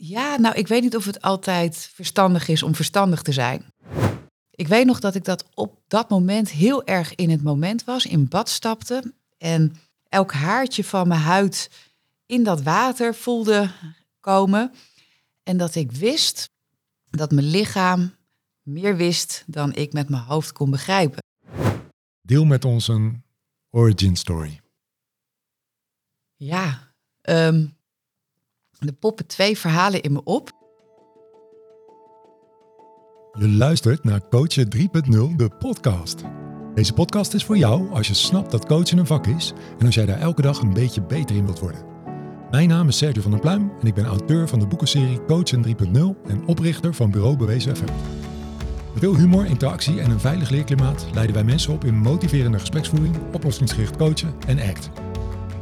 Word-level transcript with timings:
Ja, 0.00 0.36
nou, 0.36 0.54
ik 0.54 0.68
weet 0.68 0.82
niet 0.82 0.96
of 0.96 1.04
het 1.04 1.20
altijd 1.20 1.90
verstandig 1.94 2.48
is 2.48 2.62
om 2.62 2.74
verstandig 2.74 3.22
te 3.22 3.32
zijn. 3.32 3.64
Ik 4.50 4.68
weet 4.68 4.86
nog 4.86 5.00
dat 5.00 5.14
ik 5.14 5.24
dat 5.24 5.44
op 5.54 5.80
dat 5.88 6.08
moment 6.08 6.50
heel 6.50 6.84
erg 6.86 7.14
in 7.14 7.30
het 7.30 7.42
moment 7.42 7.84
was, 7.84 8.06
in 8.06 8.28
bad 8.28 8.48
stapte 8.48 9.14
en 9.38 9.76
elk 10.08 10.32
haartje 10.32 10.84
van 10.84 11.08
mijn 11.08 11.20
huid 11.20 11.70
in 12.26 12.44
dat 12.44 12.62
water 12.62 13.14
voelde 13.14 13.70
komen. 14.20 14.72
En 15.42 15.56
dat 15.56 15.74
ik 15.74 15.92
wist 15.92 16.50
dat 17.10 17.30
mijn 17.30 17.46
lichaam 17.46 18.14
meer 18.62 18.96
wist 18.96 19.44
dan 19.46 19.74
ik 19.74 19.92
met 19.92 20.08
mijn 20.08 20.22
hoofd 20.22 20.52
kon 20.52 20.70
begrijpen. 20.70 21.22
Deel 22.20 22.44
met 22.44 22.64
ons 22.64 22.88
een 22.88 23.22
origin 23.70 24.16
story. 24.16 24.60
Ja, 26.36 26.92
um, 27.22 27.77
er 28.86 28.92
poppen 28.92 29.26
twee 29.26 29.58
verhalen 29.58 30.02
in 30.02 30.12
me 30.12 30.20
op. 30.24 30.50
Je 33.38 33.48
luistert 33.48 34.04
naar 34.04 34.28
Coachen 34.28 34.68
3.0, 34.76 35.36
de 35.36 35.48
podcast. 35.58 36.22
Deze 36.74 36.92
podcast 36.92 37.34
is 37.34 37.44
voor 37.44 37.56
jou 37.56 37.90
als 37.92 38.06
je 38.06 38.14
snapt 38.14 38.50
dat 38.50 38.66
coachen 38.66 38.98
een 38.98 39.06
vak 39.06 39.26
is 39.26 39.52
en 39.78 39.86
als 39.86 39.94
jij 39.94 40.06
daar 40.06 40.20
elke 40.20 40.42
dag 40.42 40.60
een 40.60 40.72
beetje 40.72 41.02
beter 41.02 41.36
in 41.36 41.44
wilt 41.44 41.58
worden. 41.58 41.84
Mijn 42.50 42.68
naam 42.68 42.88
is 42.88 42.96
Sergio 42.96 43.22
van 43.22 43.30
der 43.30 43.40
Pluim 43.40 43.72
en 43.80 43.86
ik 43.86 43.94
ben 43.94 44.04
auteur 44.04 44.48
van 44.48 44.58
de 44.58 44.66
boekenserie 44.66 45.24
Coachen 45.24 45.64
3.0 45.66 46.28
en 46.28 46.46
oprichter 46.46 46.94
van 46.94 47.10
Bureau 47.10 47.36
Bewezen 47.36 47.76
FM. 47.76 47.92
Met 48.92 49.02
veel 49.02 49.16
humor, 49.16 49.46
interactie 49.46 50.00
en 50.00 50.10
een 50.10 50.20
veilig 50.20 50.50
leerklimaat 50.50 51.06
leiden 51.12 51.34
wij 51.34 51.44
mensen 51.44 51.72
op 51.72 51.84
in 51.84 51.94
motiverende 51.94 52.58
gespreksvoering, 52.58 53.16
oplossingsgericht 53.32 53.96
coachen 53.96 54.34
en 54.46 54.58
ACT. 54.58 55.07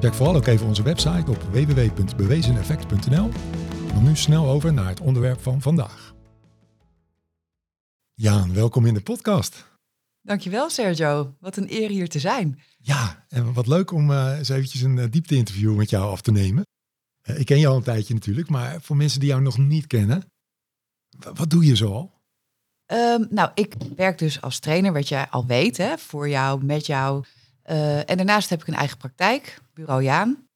Check 0.00 0.14
vooral 0.14 0.36
ook 0.36 0.46
even 0.46 0.66
onze 0.66 0.82
website 0.82 1.30
op 1.30 1.42
www.bewezeneffect.nl. 1.42 3.30
Dan 3.92 4.04
nu 4.04 4.16
snel 4.16 4.48
over 4.48 4.72
naar 4.72 4.88
het 4.88 5.00
onderwerp 5.00 5.42
van 5.42 5.60
vandaag. 5.62 6.14
Jaan, 8.14 8.54
welkom 8.54 8.86
in 8.86 8.94
de 8.94 9.00
podcast. 9.00 9.64
Dankjewel 10.22 10.70
Sergio, 10.70 11.34
wat 11.40 11.56
een 11.56 11.72
eer 11.72 11.88
hier 11.88 12.08
te 12.08 12.18
zijn. 12.18 12.60
Ja, 12.78 13.24
en 13.28 13.52
wat 13.52 13.66
leuk 13.66 13.90
om 13.90 14.10
uh, 14.10 14.34
eens 14.38 14.48
eventjes 14.48 14.80
een 14.80 14.96
uh, 14.96 15.04
diepte-interview 15.10 15.76
met 15.76 15.90
jou 15.90 16.10
af 16.10 16.20
te 16.20 16.32
nemen. 16.32 16.66
Uh, 17.22 17.38
ik 17.38 17.46
ken 17.46 17.58
je 17.58 17.66
al 17.66 17.76
een 17.76 17.82
tijdje 17.82 18.14
natuurlijk, 18.14 18.48
maar 18.48 18.80
voor 18.80 18.96
mensen 18.96 19.20
die 19.20 19.28
jou 19.28 19.42
nog 19.42 19.58
niet 19.58 19.86
kennen, 19.86 20.24
wat 21.34 21.50
doe 21.50 21.64
je 21.64 21.76
zoal? 21.76 22.14
Um, 22.92 23.26
nou, 23.30 23.50
ik 23.54 23.74
werk 23.96 24.18
dus 24.18 24.40
als 24.40 24.58
trainer, 24.58 24.92
wat 24.92 25.08
jij 25.08 25.28
al 25.30 25.46
weet, 25.46 25.76
hè, 25.76 25.98
voor 25.98 26.28
jou, 26.28 26.64
met 26.64 26.86
jou. 26.86 27.24
En 28.06 28.16
daarnaast 28.16 28.50
heb 28.50 28.60
ik 28.60 28.66
een 28.66 28.74
eigen 28.74 28.98
praktijk, 28.98 29.60
Bureau 29.74 30.02
Jaan. 30.02 30.46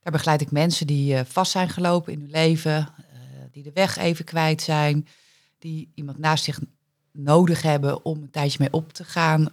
Daar 0.00 0.12
begeleid 0.12 0.40
ik 0.40 0.50
mensen 0.50 0.86
die 0.86 1.24
vast 1.24 1.52
zijn 1.52 1.68
gelopen 1.68 2.12
in 2.12 2.20
hun 2.20 2.30
leven, 2.30 2.88
die 3.52 3.62
de 3.62 3.72
weg 3.74 3.96
even 3.96 4.24
kwijt 4.24 4.62
zijn, 4.62 5.06
die 5.58 5.90
iemand 5.94 6.18
naast 6.18 6.44
zich 6.44 6.60
nodig 7.12 7.62
hebben 7.62 8.04
om 8.04 8.22
een 8.22 8.30
tijdje 8.30 8.58
mee 8.60 8.72
op 8.72 8.92
te 8.92 9.04
gaan. 9.04 9.48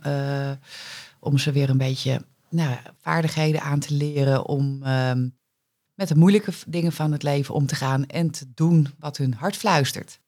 Om 1.20 1.38
ze 1.38 1.52
weer 1.52 1.70
een 1.70 1.78
beetje 1.78 2.26
nou, 2.50 2.78
vaardigheden 3.02 3.62
aan 3.62 3.80
te 3.80 3.94
leren. 3.94 4.45
Om 4.45 4.84
um, 4.84 5.38
met 5.94 6.08
de 6.08 6.16
moeilijke 6.16 6.54
dingen 6.68 6.92
van 6.92 7.12
het 7.12 7.23
leven 7.23 7.54
om 7.54 7.66
te 7.66 7.76
gaan. 7.76 8.06
En 8.06 8.32
te 8.32 8.54
doen 8.54 8.88
wat 9.00 9.18
hun 9.18 9.34
hart 9.34 9.58
fluistert. 9.58 10.20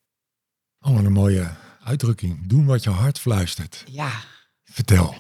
Oh, 0.82 0.96
wat 0.96 1.06
een 1.06 1.12
mooie 1.12 1.52
uitdrukking. 1.84 2.48
Doen 2.48 2.66
wat 2.66 2.84
je 2.84 2.90
hart 2.90 3.20
fluistert. 3.20 3.84
Ja. 3.92 4.12
Vertel. 4.64 5.16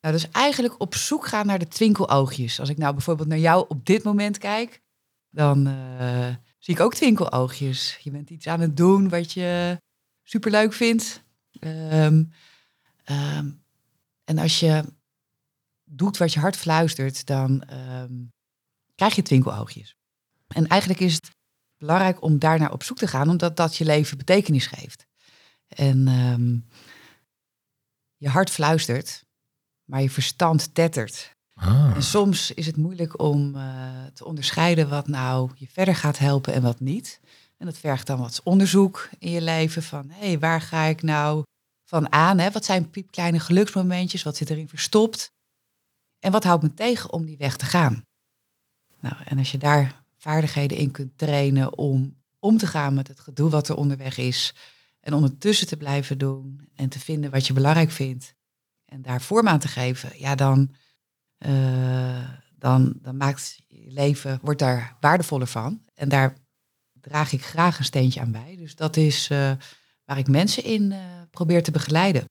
Nou, 0.00 0.14
dus 0.14 0.30
eigenlijk 0.30 0.80
op 0.80 0.94
zoek 0.94 1.26
gaan 1.26 1.46
naar 1.46 1.58
de 1.58 1.68
twinkeloogjes. 1.68 2.60
Als 2.60 2.68
ik 2.68 2.78
nou 2.78 2.92
bijvoorbeeld 2.92 3.28
naar 3.28 3.38
jou 3.38 3.64
op 3.68 3.86
dit 3.86 4.02
moment 4.02 4.38
kijk, 4.38 4.82
dan 5.30 5.68
uh, 5.68 6.34
zie 6.58 6.74
ik 6.74 6.80
ook 6.80 6.94
twinkeloogjes. 6.94 7.98
Je 8.02 8.10
bent 8.10 8.30
iets 8.30 8.46
aan 8.46 8.60
het 8.60 8.76
doen 8.76 9.08
wat 9.08 9.32
je 9.32 9.80
superleuk 10.22 10.72
vindt. 10.72 11.22
Um, 11.60 12.32
um, 13.04 13.64
en 14.24 14.38
als 14.38 14.60
je 14.60 14.84
doet 15.84 16.16
wat 16.16 16.32
je 16.32 16.40
hart 16.40 16.56
fluistert, 16.56 17.26
dan 17.26 17.64
um, 17.72 18.32
krijg 18.94 19.14
je 19.14 19.22
twinkeloogjes. 19.22 19.96
En 20.48 20.66
eigenlijk 20.66 21.00
is 21.00 21.14
het 21.14 21.30
belangrijk 21.76 22.22
om 22.22 22.38
daarnaar 22.38 22.72
op 22.72 22.82
zoek 22.82 22.96
te 22.96 23.06
gaan, 23.06 23.28
omdat 23.28 23.56
dat 23.56 23.76
je 23.76 23.84
leven 23.84 24.18
betekenis 24.18 24.66
geeft. 24.66 25.06
En 25.68 26.04
je 28.16 28.28
hart 28.28 28.50
fluistert, 28.50 29.24
maar 29.90 30.02
je 30.02 30.10
verstand 30.10 30.74
tettert. 30.74 31.34
Ah. 31.54 31.92
En 31.94 32.02
soms 32.02 32.50
is 32.50 32.66
het 32.66 32.76
moeilijk 32.76 33.20
om 33.20 33.54
uh, 33.54 33.62
te 34.14 34.24
onderscheiden 34.24 34.88
wat 34.88 35.08
nou 35.08 35.50
je 35.54 35.66
verder 35.72 35.94
gaat 35.94 36.18
helpen 36.18 36.52
en 36.52 36.62
wat 36.62 36.80
niet. 36.80 37.20
En 37.56 37.66
dat 37.66 37.78
vergt 37.78 38.06
dan 38.06 38.18
wat 38.18 38.40
onderzoek 38.44 39.08
in 39.18 39.30
je 39.30 39.40
leven 39.40 39.82
van 39.82 40.10
hé, 40.10 40.26
hey, 40.26 40.38
waar 40.38 40.60
ga 40.60 40.84
ik 40.84 41.02
nou 41.02 41.42
van 41.84 42.12
aan? 42.12 42.38
Hè? 42.38 42.50
Wat 42.50 42.64
zijn 42.64 42.90
piepkleine 42.90 43.40
geluksmomentjes? 43.40 44.22
Wat 44.22 44.36
zit 44.36 44.50
erin 44.50 44.68
verstopt? 44.68 45.32
En 46.18 46.32
wat 46.32 46.44
houdt 46.44 46.62
me 46.62 46.74
tegen 46.74 47.12
om 47.12 47.24
die 47.24 47.36
weg 47.36 47.56
te 47.56 47.64
gaan? 47.64 48.04
Nou, 49.00 49.14
en 49.24 49.38
als 49.38 49.52
je 49.52 49.58
daar 49.58 50.02
vaardigheden 50.18 50.78
in 50.78 50.90
kunt 50.90 51.18
trainen 51.18 51.78
om 51.78 52.18
om 52.40 52.56
te 52.56 52.66
gaan 52.66 52.94
met 52.94 53.08
het 53.08 53.20
gedoe 53.20 53.50
wat 53.50 53.68
er 53.68 53.76
onderweg 53.76 54.18
is. 54.18 54.54
En 55.00 55.12
ondertussen 55.12 55.66
te 55.66 55.76
blijven 55.76 56.18
doen 56.18 56.68
en 56.74 56.88
te 56.88 56.98
vinden 56.98 57.30
wat 57.30 57.46
je 57.46 57.52
belangrijk 57.52 57.90
vindt. 57.90 58.34
En 58.90 59.02
daar 59.02 59.22
vorm 59.22 59.48
aan 59.48 59.58
te 59.58 59.68
geven. 59.68 60.10
Ja, 60.18 60.34
dan, 60.34 60.74
uh, 61.46 62.28
dan, 62.58 62.98
dan 63.02 63.16
maakt 63.16 63.62
je 63.66 63.90
leven, 63.92 64.38
wordt 64.42 64.58
daar 64.58 64.96
waardevoller 65.00 65.46
van. 65.46 65.82
En 65.94 66.08
daar 66.08 66.36
draag 66.92 67.32
ik 67.32 67.44
graag 67.44 67.78
een 67.78 67.84
steentje 67.84 68.20
aan 68.20 68.32
bij. 68.32 68.56
Dus 68.58 68.74
dat 68.74 68.96
is 68.96 69.28
uh, 69.30 69.52
waar 70.04 70.18
ik 70.18 70.28
mensen 70.28 70.64
in 70.64 70.90
uh, 70.90 70.98
probeer 71.30 71.62
te 71.62 71.70
begeleiden. 71.70 72.24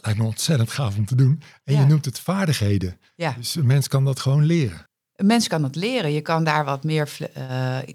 Lijkt 0.00 0.18
me 0.18 0.24
ontzettend 0.24 0.70
gaaf 0.70 0.96
om 0.96 1.06
te 1.06 1.14
doen. 1.14 1.42
En 1.64 1.74
ja. 1.74 1.80
je 1.80 1.86
noemt 1.86 2.04
het 2.04 2.20
vaardigheden. 2.20 3.00
Ja. 3.14 3.32
Dus 3.32 3.54
een 3.54 3.66
mens 3.66 3.88
kan 3.88 4.04
dat 4.04 4.20
gewoon 4.20 4.44
leren. 4.44 4.88
Een 5.14 5.26
mens 5.26 5.48
kan 5.48 5.62
dat 5.62 5.76
leren. 5.76 6.12
Je 6.12 6.20
kan 6.20 6.44
daar 6.44 6.64
wat 6.64 6.84
meer 6.84 7.30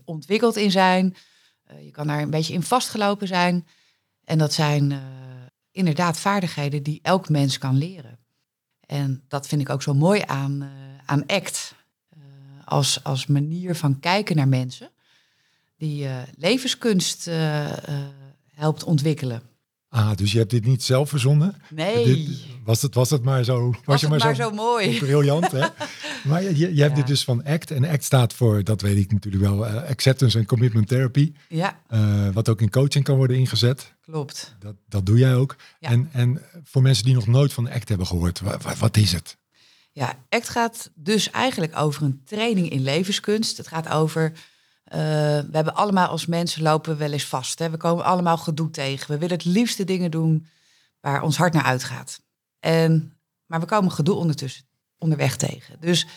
ontwikkeld 0.05 0.55
in 0.55 0.71
zijn. 0.71 1.15
je 1.79 1.91
kan 1.91 2.07
daar 2.07 2.21
een 2.21 2.29
beetje 2.29 2.53
in 2.53 2.63
vastgelopen 2.63 3.27
zijn. 3.27 3.67
En 4.23 4.37
dat 4.37 4.53
zijn 4.53 4.91
inderdaad 5.77 6.19
vaardigheden 6.19 6.83
die 6.83 6.99
elk 7.01 7.29
mens 7.29 7.57
kan 7.57 7.77
leren. 7.77 8.19
En 8.79 9.23
dat 9.27 9.47
vind 9.47 9.61
ik 9.61 9.69
ook 9.69 9.81
zo 9.81 9.93
mooi 9.93 10.21
aan, 10.25 10.69
aan 11.05 11.25
ACT. 11.27 11.75
als, 12.65 13.03
als 13.03 13.25
manier 13.25 13.75
van 13.75 13.99
kijken 13.99 14.35
naar 14.35 14.47
mensen 14.47 14.91
die 15.77 16.03
uh, 16.03 16.21
levenskunst 16.35 17.25
helpt 18.53 18.83
ontwikkelen. 18.83 19.41
Ah, 19.97 20.15
dus 20.15 20.31
je 20.31 20.37
hebt 20.37 20.49
dit 20.49 20.65
niet 20.65 20.83
zelf 20.83 21.09
verzonnen? 21.09 21.55
Nee. 21.69 22.05
Dit, 22.05 22.39
was, 22.63 22.81
het, 22.81 22.93
was 22.93 23.09
het 23.09 23.23
maar 23.23 23.43
zo, 23.43 23.69
was, 23.69 23.79
was 23.85 24.01
je 24.01 24.07
maar, 24.07 24.19
maar 24.19 24.35
zo, 24.35 24.41
zo 24.41 24.51
mooi? 24.51 24.97
Briljant, 24.99 25.51
hè? 25.51 25.67
maar 26.23 26.43
je, 26.43 26.57
je 26.57 26.81
hebt 26.81 26.91
ja. 26.91 26.95
dit 26.95 27.07
dus 27.07 27.23
van 27.23 27.43
ACT. 27.43 27.71
En 27.71 27.85
ACT 27.85 28.03
staat 28.03 28.33
voor, 28.33 28.63
dat 28.63 28.81
weet 28.81 28.97
ik 28.97 29.11
natuurlijk 29.11 29.43
wel, 29.43 29.65
Acceptance 29.65 30.37
and 30.37 30.47
Commitment 30.47 30.87
Therapy. 30.87 31.33
Ja. 31.49 31.79
wat 32.33 32.49
ook 32.49 32.61
in 32.61 32.69
coaching 32.69 33.03
kan 33.03 33.15
worden 33.15 33.37
ingezet. 33.37 33.93
Klopt. 34.01 34.55
Dat, 34.59 34.75
dat 34.87 35.05
doe 35.05 35.17
jij 35.17 35.35
ook. 35.35 35.55
Ja. 35.79 35.89
En, 35.89 36.09
en 36.11 36.41
voor 36.63 36.81
mensen 36.81 37.05
die 37.05 37.13
nog 37.13 37.27
nooit 37.27 37.53
van 37.53 37.69
ACT 37.69 37.89
hebben 37.89 38.07
gehoord, 38.07 38.39
wat, 38.39 38.77
wat 38.77 38.97
is 38.97 39.11
het? 39.11 39.37
Ja, 39.91 40.15
ACT 40.29 40.49
gaat 40.49 40.91
dus 40.95 41.31
eigenlijk 41.31 41.77
over 41.77 42.03
een 42.03 42.21
training 42.25 42.69
in 42.69 42.81
levenskunst. 42.81 43.57
Het 43.57 43.67
gaat 43.67 43.89
over 43.89 44.33
Uh, 44.87 44.97
we 44.99 45.49
hebben 45.51 45.75
allemaal 45.75 46.07
als 46.07 46.25
mensen 46.25 46.61
lopen 46.61 46.97
wel 46.97 47.11
eens 47.11 47.25
vast. 47.25 47.59
Hè? 47.59 47.69
We 47.69 47.77
komen 47.77 48.05
allemaal 48.05 48.37
gedoe 48.37 48.69
tegen. 48.69 49.11
We 49.11 49.17
willen 49.17 49.35
het 49.37 49.45
liefste 49.45 49.83
dingen 49.83 50.11
doen 50.11 50.47
waar 50.99 51.21
ons 51.21 51.37
hart 51.37 51.53
naar 51.53 51.63
uitgaat. 51.63 52.21
Maar 53.45 53.59
we 53.59 53.65
komen 53.65 53.91
gedoe 53.91 54.15
ondertussen 54.15 54.65
onderweg 54.97 55.35
tegen. 55.35 55.75
Dus, 55.79 56.07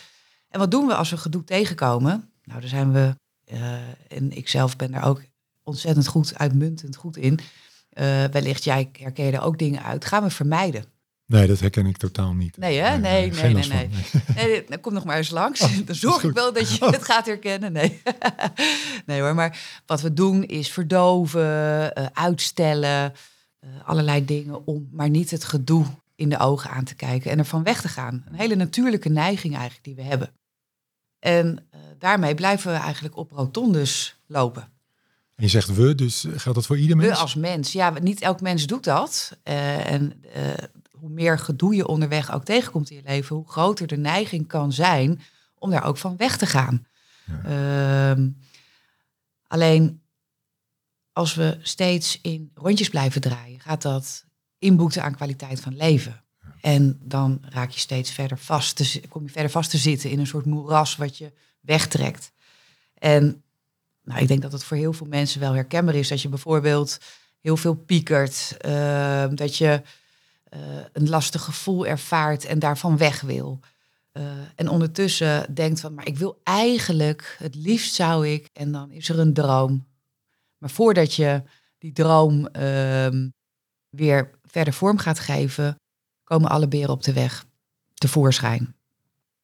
en 0.49 0.59
wat 0.59 0.71
doen 0.71 0.87
we 0.87 0.95
als 0.95 1.09
we 1.09 1.17
gedoe 1.17 1.43
tegenkomen? 1.43 2.31
Nou, 2.43 2.59
daar 2.59 2.69
zijn 2.69 2.91
we, 2.91 3.15
uh, 3.53 3.73
en 4.07 4.31
ik 4.31 4.49
zelf 4.49 4.75
ben 4.75 4.91
daar 4.91 5.07
ook 5.07 5.23
ontzettend 5.63 6.07
goed, 6.07 6.37
uitmuntend 6.37 6.95
goed 6.95 7.17
in. 7.17 7.39
Uh, 7.93 8.23
wellicht 8.23 8.63
jij 8.63 8.89
herken 8.93 9.25
je 9.25 9.31
er 9.31 9.41
ook 9.41 9.57
dingen 9.57 9.83
uit. 9.83 10.05
Gaan 10.05 10.23
we 10.23 10.29
vermijden. 10.29 10.85
Nee, 11.31 11.47
dat 11.47 11.59
herken 11.59 11.85
ik 11.85 11.97
totaal 11.97 12.33
niet. 12.33 12.57
Nee, 12.57 12.79
hè? 12.79 12.97
Nee, 12.97 13.31
nee, 13.31 13.53
nee, 13.53 13.67
nee. 13.67 13.67
nee. 13.67 13.89
nee. 14.35 14.63
Dan 14.67 14.79
kom 14.81 14.93
nog 14.93 15.03
maar 15.03 15.17
eens 15.17 15.29
langs. 15.29 15.61
Oh, 15.61 15.85
dan 15.85 15.95
zorg 15.95 16.23
ik 16.23 16.33
wel 16.33 16.53
dat 16.53 16.75
je 16.75 16.85
oh. 16.85 16.91
het 16.91 17.03
gaat 17.03 17.25
herkennen. 17.25 17.71
Nee. 17.71 18.01
nee 19.05 19.21
hoor, 19.21 19.35
maar 19.35 19.81
wat 19.85 20.01
we 20.01 20.13
doen 20.13 20.43
is 20.43 20.71
verdoven, 20.71 21.41
uh, 21.97 22.05
uitstellen, 22.13 23.13
uh, 23.63 23.69
allerlei 23.85 24.25
dingen 24.25 24.65
om 24.67 24.89
maar 24.91 25.09
niet 25.09 25.31
het 25.31 25.43
gedoe 25.43 25.85
in 26.15 26.29
de 26.29 26.39
ogen 26.39 26.69
aan 26.69 26.83
te 26.83 26.95
kijken 26.95 27.31
en 27.31 27.37
ervan 27.37 27.63
weg 27.63 27.81
te 27.81 27.89
gaan. 27.89 28.23
Een 28.27 28.35
hele 28.35 28.55
natuurlijke 28.55 29.09
neiging 29.09 29.53
eigenlijk 29.53 29.83
die 29.83 29.95
we 29.95 30.03
hebben. 30.03 30.29
En 31.19 31.47
uh, 31.47 31.81
daarmee 31.99 32.35
blijven 32.35 32.71
we 32.71 32.77
eigenlijk 32.77 33.17
op 33.17 33.31
rotondes 33.31 34.17
lopen. 34.27 34.61
En 35.35 35.43
je 35.43 35.47
zegt 35.47 35.75
we, 35.75 35.95
dus 35.95 36.25
geldt 36.35 36.57
dat 36.57 36.65
voor 36.65 36.77
ieder 36.77 36.97
mens? 36.97 37.09
We 37.09 37.15
als 37.15 37.35
mens, 37.35 37.71
ja, 37.71 37.93
niet 38.01 38.21
elk 38.21 38.41
mens 38.41 38.65
doet 38.65 38.83
dat. 38.83 39.37
en 39.43 40.23
meer 41.11 41.39
gedoe 41.39 41.75
je 41.75 41.87
onderweg 41.87 42.33
ook 42.33 42.43
tegenkomt 42.43 42.89
in 42.89 42.95
je 42.95 43.03
leven, 43.03 43.35
hoe 43.35 43.49
groter 43.49 43.87
de 43.87 43.97
neiging 43.97 44.47
kan 44.47 44.73
zijn 44.73 45.21
om 45.55 45.69
daar 45.69 45.83
ook 45.83 45.97
van 45.97 46.17
weg 46.17 46.37
te 46.37 46.45
gaan. 46.45 46.85
Ja. 47.25 48.09
Um, 48.09 48.37
Alleen 49.51 50.01
als 51.13 51.35
we 51.35 51.57
steeds 51.61 52.19
in 52.21 52.51
rondjes 52.53 52.89
blijven 52.89 53.21
draaien, 53.21 53.59
gaat 53.59 53.81
dat 53.81 54.25
inboeten 54.59 55.03
aan 55.03 55.15
kwaliteit 55.15 55.59
van 55.59 55.75
leven. 55.75 56.23
En 56.61 56.99
dan 57.03 57.41
raak 57.49 57.69
je 57.69 57.79
steeds 57.79 58.11
verder 58.11 58.37
vast, 58.37 58.75
te, 58.75 59.01
kom 59.09 59.23
je 59.23 59.29
verder 59.29 59.51
vast 59.51 59.69
te 59.69 59.77
zitten 59.77 60.09
in 60.09 60.19
een 60.19 60.27
soort 60.27 60.45
moeras 60.45 60.95
wat 60.95 61.17
je 61.17 61.33
wegtrekt. 61.59 62.31
En 62.93 63.43
nou, 64.03 64.21
ik 64.21 64.27
denk 64.27 64.41
dat 64.41 64.51
het 64.51 64.63
voor 64.63 64.77
heel 64.77 64.93
veel 64.93 65.07
mensen 65.07 65.39
wel 65.39 65.53
herkenbaar 65.53 65.95
is. 65.95 66.07
Dat 66.07 66.21
je 66.21 66.29
bijvoorbeeld 66.29 66.97
heel 67.39 67.57
veel 67.57 67.75
piekert, 67.75 68.57
uh, 68.65 69.25
dat 69.31 69.57
je 69.57 69.81
een 70.93 71.09
lastig 71.09 71.41
gevoel 71.43 71.85
ervaart 71.85 72.45
en 72.45 72.59
daarvan 72.59 72.97
weg 72.97 73.21
wil. 73.21 73.59
Uh, 74.13 74.23
en 74.55 74.69
ondertussen 74.69 75.53
denkt 75.53 75.79
van, 75.79 75.93
maar 75.93 76.07
ik 76.07 76.17
wil 76.17 76.39
eigenlijk, 76.43 77.35
het 77.39 77.55
liefst 77.55 77.93
zou 77.93 78.27
ik, 78.27 78.49
en 78.53 78.71
dan 78.71 78.91
is 78.91 79.09
er 79.09 79.19
een 79.19 79.33
droom. 79.33 79.87
Maar 80.57 80.69
voordat 80.69 81.13
je 81.13 81.43
die 81.77 81.91
droom 81.91 82.47
uh, 82.59 83.29
weer 83.89 84.29
verder 84.45 84.73
vorm 84.73 84.97
gaat 84.97 85.19
geven, 85.19 85.75
komen 86.23 86.49
alle 86.49 86.67
beren 86.67 86.89
op 86.89 87.03
de 87.03 87.13
weg 87.13 87.45
tevoorschijn. 87.93 88.75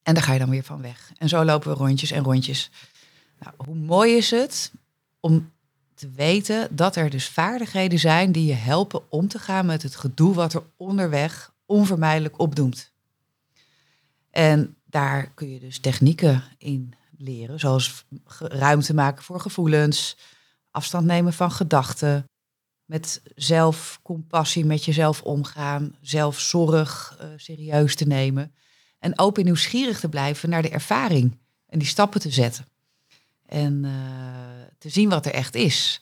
En 0.02 0.14
daar 0.14 0.22
ga 0.22 0.32
je 0.32 0.38
dan 0.38 0.50
weer 0.50 0.64
van 0.64 0.82
weg. 0.82 1.12
En 1.16 1.28
zo 1.28 1.44
lopen 1.44 1.70
we 1.70 1.76
rondjes 1.76 2.10
en 2.10 2.22
rondjes. 2.22 2.70
Nou, 3.38 3.54
hoe 3.56 3.74
mooi 3.74 4.16
is 4.16 4.30
het 4.30 4.72
om 5.20 5.52
te 5.98 6.10
weten 6.10 6.76
dat 6.76 6.96
er 6.96 7.10
dus 7.10 7.28
vaardigheden 7.28 7.98
zijn 7.98 8.32
die 8.32 8.46
je 8.46 8.54
helpen 8.54 9.10
om 9.10 9.28
te 9.28 9.38
gaan 9.38 9.66
met 9.66 9.82
het 9.82 9.96
gedoe 9.96 10.34
wat 10.34 10.54
er 10.54 10.62
onderweg 10.76 11.52
onvermijdelijk 11.66 12.38
opdoemt. 12.38 12.92
En 14.30 14.76
daar 14.84 15.30
kun 15.34 15.50
je 15.50 15.58
dus 15.58 15.78
technieken 15.78 16.42
in 16.58 16.94
leren, 17.18 17.60
zoals 17.60 18.04
ruimte 18.38 18.94
maken 18.94 19.22
voor 19.22 19.40
gevoelens, 19.40 20.16
afstand 20.70 21.06
nemen 21.06 21.32
van 21.32 21.52
gedachten, 21.52 22.24
met 22.84 23.22
zelfcompassie 23.34 24.64
met 24.64 24.84
jezelf 24.84 25.22
omgaan, 25.22 25.96
zelfzorg 26.00 27.18
uh, 27.20 27.26
serieus 27.36 27.94
te 27.94 28.06
nemen 28.06 28.54
en 28.98 29.18
open 29.18 29.40
en 29.40 29.44
nieuwsgierig 29.44 30.00
te 30.00 30.08
blijven 30.08 30.48
naar 30.48 30.62
de 30.62 30.68
ervaring 30.68 31.38
en 31.66 31.78
die 31.78 31.88
stappen 31.88 32.20
te 32.20 32.30
zetten. 32.30 32.66
En 33.48 33.84
uh, 33.84 33.92
te 34.78 34.88
zien 34.88 35.08
wat 35.08 35.26
er 35.26 35.32
echt 35.32 35.54
is. 35.54 36.00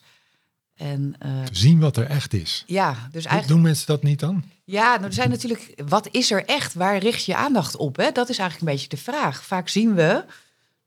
En, 0.75 1.15
uh, 1.25 1.43
te 1.43 1.55
zien 1.55 1.79
wat 1.79 1.97
er 1.97 2.05
echt 2.05 2.33
is. 2.33 2.63
Ja, 2.67 2.91
dus 3.11 3.25
eigenlijk. 3.25 3.47
Doen 3.47 3.61
mensen 3.61 3.87
dat 3.87 4.03
niet 4.03 4.19
dan? 4.19 4.43
Ja, 4.63 4.93
nou, 4.93 5.03
er 5.03 5.13
zijn 5.13 5.29
natuurlijk. 5.29 5.81
Wat 5.87 6.07
is 6.11 6.31
er 6.31 6.45
echt? 6.45 6.73
Waar 6.73 6.97
richt 6.97 7.25
je 7.25 7.35
aandacht 7.35 7.75
op? 7.75 7.95
Hè? 7.95 8.11
Dat 8.11 8.29
is 8.29 8.37
eigenlijk 8.37 8.69
een 8.69 8.75
beetje 8.77 8.95
de 8.95 9.03
vraag. 9.03 9.43
Vaak 9.43 9.69
zien 9.69 9.95
we 9.95 10.25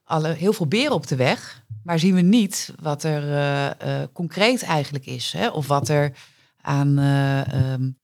alle, 0.05 0.33
heel 0.33 0.53
veel 0.53 0.67
beren 0.67 0.93
op 0.93 1.07
de 1.07 1.17
weg, 1.17 1.63
maar 1.83 1.99
zien 1.99 2.15
we 2.15 2.21
niet 2.21 2.73
wat 2.81 3.03
er 3.03 3.23
uh, 3.23 3.71
uh, 3.89 4.07
concreet 4.13 4.63
eigenlijk 4.63 5.07
is. 5.07 5.33
Hè? 5.33 5.49
Of 5.49 5.67
wat 5.67 5.89
er 5.89 6.13
aan. 6.61 6.99
Um, 6.99 7.99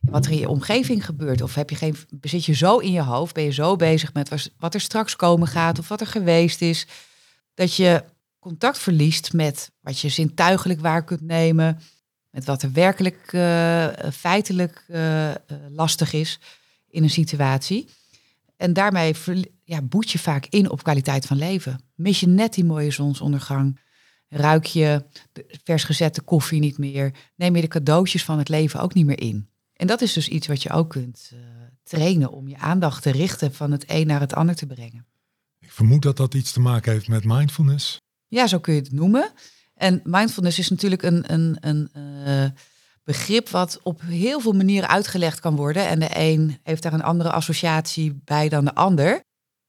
wat 0.00 0.26
er 0.26 0.32
in 0.32 0.38
je 0.38 0.48
omgeving 0.48 1.04
gebeurt. 1.04 1.42
Of 1.42 1.54
heb 1.54 1.70
je 1.70 1.76
geen, 1.76 1.96
bezit 2.10 2.44
je 2.44 2.54
zo 2.54 2.78
in 2.78 2.92
je 2.92 3.02
hoofd, 3.02 3.34
ben 3.34 3.44
je 3.44 3.52
zo 3.52 3.76
bezig 3.76 4.12
met 4.12 4.50
wat 4.58 4.74
er 4.74 4.80
straks 4.80 5.16
komen 5.16 5.48
gaat 5.48 5.78
of 5.78 5.88
wat 5.88 6.00
er 6.00 6.06
geweest 6.06 6.60
is, 6.60 6.86
dat 7.60 7.74
je 7.74 8.04
contact 8.38 8.78
verliest 8.78 9.32
met 9.32 9.70
wat 9.80 9.98
je 9.98 10.08
zintuigelijk 10.08 10.80
waar 10.80 11.04
kunt 11.04 11.20
nemen, 11.20 11.80
met 12.30 12.44
wat 12.44 12.62
er 12.62 12.72
werkelijk 12.72 13.32
uh, 13.32 13.88
feitelijk 14.12 14.84
uh, 14.88 15.30
lastig 15.70 16.12
is 16.12 16.40
in 16.88 17.02
een 17.02 17.10
situatie. 17.10 17.88
En 18.56 18.72
daarmee 18.72 19.14
ja, 19.64 19.82
boet 19.82 20.10
je 20.10 20.18
vaak 20.18 20.46
in 20.46 20.70
op 20.70 20.82
kwaliteit 20.82 21.26
van 21.26 21.36
leven. 21.36 21.80
Mis 21.94 22.20
je 22.20 22.26
net 22.26 22.54
die 22.54 22.64
mooie 22.64 22.90
zonsondergang. 22.90 23.78
Ruik 24.28 24.64
je 24.64 25.04
de 25.32 25.58
vers 25.64 25.84
gezette 25.84 26.20
koffie 26.20 26.60
niet 26.60 26.78
meer. 26.78 27.14
Neem 27.36 27.54
je 27.56 27.60
de 27.60 27.68
cadeautjes 27.68 28.24
van 28.24 28.38
het 28.38 28.48
leven 28.48 28.80
ook 28.80 28.94
niet 28.94 29.06
meer 29.06 29.20
in. 29.20 29.48
En 29.72 29.86
dat 29.86 30.00
is 30.00 30.12
dus 30.12 30.28
iets 30.28 30.46
wat 30.46 30.62
je 30.62 30.70
ook 30.70 30.90
kunt 30.90 31.32
trainen 31.82 32.30
om 32.30 32.48
je 32.48 32.58
aandacht 32.58 33.02
te 33.02 33.10
richten 33.10 33.54
van 33.54 33.70
het 33.70 33.84
een 33.86 34.06
naar 34.06 34.20
het 34.20 34.34
ander 34.34 34.54
te 34.54 34.66
brengen. 34.66 35.09
Vermoed 35.80 36.02
dat 36.02 36.16
dat 36.16 36.34
iets 36.34 36.52
te 36.52 36.60
maken 36.60 36.92
heeft 36.92 37.08
met 37.08 37.24
mindfulness. 37.24 38.00
Ja, 38.28 38.46
zo 38.46 38.58
kun 38.58 38.74
je 38.74 38.80
het 38.80 38.92
noemen. 38.92 39.32
En 39.74 40.00
mindfulness 40.04 40.58
is 40.58 40.68
natuurlijk 40.68 41.02
een, 41.02 41.32
een, 41.32 41.56
een 41.60 41.90
uh, 42.26 42.50
begrip 43.04 43.48
wat 43.48 43.80
op 43.82 44.00
heel 44.00 44.40
veel 44.40 44.52
manieren 44.52 44.88
uitgelegd 44.88 45.40
kan 45.40 45.56
worden. 45.56 45.88
En 45.88 45.98
de 45.98 46.08
een 46.12 46.58
heeft 46.62 46.82
daar 46.82 46.92
een 46.92 47.02
andere 47.02 47.30
associatie 47.30 48.20
bij 48.24 48.48
dan 48.48 48.64
de 48.64 48.74
ander. 48.74 49.20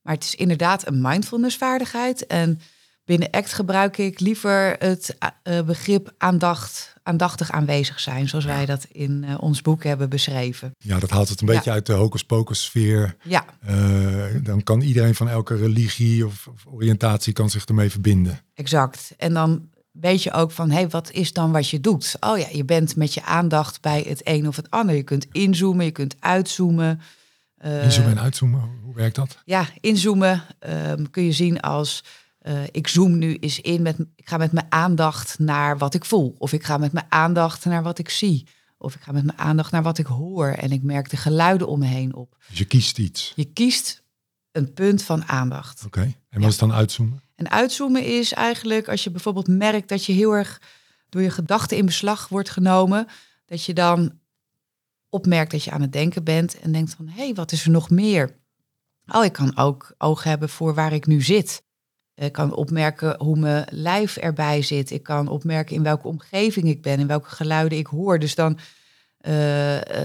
Maar 0.01 0.13
het 0.13 0.23
is 0.23 0.35
inderdaad 0.35 0.87
een 0.87 1.01
mindfulness 1.01 1.57
vaardigheid. 1.57 2.27
En 2.27 2.59
binnen 3.05 3.29
ACT 3.31 3.53
gebruik 3.53 3.97
ik 3.97 4.19
liever 4.19 4.75
het 4.79 5.17
uh, 5.47 5.61
begrip 5.61 6.13
aandacht, 6.17 6.93
aandachtig 7.03 7.51
aanwezig 7.51 7.99
zijn, 7.99 8.29
zoals 8.29 8.45
wij 8.45 8.65
dat 8.65 8.85
in 8.91 9.23
uh, 9.23 9.35
ons 9.39 9.61
boek 9.61 9.83
hebben 9.83 10.09
beschreven. 10.09 10.75
Ja, 10.77 10.99
dat 10.99 11.09
haalt 11.09 11.29
het 11.29 11.41
een 11.41 11.47
beetje 11.47 11.71
uit 11.71 11.85
de 11.85 11.93
hocus 11.93 12.23
pocus 12.23 12.63
sfeer. 12.63 13.15
Ja. 13.23 13.45
Uh, 13.69 14.23
dan 14.43 14.63
kan 14.63 14.81
iedereen 14.81 15.15
van 15.15 15.29
elke 15.29 15.55
religie 15.55 16.25
of, 16.25 16.47
of, 16.47 16.65
oriëntatie 16.65 17.33
kan 17.33 17.49
zich 17.49 17.65
ermee 17.65 17.89
verbinden. 17.89 18.39
Exact. 18.53 19.13
En 19.17 19.33
dan 19.33 19.69
weet 19.91 20.23
je 20.23 20.31
ook 20.31 20.51
van, 20.51 20.69
hé, 20.69 20.75
hey, 20.75 20.89
wat 20.89 21.11
is 21.11 21.33
dan 21.33 21.51
wat 21.51 21.69
je 21.69 21.81
doet? 21.81 22.15
Oh 22.19 22.37
ja, 22.37 22.47
je 22.51 22.65
bent 22.65 22.95
met 22.95 23.13
je 23.13 23.23
aandacht 23.23 23.81
bij 23.81 24.05
het 24.07 24.21
een 24.23 24.47
of 24.47 24.55
het 24.55 24.69
ander. 24.69 24.95
Je 24.95 25.03
kunt 25.03 25.27
inzoomen, 25.31 25.85
je 25.85 25.91
kunt 25.91 26.15
uitzoomen. 26.19 27.01
inzoomen 27.83 28.11
en 28.11 28.19
uitzoomen, 28.19 28.61
hoe 28.83 28.95
werkt 28.95 29.15
dat? 29.15 29.37
Ja, 29.45 29.67
inzoomen 29.79 30.43
um, 30.89 31.09
kun 31.09 31.23
je 31.23 31.31
zien 31.31 31.59
als 31.59 32.03
uh, 32.41 32.63
ik 32.71 32.87
zoom 32.87 33.17
nu 33.17 33.37
eens 33.37 33.59
in 33.59 33.81
met, 33.81 33.97
ik 34.15 34.29
ga 34.29 34.37
met 34.37 34.51
mijn 34.51 34.65
aandacht 34.69 35.39
naar 35.39 35.77
wat 35.77 35.93
ik 35.93 36.05
voel. 36.05 36.35
Of 36.37 36.53
ik 36.53 36.63
ga 36.63 36.77
met 36.77 36.91
mijn 36.91 37.05
aandacht 37.09 37.65
naar 37.65 37.83
wat 37.83 37.99
ik 37.99 38.09
zie. 38.09 38.47
Of 38.77 38.95
ik 38.95 39.01
ga 39.01 39.11
met 39.11 39.25
mijn 39.25 39.37
aandacht 39.37 39.71
naar 39.71 39.83
wat 39.83 39.97
ik 39.97 40.05
hoor. 40.05 40.47
En 40.47 40.71
ik 40.71 40.83
merk 40.83 41.09
de 41.09 41.17
geluiden 41.17 41.67
om 41.67 41.79
me 41.79 41.85
heen 41.85 42.15
op. 42.15 42.37
Dus 42.49 42.57
je 42.57 42.65
kiest 42.65 42.99
iets. 42.99 43.33
Je 43.35 43.45
kiest 43.45 44.03
een 44.51 44.73
punt 44.73 45.03
van 45.03 45.25
aandacht. 45.25 45.85
Oké, 45.85 45.99
okay. 45.99 46.17
en 46.29 46.39
wat 46.39 46.41
ja. 46.41 46.47
is 46.47 46.57
dan 46.57 46.73
uitzoomen? 46.73 47.21
En 47.35 47.49
uitzoomen 47.49 48.05
is 48.05 48.33
eigenlijk 48.33 48.87
als 48.87 49.03
je 49.03 49.11
bijvoorbeeld 49.11 49.47
merkt 49.47 49.89
dat 49.89 50.05
je 50.05 50.13
heel 50.13 50.31
erg 50.31 50.61
door 51.09 51.21
je 51.21 51.29
gedachten 51.29 51.77
in 51.77 51.85
beslag 51.85 52.27
wordt 52.27 52.49
genomen. 52.49 53.07
Dat 53.45 53.65
je 53.65 53.73
dan 53.73 54.19
opmerkt 55.09 55.51
dat 55.51 55.63
je 55.63 55.71
aan 55.71 55.81
het 55.81 55.93
denken 55.93 56.23
bent 56.23 56.59
en 56.59 56.71
denkt 56.71 56.93
van 56.93 57.07
hé, 57.07 57.23
hey, 57.23 57.33
wat 57.33 57.51
is 57.51 57.63
er 57.63 57.71
nog 57.71 57.89
meer? 57.89 58.39
Oh, 59.05 59.25
ik 59.25 59.33
kan 59.33 59.57
ook 59.57 59.93
oog 59.97 60.23
hebben 60.23 60.49
voor 60.49 60.73
waar 60.73 60.93
ik 60.93 61.05
nu 61.05 61.21
zit. 61.21 61.63
Ik 62.15 62.31
kan 62.31 62.53
opmerken 62.53 63.15
hoe 63.19 63.39
mijn 63.39 63.65
lijf 63.69 64.17
erbij 64.17 64.61
zit. 64.61 64.91
Ik 64.91 65.03
kan 65.03 65.27
opmerken 65.27 65.75
in 65.75 65.83
welke 65.83 66.07
omgeving 66.07 66.67
ik 66.67 66.81
ben, 66.81 66.99
in 66.99 67.07
welke 67.07 67.29
geluiden 67.29 67.77
ik 67.77 67.87
hoor. 67.87 68.19
Dus 68.19 68.35
dan 68.35 68.59
uh, 69.21 69.31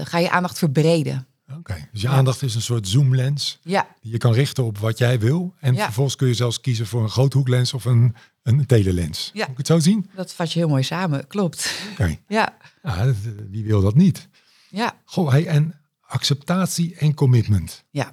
ga 0.03 0.17
je 0.17 0.29
aandacht 0.29 0.57
verbreden. 0.57 1.27
Oké, 1.49 1.59
okay. 1.59 1.89
dus 1.91 2.01
je 2.01 2.07
aandacht 2.07 2.41
is 2.41 2.55
een 2.55 2.61
soort 2.61 2.87
zoomlens. 2.87 3.59
Ja. 3.63 3.87
Die 4.01 4.11
je 4.11 4.17
kan 4.17 4.33
richten 4.33 4.63
op 4.63 4.77
wat 4.77 4.97
jij 4.97 5.19
wil. 5.19 5.53
En 5.59 5.73
ja. 5.73 5.83
vervolgens 5.83 6.15
kun 6.15 6.27
je 6.27 6.33
zelfs 6.33 6.61
kiezen 6.61 6.87
voor 6.87 7.03
een 7.03 7.09
groothoeklens 7.09 7.73
of 7.73 7.85
een, 7.85 8.15
een 8.43 8.65
telelens. 8.65 9.29
Ja. 9.33 9.41
Moet 9.41 9.51
ik 9.51 9.57
het 9.57 9.67
zo 9.67 9.79
zien? 9.79 10.09
Dat 10.15 10.33
vat 10.33 10.53
je 10.53 10.59
heel 10.59 10.67
mooi 10.67 10.83
samen, 10.83 11.27
klopt. 11.27 11.81
Oké. 11.91 12.01
Okay. 12.01 12.21
Ja. 12.27 12.57
ja. 12.83 13.13
Wie 13.49 13.65
wil 13.65 13.81
dat 13.81 13.95
niet? 13.95 14.27
Ja. 14.69 14.93
Goh, 15.05 15.31
hey, 15.31 15.47
en 15.47 15.79
acceptatie 16.01 16.95
en 16.95 17.13
commitment. 17.13 17.83
Ja. 17.89 18.11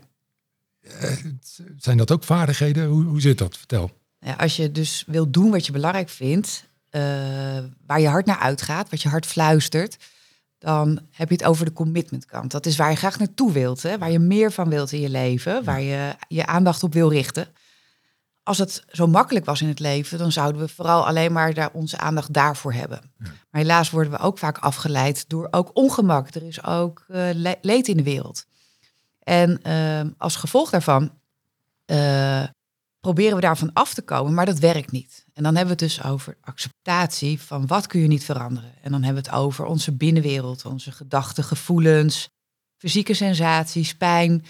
Zijn 1.76 1.96
dat 1.96 2.10
ook 2.10 2.24
vaardigheden? 2.24 2.86
Hoe, 2.86 3.04
hoe 3.04 3.20
zit 3.20 3.38
dat? 3.38 3.56
Vertel. 3.56 3.90
Ja, 4.18 4.32
als 4.32 4.56
je 4.56 4.72
dus 4.72 5.04
wil 5.06 5.30
doen 5.30 5.50
wat 5.50 5.66
je 5.66 5.72
belangrijk 5.72 6.08
vindt, 6.08 6.64
uh, 6.90 7.00
waar 7.86 8.00
je 8.00 8.08
hart 8.08 8.26
naar 8.26 8.38
uitgaat, 8.38 8.90
wat 8.90 9.02
je 9.02 9.08
hart 9.08 9.26
fluistert, 9.26 9.96
dan 10.58 11.00
heb 11.10 11.28
je 11.28 11.34
het 11.34 11.44
over 11.44 11.64
de 11.64 11.72
commitment 11.72 12.26
kant. 12.26 12.50
Dat 12.50 12.66
is 12.66 12.76
waar 12.76 12.90
je 12.90 12.96
graag 12.96 13.18
naartoe 13.18 13.52
wilt, 13.52 13.82
hè? 13.82 13.98
waar 13.98 14.10
je 14.10 14.18
meer 14.18 14.52
van 14.52 14.68
wilt 14.68 14.92
in 14.92 15.00
je 15.00 15.08
leven, 15.08 15.64
waar 15.64 15.80
je 15.80 16.16
je 16.28 16.46
aandacht 16.46 16.82
op 16.82 16.92
wil 16.92 17.10
richten. 17.10 17.48
Als 18.42 18.58
het 18.58 18.84
zo 18.88 19.06
makkelijk 19.06 19.44
was 19.44 19.62
in 19.62 19.68
het 19.68 19.78
leven, 19.78 20.18
dan 20.18 20.32
zouden 20.32 20.60
we 20.60 20.68
vooral 20.68 21.06
alleen 21.06 21.32
maar 21.32 21.54
daar 21.54 21.70
onze 21.72 21.98
aandacht 21.98 22.32
daarvoor 22.32 22.72
hebben. 22.72 23.00
Ja. 23.18 23.24
Maar 23.50 23.60
helaas 23.60 23.90
worden 23.90 24.12
we 24.12 24.18
ook 24.18 24.38
vaak 24.38 24.58
afgeleid 24.58 25.24
door 25.28 25.48
ook 25.50 25.70
ongemak. 25.72 26.34
Er 26.34 26.42
is 26.42 26.64
ook 26.64 27.04
uh, 27.08 27.28
le 27.32 27.58
leed 27.60 27.88
in 27.88 27.96
de 27.96 28.02
wereld. 28.02 28.46
En 29.24 29.60
uh, 29.66 30.10
als 30.18 30.36
gevolg 30.36 30.70
daarvan 30.70 31.18
uh, 31.86 32.44
proberen 33.00 33.34
we 33.34 33.40
daarvan 33.40 33.72
af 33.72 33.94
te 33.94 34.02
komen, 34.02 34.34
maar 34.34 34.46
dat 34.46 34.58
werkt 34.58 34.90
niet. 34.90 35.24
En 35.32 35.42
dan 35.42 35.56
hebben 35.56 35.76
we 35.76 35.84
het 35.84 35.94
dus 35.94 36.04
over 36.04 36.36
acceptatie 36.40 37.40
van 37.40 37.66
wat 37.66 37.86
kun 37.86 38.00
je 38.00 38.06
niet 38.06 38.24
veranderen. 38.24 38.72
En 38.82 38.90
dan 38.90 39.02
hebben 39.02 39.22
we 39.22 39.30
het 39.30 39.38
over 39.38 39.64
onze 39.64 39.92
binnenwereld, 39.92 40.64
onze 40.64 40.92
gedachten, 40.92 41.44
gevoelens, 41.44 42.28
fysieke 42.76 43.14
sensaties, 43.14 43.94
pijn. 43.94 44.44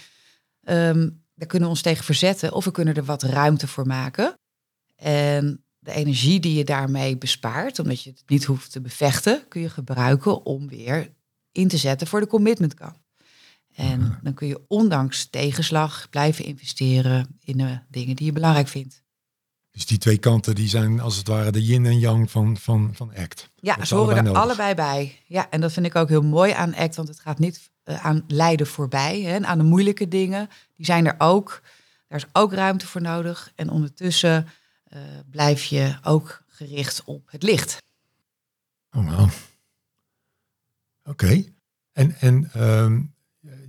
Um, 0.61 1.23
daar 1.35 1.47
kunnen 1.47 1.67
we 1.67 1.73
ons 1.73 1.81
tegen 1.81 2.03
verzetten 2.03 2.53
of 2.53 2.65
we 2.65 2.71
kunnen 2.71 2.95
er 2.95 3.05
wat 3.05 3.23
ruimte 3.23 3.67
voor 3.67 3.87
maken. 3.87 4.33
En 4.95 5.63
de 5.79 5.91
energie 5.91 6.39
die 6.39 6.57
je 6.57 6.63
daarmee 6.63 7.17
bespaart, 7.17 7.79
omdat 7.79 8.03
je 8.03 8.09
het 8.09 8.23
niet 8.27 8.43
hoeft 8.43 8.71
te 8.71 8.81
bevechten, 8.81 9.47
kun 9.47 9.61
je 9.61 9.69
gebruiken 9.69 10.45
om 10.45 10.67
weer 10.67 11.13
in 11.51 11.67
te 11.67 11.77
zetten 11.77 12.07
voor 12.07 12.19
de 12.19 12.27
commitment 12.27 12.73
kant. 12.73 13.04
En 13.75 14.19
dan 14.23 14.33
kun 14.33 14.47
je 14.47 14.65
ondanks 14.67 15.25
tegenslag 15.25 16.09
blijven 16.09 16.45
investeren 16.45 17.37
in 17.39 17.57
de 17.57 17.79
dingen 17.89 18.15
die 18.15 18.25
je 18.25 18.31
belangrijk 18.31 18.67
vindt. 18.67 19.03
Dus 19.71 19.85
die 19.85 19.97
twee 19.97 20.17
kanten 20.17 20.55
die 20.55 20.67
zijn 20.67 20.99
als 20.99 21.17
het 21.17 21.27
ware 21.27 21.51
de 21.51 21.63
yin 21.63 21.85
en 21.85 21.99
yang 21.99 22.31
van, 22.31 22.57
van, 22.57 22.91
van 22.93 23.13
ACT. 23.15 23.49
Ja, 23.55 23.75
Dat 23.75 23.87
ze 23.87 23.95
horen 23.95 24.09
er 24.09 24.17
allebei 24.17 24.33
nodig. 24.33 24.43
allebei 24.43 24.75
bij. 24.75 25.21
Ja, 25.25 25.49
en 25.49 25.61
dat 25.61 25.71
vind 25.73 25.85
ik 25.85 25.95
ook 25.95 26.09
heel 26.09 26.21
mooi 26.21 26.51
aan 26.51 26.75
ACT, 26.75 26.95
want 26.95 27.07
het 27.07 27.19
gaat 27.19 27.39
niet 27.39 27.71
eh, 27.83 28.05
aan 28.05 28.23
lijden 28.27 28.67
voorbij. 28.67 29.21
Hè, 29.21 29.33
en 29.33 29.45
aan 29.45 29.57
de 29.57 29.63
moeilijke 29.63 30.07
dingen, 30.07 30.49
die 30.75 30.85
zijn 30.85 31.05
er 31.05 31.15
ook. 31.17 31.61
Daar 32.07 32.17
is 32.19 32.25
ook 32.31 32.53
ruimte 32.53 32.87
voor 32.87 33.01
nodig. 33.01 33.51
En 33.55 33.69
ondertussen 33.69 34.47
eh, 34.83 35.01
blijf 35.31 35.63
je 35.63 35.97
ook 36.03 36.43
gericht 36.47 37.03
op 37.03 37.31
het 37.31 37.43
licht. 37.43 37.77
Oh, 38.91 39.09
wauw. 39.15 39.29
Oké. 41.03 41.43
En, 41.91 42.15
en 42.19 42.49
ehm, 42.53 43.01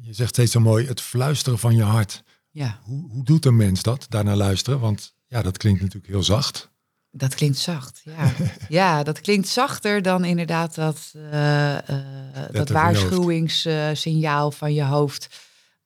je 0.06 0.12
zegt 0.12 0.28
steeds 0.28 0.52
zo 0.52 0.60
mooi, 0.60 0.86
het 0.86 1.00
fluisteren 1.00 1.58
van 1.58 1.76
je 1.76 1.82
hart. 1.82 2.22
Ja, 2.50 2.80
Hoe, 2.82 3.10
hoe 3.10 3.24
doet 3.24 3.44
een 3.44 3.56
mens 3.56 3.82
dat, 3.82 4.06
daarnaar 4.08 4.36
luisteren? 4.36 4.80
Want 4.80 5.14
ja, 5.26 5.42
dat 5.42 5.56
klinkt 5.56 5.80
natuurlijk 5.80 6.12
heel 6.12 6.22
zacht. 6.22 6.70
dat 7.10 7.34
klinkt 7.34 7.58
zacht. 7.58 8.02
Ja, 8.04 8.32
ja 8.68 9.02
dat 9.02 9.20
klinkt 9.20 9.48
zachter 9.48 10.02
dan 10.02 10.24
inderdaad 10.24 10.74
dat, 10.74 11.14
eh, 11.30 11.78
dat 12.50 12.68
waarschuwingssignaal 12.68 14.50
van 14.50 14.74
je 14.74 14.84
hoofd. 14.84 15.28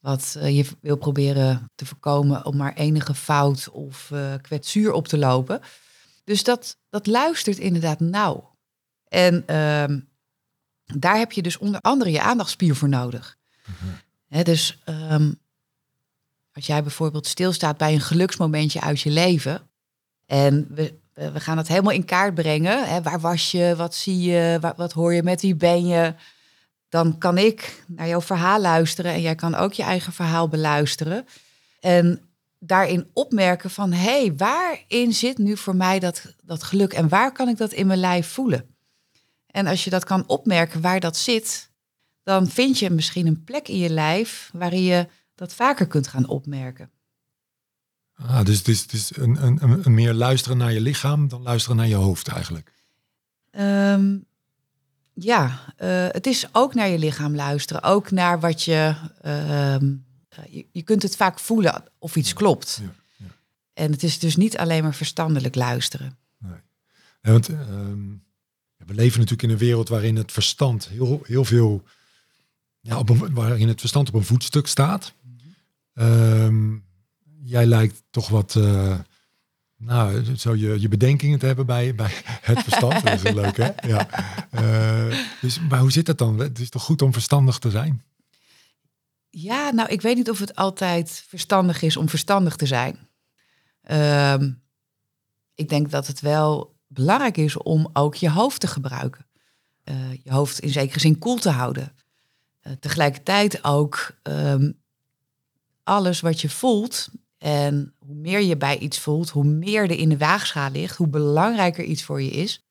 Wat 0.00 0.36
eh, 0.38 0.56
je 0.56 0.66
wil 0.80 0.96
proberen 0.96 1.70
te 1.74 1.86
voorkomen 1.86 2.44
om 2.44 2.56
maar 2.56 2.74
enige 2.74 3.14
fout 3.14 3.70
of 3.70 4.12
kwetsuur 4.40 4.92
op 4.92 5.08
te 5.08 5.18
lopen. 5.18 5.60
Dus 6.24 6.44
dat, 6.44 6.76
dat 6.88 7.06
luistert 7.06 7.58
inderdaad 7.58 8.00
nauw. 8.00 8.56
En 9.08 9.46
ehm, 9.46 10.00
daar 10.84 11.18
heb 11.18 11.32
je 11.32 11.42
dus 11.42 11.58
onder 11.58 11.80
andere 11.80 12.10
je 12.10 12.20
aandachtspier 12.20 12.76
voor 12.76 12.88
nodig. 12.88 13.38
Dus 14.30 14.78
ehm, 14.84 15.32
als 16.52 16.66
jij 16.66 16.82
bijvoorbeeld 16.82 17.26
stilstaat 17.26 17.76
bij 17.76 17.92
een 17.92 18.00
geluksmomentje 18.00 18.80
uit 18.80 19.00
je 19.00 19.10
leven. 19.10 19.70
En 20.26 20.66
we, 20.74 20.98
we 21.14 21.40
gaan 21.40 21.56
het 21.56 21.68
helemaal 21.68 21.92
in 21.92 22.04
kaart 22.04 22.34
brengen. 22.34 23.02
Waar 23.02 23.20
was 23.20 23.50
je? 23.50 23.74
Wat 23.76 23.94
zie 23.94 24.20
je? 24.20 24.58
Wat, 24.60 24.76
wat 24.76 24.92
hoor 24.92 25.14
je? 25.14 25.22
Met 25.22 25.40
wie 25.40 25.54
ben 25.54 25.86
je? 25.86 26.14
Dan 26.88 27.18
kan 27.18 27.38
ik 27.38 27.84
naar 27.86 28.08
jouw 28.08 28.20
verhaal 28.20 28.60
luisteren. 28.60 29.12
En 29.12 29.20
jij 29.20 29.34
kan 29.34 29.54
ook 29.54 29.72
je 29.72 29.82
eigen 29.82 30.12
verhaal 30.12 30.48
beluisteren. 30.48 31.26
En 31.80 32.20
daarin 32.58 33.10
opmerken 33.12 33.70
van... 33.70 33.92
hé, 33.92 34.20
hey, 34.20 34.34
waarin 34.36 35.12
zit 35.12 35.38
nu 35.38 35.56
voor 35.56 35.76
mij 35.76 35.98
dat, 35.98 36.34
dat 36.44 36.62
geluk? 36.62 36.92
En 36.92 37.08
waar 37.08 37.32
kan 37.32 37.48
ik 37.48 37.56
dat 37.56 37.72
in 37.72 37.86
mijn 37.86 37.98
lijf 37.98 38.26
voelen? 38.26 38.74
En 39.46 39.66
als 39.66 39.84
je 39.84 39.90
dat 39.90 40.04
kan 40.04 40.24
opmerken 40.26 40.80
waar 40.80 41.00
dat 41.00 41.16
zit... 41.16 41.69
dan 42.22 42.48
vind 42.48 42.78
je 42.78 42.90
misschien 42.90 43.26
een 43.26 43.44
plek 43.44 43.68
in 43.68 43.78
je 43.78 43.90
lijf... 43.90 44.50
waarin 44.52 44.82
je 44.82 45.08
dat 45.34 45.54
vaker 45.54 45.86
kunt 45.86 46.08
gaan 46.08 46.28
opmerken. 46.28 46.90
Ah, 48.14 48.44
dus 48.44 48.58
het 48.58 48.68
is, 48.68 48.80
het 48.80 48.92
is 48.92 49.16
een, 49.16 49.44
een, 49.44 49.80
een, 49.84 49.94
meer 49.94 50.14
luisteren 50.14 50.56
naar 50.56 50.72
je 50.72 50.80
lichaam 50.80 51.28
dan 51.28 51.42
luisteren 51.42 51.76
naar 51.76 51.88
je 51.88 51.94
hoofd 51.94 52.28
eigenlijk. 52.28 52.72
Ehm, 53.50 54.16
ja, 55.14 55.74
eh, 55.76 56.06
het 56.08 56.26
is 56.26 56.46
ook 56.52 56.74
naar 56.74 56.88
je 56.88 56.98
lichaam 56.98 57.34
luisteren. 57.34 57.82
Ook 57.82 58.10
naar 58.10 58.40
wat 58.40 58.62
je, 58.62 58.94
ehm, 59.20 59.94
eh, 60.28 60.44
je... 60.50 60.66
Je 60.72 60.82
kunt 60.82 61.02
het 61.02 61.16
vaak 61.16 61.38
voelen 61.38 61.84
of 61.98 62.16
iets 62.16 62.32
klopt. 62.32 62.78
Ja, 62.82 62.94
ja. 63.16 63.26
En 63.72 63.92
het 63.92 64.02
is 64.02 64.18
dus 64.18 64.36
niet 64.36 64.58
alleen 64.58 64.82
maar 64.82 64.94
verstandelijk 64.94 65.54
luisteren. 65.54 66.18
Ja, 67.22 67.32
want 67.32 67.48
ehm, 67.48 68.08
we 68.76 68.94
leven 68.94 69.18
natuurlijk 69.18 69.42
in 69.42 69.50
een 69.50 69.58
wereld 69.58 69.88
waarin 69.88 70.16
het 70.16 70.32
verstand 70.32 70.88
heel, 70.88 71.20
heel 71.24 71.44
veel, 71.44 71.82
ja, 72.80 72.98
op 72.98 73.08
een, 73.08 73.34
waarin 73.34 73.68
het 73.68 73.80
verstand 73.80 74.08
op 74.08 74.14
een 74.14 74.24
voetstuk 74.24 74.66
staat. 74.66 75.14
Ehm, 75.94 76.76
jij 77.42 77.66
lijkt 77.66 78.02
toch 78.10 78.28
wat, 78.28 78.56
eh, 78.56 78.98
nou, 79.76 80.36
zo 80.36 80.54
je, 80.56 80.80
je 80.80 80.88
bedenkingen 80.88 81.38
te 81.38 81.46
hebben 81.46 81.66
bij, 81.66 81.94
bij 81.94 82.10
het 82.24 82.58
verstand. 82.58 83.02
Dat 83.04 83.24
is 83.24 83.32
leuk, 83.32 83.56
hè? 83.56 83.70
Ja. 83.88 84.08
Eh, 84.50 85.18
dus, 85.40 85.60
maar 85.60 85.80
hoe 85.80 85.92
zit 85.92 86.06
dat 86.06 86.18
dan? 86.18 86.38
Het 86.38 86.58
is 86.58 86.68
toch 86.68 86.82
goed 86.82 87.02
om 87.02 87.12
verstandig 87.12 87.58
te 87.58 87.70
zijn? 87.70 88.02
Ja, 89.30 89.70
nou, 89.70 89.88
ik 89.88 90.00
weet 90.00 90.16
niet 90.16 90.30
of 90.30 90.38
het 90.38 90.54
altijd 90.54 91.24
verstandig 91.28 91.82
is 91.82 91.96
om 91.96 92.08
verstandig 92.08 92.56
te 92.56 92.66
zijn. 92.66 93.08
Ehm, 93.82 94.52
ik 95.54 95.68
denk 95.68 95.90
dat 95.90 96.06
het 96.06 96.20
wel 96.20 96.74
belangrijk 96.86 97.36
is 97.36 97.56
om 97.56 97.90
ook 97.92 98.14
je 98.14 98.30
hoofd 98.30 98.60
te 98.60 98.66
gebruiken. 98.66 99.26
Eh, 99.84 100.12
je 100.22 100.30
hoofd 100.30 100.58
in 100.58 100.68
zekere 100.68 101.00
zin 101.00 101.18
koel 101.18 101.36
te 101.36 101.50
houden. 101.50 101.92
Eh, 102.60 102.72
tegelijkertijd 102.80 103.64
ook 103.64 104.10
ehm, 104.22 104.72
alles 105.82 106.20
wat 106.20 106.40
je 106.40 106.48
voelt. 106.48 107.08
En 107.38 107.94
hoe 107.98 108.14
meer 108.14 108.40
je 108.40 108.56
bij 108.56 108.78
iets 108.78 108.98
voelt, 108.98 109.30
hoe 109.30 109.44
meer 109.44 109.82
er 109.82 109.98
in 109.98 110.08
de 110.08 110.18
waagschaal 110.18 110.70
ligt, 110.70 110.96
hoe 110.96 111.08
belangrijker 111.08 111.84
iets 111.84 112.02
voor 112.02 112.22
je 112.22 112.30
is. 112.30 112.64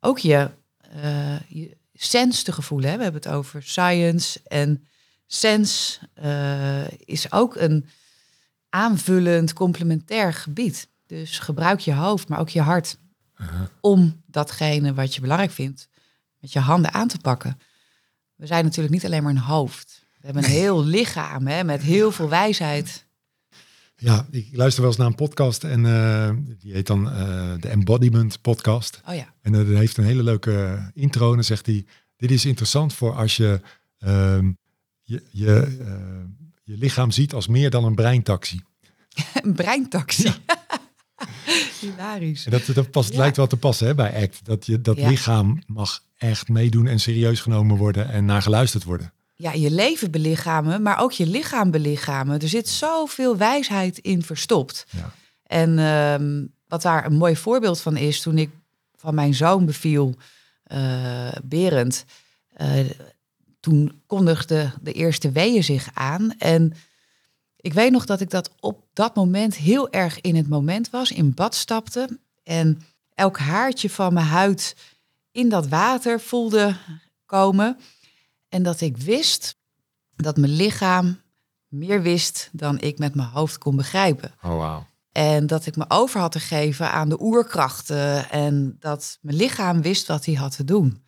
Ook 0.00 0.18
je, 0.18 0.50
je 1.48 1.76
sens 1.94 2.42
te 2.42 2.52
gevoelen. 2.52 2.90
Hè? 2.90 2.96
We 2.96 3.02
hebben 3.02 3.22
het 3.22 3.32
over 3.32 3.62
science 3.62 4.40
en 4.44 4.88
sens 5.28 5.98
eh, 6.14 6.90
is 6.90 7.32
ook 7.32 7.56
een 7.56 7.88
aanvullend, 8.68 9.52
complementair 9.52 10.32
gebied. 10.32 10.88
Dus 11.06 11.38
gebruik 11.38 11.80
je 11.80 11.94
hoofd, 11.94 12.28
maar 12.28 12.38
ook 12.38 12.48
je 12.48 12.60
hart 12.60 12.98
om 13.80 14.22
datgene 14.26 14.94
wat 14.94 15.14
je 15.14 15.20
belangrijk 15.20 15.50
vindt 15.50 15.88
met 16.40 16.52
je 16.52 16.58
handen 16.58 16.92
aan 16.92 17.08
te 17.08 17.18
pakken. 17.18 17.58
We 18.38 18.46
zijn 18.46 18.64
natuurlijk 18.64 18.94
niet 18.94 19.04
alleen 19.04 19.22
maar 19.22 19.32
een 19.32 19.38
hoofd. 19.38 20.06
We 20.20 20.24
hebben 20.26 20.44
een 20.44 20.50
heel 20.50 20.84
lichaam 20.84 21.46
hè, 21.46 21.64
met 21.64 21.82
heel 21.82 22.12
veel 22.12 22.28
wijsheid. 22.28 23.06
Ja, 23.96 24.26
ik 24.30 24.48
luister 24.52 24.80
wel 24.80 24.90
eens 24.90 24.98
naar 25.00 25.08
een 25.08 25.14
podcast 25.14 25.64
en 25.64 25.86
eh, 25.86 26.30
die 26.58 26.72
heet 26.72 26.86
dan 26.86 27.10
eh, 27.10 27.52
de 27.60 27.68
Embodiment 27.68 28.40
Podcast. 28.40 29.00
Oh 29.08 29.14
ja, 29.14 29.34
En 29.42 29.52
dat 29.52 29.66
heeft 29.66 29.96
een 29.96 30.04
hele 30.04 30.22
leuke 30.22 30.78
intro. 30.94 31.28
En 31.28 31.34
dan 31.34 31.44
zegt 31.44 31.66
hij: 31.66 31.84
Dit 32.16 32.30
is 32.30 32.44
interessant 32.44 32.94
voor 32.94 33.14
als 33.14 33.36
je 33.36 33.60
ehm, 33.98 34.50
je, 35.02 35.22
je, 35.30 35.76
je 36.64 36.76
lichaam 36.76 37.10
ziet 37.10 37.32
als 37.32 37.46
meer 37.46 37.70
dan 37.70 37.84
een 37.84 37.94
breintaxi. 37.94 38.62
een 39.42 39.54
breintaxi. 39.54 40.32
Hilarisch. 41.80 42.44
En 42.44 42.50
dat, 42.50 42.66
dat 42.74 42.90
past, 42.90 43.12
Ja. 43.12 43.18
lijkt 43.18 43.36
wel 43.36 43.46
te 43.46 43.56
passen 43.56 43.86
hè, 43.86 43.94
bij 43.94 44.22
ACT. 44.22 44.44
Dat 44.44 44.66
je 44.66 44.80
dat 44.80 44.96
Ja. 44.96 45.08
lichaam 45.08 45.62
mag 45.66 46.02
echt 46.18 46.48
meedoen 46.48 46.86
en 46.86 47.00
serieus 47.00 47.40
genomen 47.40 47.76
worden 47.76 48.08
en 48.08 48.24
naar 48.24 48.42
geluisterd 48.42 48.84
worden. 48.84 49.12
Ja, 49.34 49.52
je 49.52 49.70
leven 49.70 50.10
belichamen, 50.10 50.82
maar 50.82 51.00
ook 51.00 51.12
je 51.12 51.26
lichaam 51.26 51.70
belichamen. 51.70 52.40
Er 52.40 52.48
zit 52.48 52.68
zoveel 52.68 53.36
wijsheid 53.36 53.98
in 53.98 54.22
verstopt. 54.22 54.86
Ja. 54.90 55.12
En 55.42 55.78
ehm, 55.78 56.44
wat 56.68 56.82
daar 56.82 57.06
een 57.06 57.16
mooi 57.16 57.36
voorbeeld 57.36 57.80
van 57.80 57.96
is, 57.96 58.20
toen 58.20 58.38
ik 58.38 58.50
van 58.96 59.14
mijn 59.14 59.34
zoon 59.34 59.66
beviel, 59.66 60.14
eh, 60.62 61.32
Berend, 61.44 62.04
eh, 62.52 62.70
toen 63.60 64.02
kondigde 64.06 64.72
de 64.80 64.92
eerste 64.92 65.30
weeën 65.30 65.64
zich 65.64 65.88
aan. 65.94 66.34
En 66.38 66.72
ik 67.56 67.72
weet 67.72 67.90
nog 67.90 68.04
dat 68.04 68.20
ik 68.20 68.30
dat 68.30 68.50
op 68.60 68.84
dat 68.92 69.14
moment 69.14 69.56
heel 69.56 69.90
erg 69.90 70.20
in 70.20 70.36
het 70.36 70.48
moment 70.48 70.90
was, 70.90 71.12
in 71.12 71.34
bad 71.34 71.54
stapte 71.54 72.18
en 72.44 72.82
elk 73.14 73.38
haartje 73.38 73.90
van 73.90 74.12
mijn 74.12 74.26
huid 74.26 74.76
in 75.38 75.48
dat 75.48 75.68
water 75.68 76.20
voelde 76.20 76.76
komen. 77.26 77.78
En 78.48 78.62
dat 78.62 78.80
ik 78.80 78.96
wist 78.96 79.56
dat 80.16 80.36
mijn 80.36 80.52
lichaam 80.52 81.20
meer 81.68 82.02
wist 82.02 82.48
dan 82.52 82.80
ik 82.80 82.98
met 82.98 83.14
mijn 83.14 83.28
hoofd 83.28 83.58
kon 83.58 83.76
begrijpen. 83.76 84.34
Oh, 84.42 84.56
wauw. 84.56 84.86
En 85.12 85.46
dat 85.46 85.66
ik 85.66 85.76
me 85.76 85.84
over 85.88 86.20
had 86.20 86.32
te 86.32 86.40
geven 86.40 86.90
aan 86.90 87.08
de 87.08 87.20
oerkrachten. 87.22 88.30
En 88.30 88.76
dat 88.80 89.18
mijn 89.20 89.36
lichaam 89.36 89.82
wist 89.82 90.06
wat 90.06 90.24
hij 90.24 90.34
had 90.34 90.56
te 90.56 90.64
doen. 90.64 91.04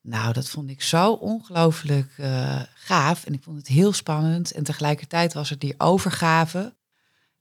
Nou, 0.00 0.32
dat 0.32 0.48
vond 0.48 0.70
ik 0.70 0.82
zo 0.82 1.12
ongelooflijk 1.12 2.12
eh, 2.16 2.60
gaaf. 2.74 3.24
En 3.24 3.32
ik 3.32 3.42
vond 3.42 3.56
het 3.56 3.66
heel 3.66 3.92
spannend. 3.92 4.52
En 4.52 4.64
tegelijkertijd 4.64 5.32
was 5.32 5.50
het 5.50 5.60
die 5.60 5.74
overgave. 5.78 6.74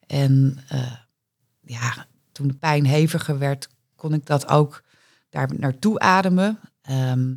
En 0.07 0.63
eh, 0.67 0.91
ja, 1.61 2.07
toen 2.31 2.47
de 2.47 2.53
pijn 2.53 2.85
heviger 2.85 3.37
werd, 3.37 3.67
kon 3.95 4.13
ik 4.13 4.25
dat 4.25 4.47
ook 4.47 4.82
daar 5.33 5.49
naartoe 5.57 5.99
ademen. 5.99 6.59
Ehm, 6.81 7.33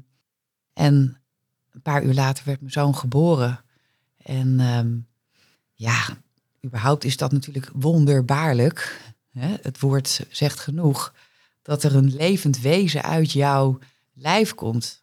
en 0.72 1.20
een 1.70 1.82
paar 1.82 2.02
uur 2.02 2.14
later 2.14 2.44
werd 2.44 2.60
mijn 2.60 2.72
zoon 2.72 2.96
geboren. 2.96 3.60
En 4.16 4.60
ehm, 4.60 4.96
ja, 5.72 6.04
überhaupt 6.64 7.04
is 7.04 7.16
dat 7.16 7.32
natuurlijk 7.32 7.70
wonderbaarlijk. 7.74 9.00
Het 9.38 9.80
woord 9.80 10.26
zegt 10.30 10.60
genoeg 10.60 11.14
dat 11.62 11.82
er 11.82 11.96
een 11.96 12.14
levend 12.14 12.60
wezen 12.60 13.02
uit 13.02 13.32
jouw 13.32 13.78
lijf 14.12 14.54
komt. 14.54 15.02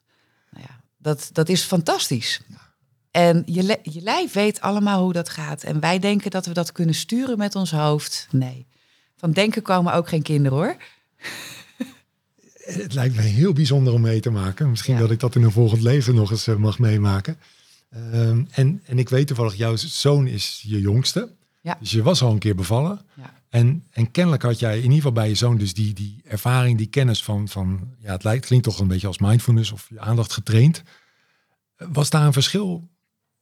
Nou 0.50 0.66
ja, 0.70 0.80
dat, 0.98 1.30
dat 1.32 1.50
is 1.50 1.62
fantastisch. 1.62 2.42
En 3.12 3.44
je, 3.46 3.80
je 3.84 4.02
lijf 4.02 4.34
weet 4.34 4.62
allemaal 4.62 5.04
hoe 5.04 5.14
dat 5.14 5.30
gaat. 5.30 5.64
En 5.64 5.80
wij 5.80 6.00
denken 6.00 6.32
dat 6.32 6.46
we 6.46 6.54
dat 6.54 6.72
kunnen 6.72 6.96
sturen 6.96 7.38
met 7.38 7.56
ons 7.56 7.72
hoofd. 7.72 8.28
Nee. 8.32 8.68
Van 9.16 9.32
denken 9.32 9.62
komen 9.62 9.94
ook 9.94 10.08
geen 10.08 10.22
kinderen 10.22 10.58
hoor. 10.58 10.78
Het 12.64 12.94
lijkt 12.94 13.16
me 13.16 13.22
heel 13.22 13.54
bijzonder 13.54 13.94
om 13.94 14.02
mee 14.02 14.20
te 14.20 14.30
maken. 14.30 14.70
Misschien 14.70 14.94
Ja. 14.94 15.00
dat 15.00 15.12
ik 15.12 15.20
dat 15.20 15.36
in 15.36 15.44
een 15.44 15.52
volgend 15.52 15.82
leven 15.82 16.16
nog 16.16 16.32
eens 16.32 16.48
eh, 16.48 16.56
mag 16.56 16.80
meemaken. 16.80 17.38
Ehm, 17.90 18.44
en, 18.50 18.82
en 18.86 19.00
ik 19.00 19.10
weet 19.10 19.28
toevallig, 19.28 19.56
jouw 19.56 19.76
zoon 19.76 20.28
is 20.28 20.64
je 20.68 20.80
jongste. 20.82 21.30
Ja. 21.62 21.78
Dus 21.80 21.92
je 21.92 22.04
was 22.04 22.22
al 22.22 22.32
een 22.32 22.40
keer 22.40 22.56
bevallen. 22.56 23.02
Ja. 23.14 23.34
En, 23.50 23.84
en 23.92 24.12
kennelijk 24.12 24.44
had 24.44 24.60
jij 24.60 24.76
in 24.76 24.82
ieder 24.82 24.96
geval 24.96 25.12
bij 25.12 25.28
je 25.30 25.36
zoon 25.36 25.58
dus 25.58 25.74
die, 25.74 25.94
die 25.94 26.22
ervaring, 26.26 26.78
die 26.78 26.88
kennis 26.88 27.24
van, 27.24 27.48
van 27.48 27.94
ja, 28.00 28.12
het 28.12 28.24
lijkt, 28.24 28.46
klinkt 28.46 28.66
toch 28.66 28.80
een 28.80 28.88
beetje 28.88 29.08
als 29.08 29.18
mindfulness 29.18 29.72
of 29.72 29.88
je 29.90 30.00
aandacht 30.00 30.34
getraind. 30.34 30.84
Was 31.78 32.10
daar 32.10 32.26
een 32.26 32.34
verschil 32.34 32.90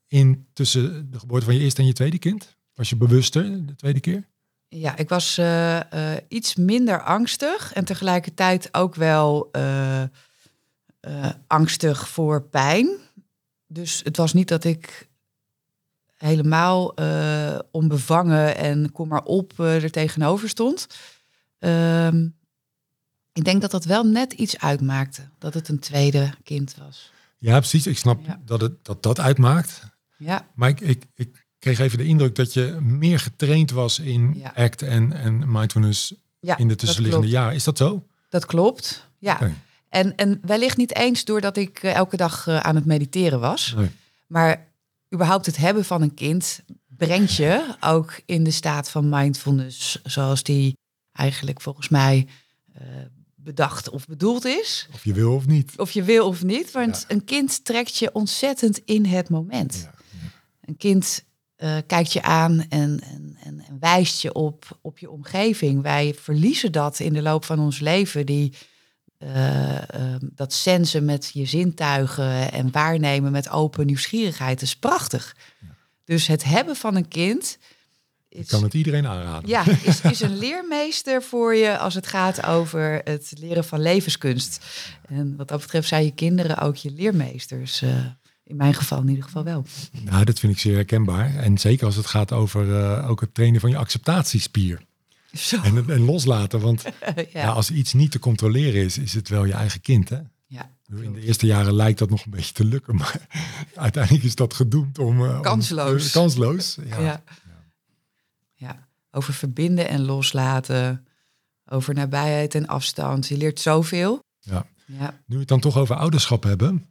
in 0.07 0.45
tussen 0.53 1.11
de 1.11 1.19
geboorte 1.19 1.45
van 1.45 1.53
je 1.53 1.59
eerste 1.59 1.81
en 1.81 1.87
je 1.87 1.93
tweede 1.93 2.17
kind? 2.19 2.57
Was 2.75 2.89
je 2.89 2.95
bewuster 2.95 3.65
de 3.65 3.75
tweede 3.75 3.99
keer? 3.99 4.27
Ja, 4.73 4.97
ik 4.97 5.09
was 5.09 5.37
uh, 5.37 5.75
uh, 5.75 5.81
iets 6.27 6.55
minder 6.55 7.03
angstig 7.03 7.73
en 7.73 7.85
tegelijkertijd 7.85 8.73
ook 8.73 8.95
wel 8.95 9.49
uh, 9.55 10.03
angstig 11.47 12.09
voor 12.09 12.41
pijn. 12.43 12.97
Dus 13.67 14.01
het 14.03 14.17
was 14.17 14.33
niet 14.33 14.47
dat 14.47 14.63
ik 14.63 15.09
helemaal 16.17 16.93
onbevangen 17.71 18.57
en 18.57 18.91
kom 18.91 19.07
maar 19.07 19.23
op 19.23 19.59
er 19.59 19.91
tegenover 19.91 20.49
stond. 20.49 20.87
Ehm, 21.59 22.27
ik 23.33 23.43
denk 23.43 23.61
dat 23.61 23.71
dat 23.71 23.85
wel 23.85 24.03
net 24.03 24.33
iets 24.33 24.57
uitmaakte, 24.59 25.29
dat 25.37 25.53
het 25.53 25.67
een 25.67 25.79
tweede 25.79 26.33
kind 26.43 26.75
was. 26.75 27.11
Ja, 27.37 27.57
precies. 27.57 27.87
Ik 27.87 27.97
snap 27.97 28.25
Ja. 28.25 28.41
dat, 28.45 28.61
het, 28.61 28.85
dat 28.85 29.03
dat 29.03 29.19
uitmaakt. 29.19 29.81
Ja, 30.17 30.47
Maar 30.55 30.69
ik, 30.69 30.79
ik, 30.79 31.05
ik 31.15 31.47
kreeg 31.61 31.79
even 31.79 31.97
de 31.97 32.03
indruk 32.05 32.35
dat 32.35 32.53
je 32.53 32.77
meer 32.81 33.19
getraind 33.19 33.71
was 33.71 33.99
in 33.99 34.33
Ja. 34.37 34.53
ACT 34.55 34.81
en, 34.81 35.13
en 35.13 35.51
mindfulness 35.51 36.13
ja 36.39 36.57
in 36.57 36.67
de 36.67 36.75
tussenliggende 36.75 37.27
jaren. 37.27 37.55
Is 37.55 37.63
dat 37.63 37.77
zo? 37.77 38.05
Dat 38.29 38.45
klopt, 38.45 39.07
ja. 39.17 39.51
En, 39.89 40.15
en 40.15 40.39
wellicht 40.41 40.77
niet 40.77 40.95
eens 40.95 41.25
doordat 41.25 41.57
ik 41.57 41.83
eh, 41.83 41.93
elke 41.93 42.17
dag 42.17 42.47
eh, 42.47 42.59
aan 42.59 42.75
het 42.75 42.85
mediteren 42.85 43.39
was. 43.39 43.73
Nee. 43.77 43.89
Maar 44.27 44.67
überhaupt 45.13 45.45
het 45.45 45.57
hebben 45.57 45.85
van 45.85 46.01
een 46.01 46.13
kind 46.13 46.61
brengt 46.87 47.35
je 47.35 47.75
ook 47.79 48.21
in 48.25 48.43
de 48.43 48.51
staat 48.51 48.89
van 48.89 49.09
mindfulness, 49.09 49.99
zoals 50.03 50.43
die 50.43 50.77
eigenlijk 51.11 51.61
volgens 51.61 51.89
mij 51.89 52.27
eh, 52.73 52.81
bedacht 53.35 53.89
of 53.89 54.05
bedoeld 54.05 54.45
is. 54.45 54.87
Of 54.93 55.03
je 55.03 55.13
wil 55.13 55.33
of 55.35 55.45
niet. 55.47 55.73
Of 55.77 55.91
je 55.91 56.03
wil 56.03 56.27
of 56.27 56.43
niet, 56.43 56.71
want 56.71 57.05
Ja. 57.07 57.15
een 57.15 57.23
kind 57.23 57.65
trekt 57.65 57.97
je 57.97 58.13
ontzettend 58.13 58.77
in 58.85 59.05
het 59.05 59.29
moment. 59.29 59.87
Ja. 59.91 59.93
Een 60.61 60.77
kind 60.77 61.23
eh, 61.61 61.77
kijkt 61.87 62.13
je 62.13 62.21
aan 62.21 62.59
en, 62.59 62.99
en, 63.03 63.37
en, 63.43 63.63
en 63.67 63.77
wijst 63.79 64.21
je 64.21 64.33
op, 64.33 64.79
op 64.81 64.97
je 64.97 65.09
omgeving. 65.09 65.81
Wij 65.81 66.13
verliezen 66.13 66.71
dat 66.71 66.99
in 66.99 67.13
de 67.13 67.21
loop 67.21 67.45
van 67.45 67.59
ons 67.59 67.79
leven, 67.79 68.25
die, 68.25 68.53
eh, 69.17 69.89
ehm, 69.93 70.19
dat 70.21 70.53
sensen 70.53 71.05
met 71.05 71.29
je 71.33 71.45
zintuigen 71.45 72.51
en 72.51 72.71
waarnemen 72.71 73.31
met 73.31 73.49
open 73.49 73.85
nieuwsgierigheid. 73.85 74.61
Is 74.61 74.75
prachtig. 74.75 75.35
Dus 76.05 76.27
het 76.27 76.43
hebben 76.43 76.75
van 76.75 76.95
een 76.95 77.07
kind 77.07 77.57
Ik 78.29 78.39
is, 78.39 78.47
kan 78.47 78.63
het 78.63 78.73
iedereen 78.73 79.07
aanraden. 79.07 79.49
ja, 79.49 79.63
is, 79.83 80.01
is 80.01 80.21
een 80.21 80.37
leermeester 80.37 81.23
voor 81.23 81.55
je 81.55 81.77
als 81.77 81.93
het 81.93 82.07
gaat 82.07 82.45
over 82.45 83.01
het 83.03 83.33
leren 83.37 83.65
van 83.65 83.81
levenskunst. 83.81 84.65
En 85.07 85.35
wat 85.35 85.47
dat 85.47 85.59
betreft 85.59 85.87
zijn 85.87 86.03
je 86.03 86.13
kinderen 86.13 86.57
ook 86.57 86.75
je 86.75 86.91
leermeesters. 86.91 87.81
eh, 87.81 88.05
in 88.51 88.57
mijn 88.57 88.73
geval 88.73 89.01
in 89.01 89.07
ieder 89.09 89.23
geval 89.23 89.43
wel. 89.43 89.65
Nou, 90.03 90.25
dat 90.25 90.39
vind 90.39 90.53
ik 90.53 90.59
zeer 90.59 90.75
herkenbaar. 90.75 91.35
En 91.35 91.57
zeker 91.57 91.85
als 91.85 91.95
het 91.95 92.05
gaat 92.05 92.31
over 92.31 92.75
eh, 92.79 93.09
ook 93.09 93.21
het 93.21 93.33
trainen 93.33 93.59
van 93.61 93.69
je 93.69 93.77
acceptatiespier. 93.77 94.81
Zo. 95.33 95.61
En, 95.61 95.89
en 95.89 96.05
loslaten. 96.05 96.59
Want 96.59 96.81
ja. 97.15 97.23
ja. 97.33 97.47
als 97.49 97.71
iets 97.71 97.93
niet 97.93 98.11
te 98.11 98.19
controleren 98.19 98.83
is, 98.83 98.97
is 98.97 99.13
het 99.13 99.29
wel 99.29 99.45
je 99.45 99.53
eigen 99.53 99.81
kind. 99.81 100.09
Hè? 100.09 100.17
ja. 100.47 100.69
In 101.01 101.13
de 101.13 101.21
eerste 101.21 101.45
jaren 101.45 101.73
lijkt 101.73 101.99
dat 101.99 102.09
nog 102.09 102.25
een 102.25 102.31
beetje 102.31 102.53
te 102.53 102.65
lukken. 102.65 102.95
Maar 102.95 103.27
uiteindelijk 103.75 104.23
is 104.23 104.35
dat 104.35 104.53
gedoemd 104.53 104.99
om... 104.99 105.25
eh, 105.25 105.35
om- 105.35 105.41
Kansloos. 105.41 106.11
kansloos, 106.11 106.77
ja. 106.85 106.99
Ja. 106.99 107.23
Ja. 108.55 108.87
over 109.11 109.33
verbinden 109.33 109.87
en 109.87 110.01
loslaten. 110.01 111.05
Over 111.65 111.93
nabijheid 111.93 112.55
en 112.55 112.67
afstand. 112.67 113.27
Je 113.27 113.37
leert 113.37 113.59
zoveel. 113.59 114.19
Ja. 114.39 114.65
Ja, 114.85 115.19
Nu 115.25 115.33
we 115.33 115.39
het 115.39 115.47
dan 115.47 115.59
toch 115.59 115.77
over 115.77 115.95
ouderschap 115.95 116.43
hebben. 116.43 116.85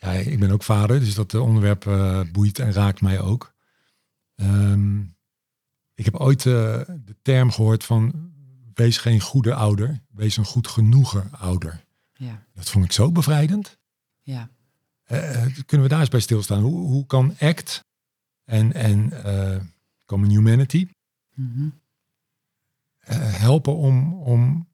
Ja, 0.00 0.10
ik 0.12 0.38
ben 0.38 0.50
ook 0.50 0.62
vader, 0.62 1.00
dus 1.00 1.14
dat 1.14 1.34
eh, 1.34 1.40
onderwerp 1.42 1.86
eh, 1.86 2.20
boeit 2.32 2.58
en 2.58 2.72
raakt 2.72 3.00
mij 3.00 3.20
ook. 3.20 3.54
Ehm, 4.34 5.00
ik 5.94 6.04
heb 6.04 6.14
ooit 6.14 6.46
eh, 6.46 6.52
de 7.04 7.16
term 7.22 7.50
gehoord 7.50 7.84
van 7.84 8.32
wees 8.74 8.98
geen 8.98 9.20
goede 9.20 9.54
ouder, 9.54 10.00
wees 10.10 10.36
een 10.36 10.44
goed 10.44 10.68
genoegen 10.68 11.30
ouder. 11.32 11.84
ja, 12.12 12.46
Dat 12.54 12.68
vond 12.70 12.84
ik 12.84 12.92
zo 12.92 13.12
bevrijdend. 13.12 13.78
ja. 14.22 14.50
Kunnen 15.66 15.86
we 15.86 15.88
daar 15.88 16.00
eens 16.00 16.08
bij 16.08 16.20
stilstaan? 16.20 16.62
Hoe, 16.62 16.86
hoe 16.86 17.06
kan 17.06 17.34
ACT 17.38 17.84
en, 18.44 18.72
en 18.72 19.12
Common 20.04 20.28
Humanity 20.30 20.88
Mhm. 21.34 21.68
helpen 23.14 23.76
om, 23.76 24.14
om 24.22 24.68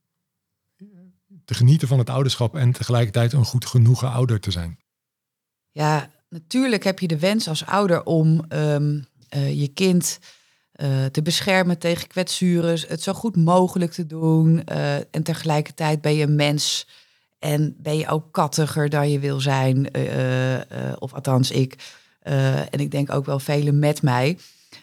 te 1.44 1.54
genieten 1.54 1.88
van 1.88 1.98
het 1.98 2.10
ouderschap 2.10 2.56
en 2.56 2.72
tegelijkertijd 2.72 3.32
een 3.32 3.44
goed 3.44 3.66
genoegen 3.66 4.10
ouder 4.10 4.40
te 4.40 4.50
zijn? 4.50 4.78
Ja, 5.74 6.10
natuurlijk 6.28 6.84
heb 6.84 6.98
je 6.98 7.06
de 7.06 7.18
wens 7.18 7.48
als 7.48 7.66
ouder 7.66 8.04
om 8.04 8.44
ehm, 8.48 9.00
eh, 9.28 9.60
je 9.60 9.68
kind 9.68 10.18
eh, 10.72 11.04
te 11.04 11.22
beschermen 11.22 11.78
tegen 11.78 12.08
kwetsuren, 12.08 12.80
het 12.88 13.02
zo 13.02 13.12
goed 13.12 13.36
mogelijk 13.36 13.92
te 13.92 14.06
doen. 14.06 14.64
eh, 14.64 14.96
en 14.96 15.22
tegelijkertijd 15.22 16.00
ben 16.00 16.14
je 16.14 16.22
een 16.22 16.36
mens 16.36 16.86
en 17.38 17.76
ben 17.78 17.96
je 17.96 18.08
ook 18.08 18.32
kattiger 18.32 18.88
dan 18.88 19.10
je 19.10 19.18
wil 19.18 19.40
zijn. 19.40 19.88
of 20.98 21.14
althans 21.14 21.50
ik. 21.50 21.76
En 22.70 22.80
ik 22.80 22.90
denk 22.90 23.12
ook 23.12 23.26
wel 23.26 23.38
velen 23.38 23.78
met 23.78 24.02
mij. 24.02 24.38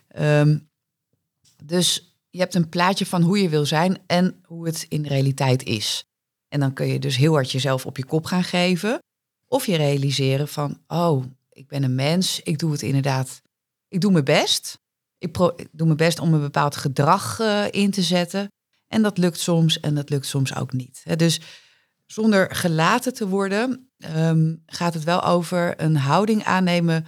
Ehm, 0.07 0.57
dus 1.63 2.15
je 2.29 2.39
hebt 2.39 2.55
een 2.55 2.69
plaatje 2.69 3.05
van 3.05 3.21
hoe 3.21 3.41
je 3.41 3.49
wil 3.49 3.65
zijn 3.65 3.97
en 4.07 4.41
hoe 4.45 4.65
het 4.65 4.85
in 4.89 5.01
de 5.01 5.09
realiteit 5.09 5.63
is. 5.63 6.05
En 6.47 6.59
dan 6.59 6.73
kun 6.73 6.87
je 6.87 6.99
dus 6.99 7.17
heel 7.17 7.33
hard 7.33 7.51
jezelf 7.51 7.85
op 7.85 7.97
je 7.97 8.05
kop 8.05 8.25
gaan 8.25 8.43
geven. 8.43 8.99
Of 9.51 9.65
je 9.65 9.75
realiseren 9.75 10.47
van, 10.47 10.81
oh, 10.87 11.25
ik 11.49 11.67
ben 11.67 11.83
een 11.83 11.95
mens, 11.95 12.39
ik 12.43 12.59
doe 12.59 12.71
het 12.71 12.81
inderdaad, 12.81 13.41
ik 13.87 14.01
doe 14.01 14.11
mijn 14.11 14.23
best. 14.23 14.79
Ik, 15.17 15.33
doe 15.71 15.85
mijn 15.85 15.97
best 15.97 16.19
om 16.19 16.33
een 16.33 16.41
bepaald 16.41 16.75
gedrag 16.75 17.39
eh, 17.39 17.65
in 17.71 17.91
te 17.91 18.01
zetten. 18.01 18.51
En 18.87 19.01
dat 19.01 19.17
lukt 19.17 19.39
soms 19.39 19.79
en 19.79 19.95
dat 19.95 20.09
lukt 20.09 20.25
soms 20.25 20.55
ook 20.55 20.73
niet. 20.73 21.03
Dus 21.15 21.41
zonder 22.05 22.55
gelaten 22.55 23.13
te 23.13 23.27
worden, 23.27 23.91
ehm, 23.97 24.55
gaat 24.65 24.93
het 24.93 25.03
wel 25.03 25.23
over 25.23 25.81
een 25.81 25.95
houding 25.95 26.43
aannemen 26.43 27.05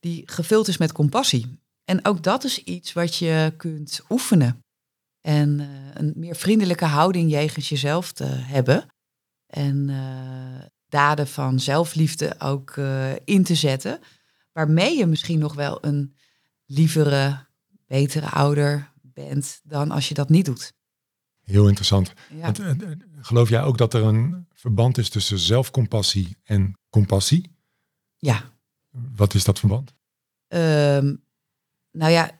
die 0.00 0.22
gevuld 0.30 0.68
is 0.68 0.76
met 0.76 0.92
compassie. 0.92 1.60
En 1.84 2.04
ook 2.04 2.22
dat 2.22 2.44
is 2.44 2.64
iets 2.64 2.92
wat 2.92 3.16
je 3.16 3.54
kunt 3.56 4.00
oefenen. 4.08 4.64
En 5.20 5.60
eh, 5.60 5.66
een 5.94 6.12
meer 6.16 6.36
vriendelijke 6.36 6.84
houding 6.84 7.30
jegens 7.30 7.68
jezelf 7.68 8.12
te 8.12 8.24
hebben. 8.24 8.86
En 9.46 9.88
eh, 9.88 10.66
daden 10.88 11.28
van 11.28 11.60
zelfliefde 11.60 12.34
ook 12.40 12.70
eh, 12.76 13.12
in 13.24 13.44
te 13.44 13.54
zetten. 13.54 14.00
Waarmee 14.52 14.96
je 14.96 15.06
misschien 15.06 15.38
nog 15.38 15.54
wel 15.54 15.78
een 15.84 16.14
lievere, 16.66 17.46
betere 17.86 18.26
ouder 18.30 18.92
bent 19.02 19.60
dan 19.64 19.90
als 19.90 20.08
je 20.08 20.14
dat 20.14 20.28
niet 20.28 20.44
doet. 20.44 20.72
Heel 21.42 21.66
interessant. 21.66 22.12
Ja, 22.34 22.40
Want, 22.40 22.58
eh, 22.58 22.70
geloof 23.20 23.48
jij 23.48 23.62
ook 23.62 23.78
dat 23.78 23.94
er 23.94 24.02
een 24.04 24.46
verband 24.54 24.98
is 24.98 25.08
tussen 25.08 25.38
zelfcompassie 25.38 26.36
en 26.44 26.78
compassie? 26.90 27.56
ja. 28.16 28.56
Wat 29.14 29.34
is 29.34 29.44
dat 29.44 29.58
verband? 29.58 29.94
Ehm, 30.48 31.14
nou 31.90 32.12
ja, 32.12 32.30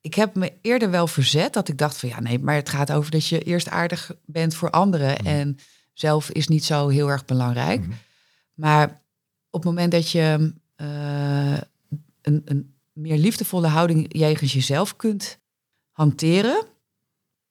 ik 0.00 0.14
heb 0.14 0.34
me 0.34 0.52
eerder 0.62 0.90
wel 0.90 1.06
verzet 1.06 1.52
dat 1.52 1.68
ik 1.68 1.78
dacht 1.78 1.96
van 1.96 2.08
ja, 2.08 2.20
nee, 2.20 2.38
maar 2.38 2.54
het 2.54 2.68
gaat 2.68 2.92
over 2.92 3.10
dat 3.10 3.26
je 3.26 3.42
eerst 3.42 3.68
aardig 3.68 4.10
bent 4.24 4.54
voor 4.54 4.70
anderen 4.70 5.10
Mhm. 5.12 5.26
en 5.26 5.58
zelf 6.00 6.30
is 6.30 6.48
niet 6.48 6.64
zo 6.64 6.88
heel 6.88 7.08
erg 7.08 7.24
belangrijk. 7.24 7.80
Mhm. 7.80 7.90
Maar 8.54 9.02
op 9.50 9.62
het 9.62 9.64
moment 9.64 9.92
dat 9.92 10.10
je 10.10 10.54
eh, 10.76 11.60
een, 12.22 12.42
een 12.44 12.74
meer 12.92 13.18
liefdevolle 13.18 13.66
houding 13.66 14.06
jegens 14.16 14.52
jezelf 14.52 14.96
kunt 14.96 15.38
hanteren 15.90 16.66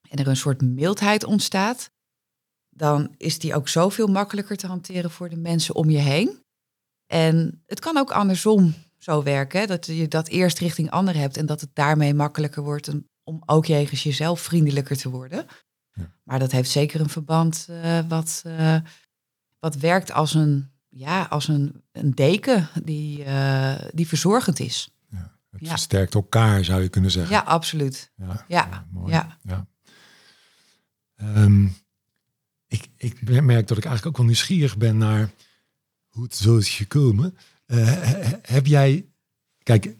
en 0.08 0.18
er 0.18 0.28
een 0.28 0.36
soort 0.36 0.62
mildheid 0.62 1.24
ontstaat, 1.24 1.90
dan 2.68 3.14
is 3.16 3.38
die 3.38 3.54
ook 3.54 3.68
zoveel 3.68 4.06
makkelijker 4.06 4.56
te 4.56 4.66
hanteren 4.66 5.10
voor 5.10 5.28
de 5.28 5.36
mensen 5.36 5.74
om 5.74 5.90
je 5.90 5.98
heen. 5.98 6.42
En 7.06 7.62
het 7.66 7.80
kan 7.80 7.96
ook 7.96 8.10
andersom 8.10 8.74
zo 8.98 9.22
werken, 9.22 9.60
hè, 9.60 9.66
dat 9.66 9.86
je 9.86 10.08
dat 10.08 10.28
eerst 10.28 10.58
richting 10.58 10.90
anderen 10.90 11.20
hebt 11.20 11.36
en 11.36 11.46
dat 11.46 11.60
het 11.60 11.70
daarmee 11.72 12.14
makkelijker 12.14 12.62
wordt 12.62 12.90
om 13.22 13.42
ook 13.46 13.66
jegens 13.66 14.02
jezelf 14.02 14.40
vriendelijker 14.40 14.96
te 14.96 15.10
worden. 15.10 15.46
Ja. 16.00 16.12
Maar 16.24 16.38
dat 16.38 16.50
heeft 16.52 16.70
zeker 16.70 17.00
een 17.00 17.08
verband 17.08 17.66
eh, 17.70 17.98
wat, 18.08 18.42
eh, 18.46 18.76
wat 19.58 19.76
werkt 19.76 20.12
als 20.12 20.34
een, 20.34 20.70
ja, 20.88 21.22
als 21.22 21.48
een, 21.48 21.82
een 21.92 22.14
deken 22.14 22.68
die, 22.84 23.24
eh, 23.24 23.74
die 23.94 24.08
verzorgend 24.08 24.58
is. 24.60 24.94
Het 25.50 25.60
Ja. 25.60 25.68
versterkt 25.68 26.14
elkaar, 26.14 26.64
zou 26.64 26.82
je 26.82 26.88
kunnen 26.88 27.10
zeggen. 27.10 27.32
Ja, 27.32 27.40
absoluut. 27.40 28.12
ja, 28.16 28.44
Ja, 28.48 28.86
mooi. 28.90 29.12
ja. 29.12 29.38
Ja. 29.42 29.66
Ehm, 31.16 31.66
ik, 32.66 32.88
ik 32.96 33.20
merk 33.42 33.66
dat 33.68 33.78
ik 33.78 33.84
eigenlijk 33.84 34.06
ook 34.06 34.16
wel 34.16 34.26
nieuwsgierig 34.26 34.76
ben 34.76 34.96
naar 34.98 35.30
hoe 36.08 36.22
het 36.22 36.34
zo 36.36 36.56
is 36.56 36.68
gekomen. 36.68 37.36
He- 37.66 38.38
heb 38.42 38.66
jij, 38.66 39.08
kijk, 39.62 39.96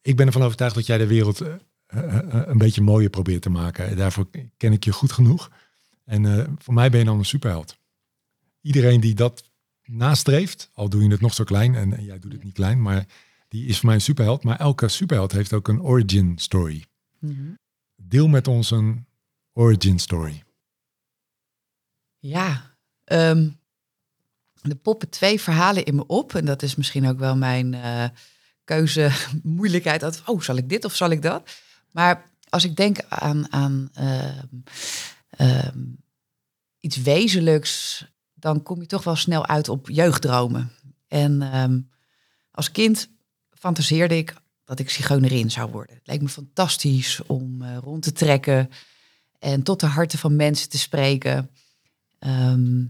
ik 0.00 0.16
ben 0.16 0.26
ervan 0.26 0.42
overtuigd 0.42 0.74
dat 0.74 0.86
jij 0.86 0.98
de 0.98 1.06
wereld 1.06 1.42
eh, 1.92 2.42
een 2.46 2.58
beetje 2.58 2.82
mooier 2.82 3.10
probeer 3.10 3.40
te 3.40 3.50
maken. 3.50 3.96
Daarvoor 3.96 4.28
ken 4.56 4.72
ik 4.72 4.84
je 4.84 4.92
goed 4.92 5.12
genoeg. 5.12 5.50
En 6.04 6.54
voor 6.58 6.74
mij 6.74 6.90
ben 6.90 6.98
je 6.98 7.04
dan 7.04 7.18
een 7.18 7.24
superheld. 7.24 7.78
Iedereen 8.60 9.00
die 9.00 9.14
dat 9.14 9.50
nastreeft, 9.84 10.70
al 10.74 10.88
doe 10.88 11.02
je 11.02 11.10
het 11.10 11.20
nog 11.20 11.34
zo 11.34 11.44
klein, 11.44 11.74
en, 11.74 12.04
jij 12.04 12.18
doet 12.18 12.32
het 12.32 12.44
niet 12.44 12.54
klein, 12.54 12.82
maar 12.82 13.06
die 13.48 13.66
is 13.66 13.76
voor 13.76 13.86
mij 13.86 13.94
een 13.94 14.00
superheld. 14.00 14.44
Maar 14.44 14.58
elke 14.58 14.88
superheld 14.88 15.32
heeft 15.32 15.52
ook 15.52 15.68
een 15.68 15.82
origin 15.82 16.38
story. 16.38 16.84
Mhm. 17.18 17.52
Deel 17.96 18.28
met 18.28 18.48
ons 18.48 18.70
een 18.70 19.06
origin 19.52 19.98
story. 19.98 20.42
Ja, 22.18 22.76
um, 23.04 23.60
er 24.62 24.76
poppen 24.76 25.08
twee 25.08 25.40
verhalen 25.40 25.84
in 25.84 25.94
me 25.94 26.06
op. 26.06 26.34
En 26.34 26.44
dat 26.44 26.62
is 26.62 26.74
misschien 26.74 27.06
ook 27.06 27.18
wel 27.18 27.36
mijn 27.36 27.72
uh, 27.72 28.04
keuze 28.64 29.10
moeilijkheid. 29.42 30.22
Oh, 30.26 30.40
zal 30.40 30.56
ik 30.56 30.68
dit 30.68 30.84
of 30.84 30.94
zal 30.94 31.10
ik 31.10 31.22
dat? 31.22 31.50
Maar 31.92 32.30
als 32.48 32.64
ik 32.64 32.76
denk 32.76 32.98
aan, 33.08 33.52
aan 33.52 33.88
ehm, 33.92 34.38
ehm, 35.30 35.78
iets 36.80 36.96
wezenlijks, 36.96 38.04
dan 38.34 38.62
kom 38.62 38.80
je 38.80 38.86
toch 38.86 39.04
wel 39.04 39.16
snel 39.16 39.46
uit 39.46 39.68
op 39.68 39.88
jeugddromen. 39.88 40.72
En 41.08 41.88
als 42.50 42.70
kind 42.70 43.08
fantaseerde 43.50 44.16
ik 44.16 44.34
dat 44.64 44.78
ik 44.78 44.90
zigeunerin 44.90 45.50
zou 45.50 45.70
worden. 45.70 45.94
Het 45.94 46.06
leek 46.06 46.20
me 46.20 46.28
fantastisch 46.28 47.22
om 47.26 47.62
uh, 47.62 47.76
rond 47.76 48.02
te 48.02 48.12
trekken 48.12 48.70
en 49.38 49.62
tot 49.62 49.80
de 49.80 49.86
harten 49.86 50.18
van 50.18 50.36
mensen 50.36 50.68
te 50.68 50.78
spreken. 50.78 51.50
Ehm, 52.18 52.84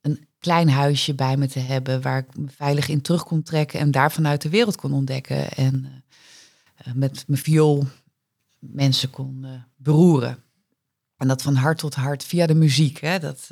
een 0.00 0.26
klein 0.38 0.68
huisje 0.68 1.14
bij 1.14 1.36
me 1.36 1.48
te 1.48 1.58
hebben 1.58 2.02
waar 2.02 2.18
ik 2.18 2.36
me 2.36 2.48
veilig 2.48 2.88
in 2.88 3.00
terug 3.00 3.24
kon 3.24 3.42
trekken 3.42 3.80
en 3.80 3.90
daar 3.90 4.12
vanuit 4.12 4.42
de 4.42 4.48
wereld 4.48 4.76
kon 4.76 4.92
ontdekken. 4.92 5.50
En 5.50 5.84
uh, 5.84 5.90
met 6.94 7.24
mijn 7.26 7.40
viool 7.40 7.86
mensen 8.58 9.10
kon 9.10 9.46
beroeren. 9.76 10.44
En 11.16 11.28
dat 11.28 11.42
van 11.42 11.54
hart 11.54 11.78
tot 11.78 11.94
hart 11.94 12.24
via 12.24 12.46
de 12.46 12.54
muziek, 12.54 12.98
hè, 12.98 13.18
dat 13.18 13.50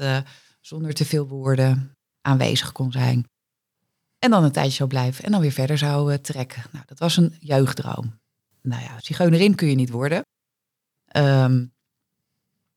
zonder 0.61 0.95
te 0.95 1.05
veel 1.05 1.29
woorden 1.29 1.97
aanwezig 2.21 2.73
kon 2.73 2.93
zijn. 2.93 3.29
En 4.19 4.31
dan 4.31 4.45
een 4.45 4.53
tijdje 4.53 4.73
zou 4.73 4.89
blijven 4.89 5.25
en 5.25 5.31
dan 5.31 5.41
weer 5.41 5.53
verder 5.53 5.79
zou 5.79 6.19
trekken. 6.19 6.63
Nou, 6.73 6.85
dat 6.87 6.99
was 6.99 7.17
een 7.17 7.37
jeugddroom. 7.41 8.21
Nou 8.63 8.83
ja, 8.83 9.01
zigeunerin 9.01 9.55
kun 9.55 9.69
je 9.69 9.75
niet 9.75 9.91
worden. 9.91 10.19
Um, 11.17 11.73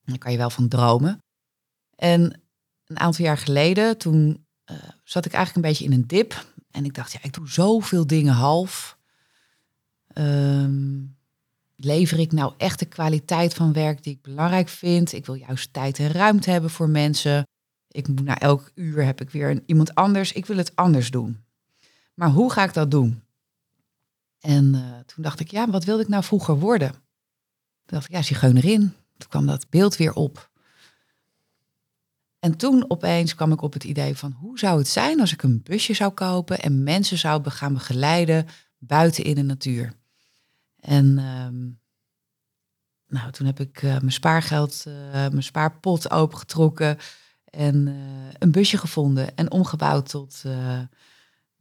daar 0.04 0.18
kan 0.18 0.32
je 0.32 0.38
wel 0.38 0.50
van 0.50 0.68
dromen. 0.68 1.24
En 1.96 2.42
een 2.86 3.00
aantal 3.00 3.26
jaar 3.26 3.38
geleden, 3.38 3.98
toen 3.98 4.46
zat 5.04 5.26
ik 5.26 5.34
eigenlijk 5.34 5.56
een 5.56 5.72
beetje 5.72 5.86
in 5.86 5.92
een 5.92 6.08
dip. 6.08 6.46
En 6.72 6.86
ik 6.86 6.94
dacht, 6.94 7.12
ja, 7.12 7.20
ik 7.22 7.34
doe 7.34 7.50
zoveel 7.50 8.08
dingen 8.08 8.34
half. 8.34 8.97
Um, 10.20 11.18
lever 11.76 12.20
ik 12.20 12.32
nou 12.32 12.54
echt 12.58 12.80
de 12.80 12.86
kwaliteit 12.86 13.54
van 13.54 13.74
werk 13.74 14.04
die 14.04 14.14
ik 14.14 14.22
belangrijk 14.22 14.70
vind? 14.70 15.14
Ik 15.14 15.26
wil 15.26 15.36
juist 15.36 15.74
tijd 15.74 16.00
en 16.00 16.12
ruimte 16.12 16.52
hebben 16.52 16.70
voor 16.70 16.90
mensen. 16.90 17.48
Ik 17.88 18.08
moet 18.08 18.24
na 18.24 18.40
elk 18.40 18.72
uur 18.76 19.06
heb 19.06 19.22
ik 19.22 19.30
weer 19.30 19.62
iemand 19.66 19.96
anders. 19.96 20.32
Ik 20.32 20.46
wil 20.46 20.58
het 20.58 20.76
anders 20.76 21.12
doen. 21.12 21.44
Maar 22.14 22.30
hoe 22.30 22.52
ga 22.52 22.64
ik 22.64 22.74
dat 22.74 22.92
doen? 22.92 23.22
En 24.40 24.74
uh, 24.74 24.82
toen 25.06 25.24
dacht 25.24 25.40
ik, 25.40 25.52
ja, 25.52 25.70
wat 25.70 25.84
wilde 25.84 26.02
ik 26.02 26.08
nou 26.08 26.24
vroeger 26.24 26.60
worden? 26.60 26.92
Toen 26.92 27.00
dacht 27.98 28.06
ik, 28.06 28.12
ja, 28.12 28.22
zigeunerin. 28.22 28.94
Toen 29.18 29.30
kwam 29.30 29.46
dat 29.46 29.70
beeld 29.70 29.96
weer 29.96 30.14
op. 30.14 30.50
En 32.40 32.58
toen 32.58 32.90
opeens 32.90 33.36
kwam 33.36 33.52
ik 33.52 33.62
op 33.62 33.74
het 33.74 33.84
idee 33.84 34.18
van 34.18 34.32
hoe 34.32 34.60
zou 34.60 34.78
het 34.78 34.88
zijn 34.88 35.20
als 35.20 35.34
ik 35.34 35.44
een 35.44 35.62
busje 35.64 35.94
zou 35.94 36.12
kopen 36.12 36.60
en 36.60 36.84
mensen 36.84 37.18
zou 37.18 37.50
gaan 37.50 37.74
begeleiden 37.74 38.46
buiten 38.78 39.24
in 39.24 39.36
de 39.36 39.42
natuur. 39.42 39.94
En 40.88 41.18
ehm, 41.18 41.66
nou, 43.08 43.32
toen 43.32 43.46
heb 43.46 43.60
ik 43.60 43.82
uh, 43.82 43.92
mijn 43.92 44.12
spaargeld, 44.12 44.84
uh, 44.88 45.12
mijn 45.12 45.44
spaarpot 45.44 46.12
opengetrokken 46.12 46.98
en 47.46 47.88
uh, 47.88 47.96
een 48.40 48.52
busje 48.52 48.78
gevonden 48.78 49.36
en 49.36 49.52
omgebouwd 49.52 50.10
tot 50.10 50.42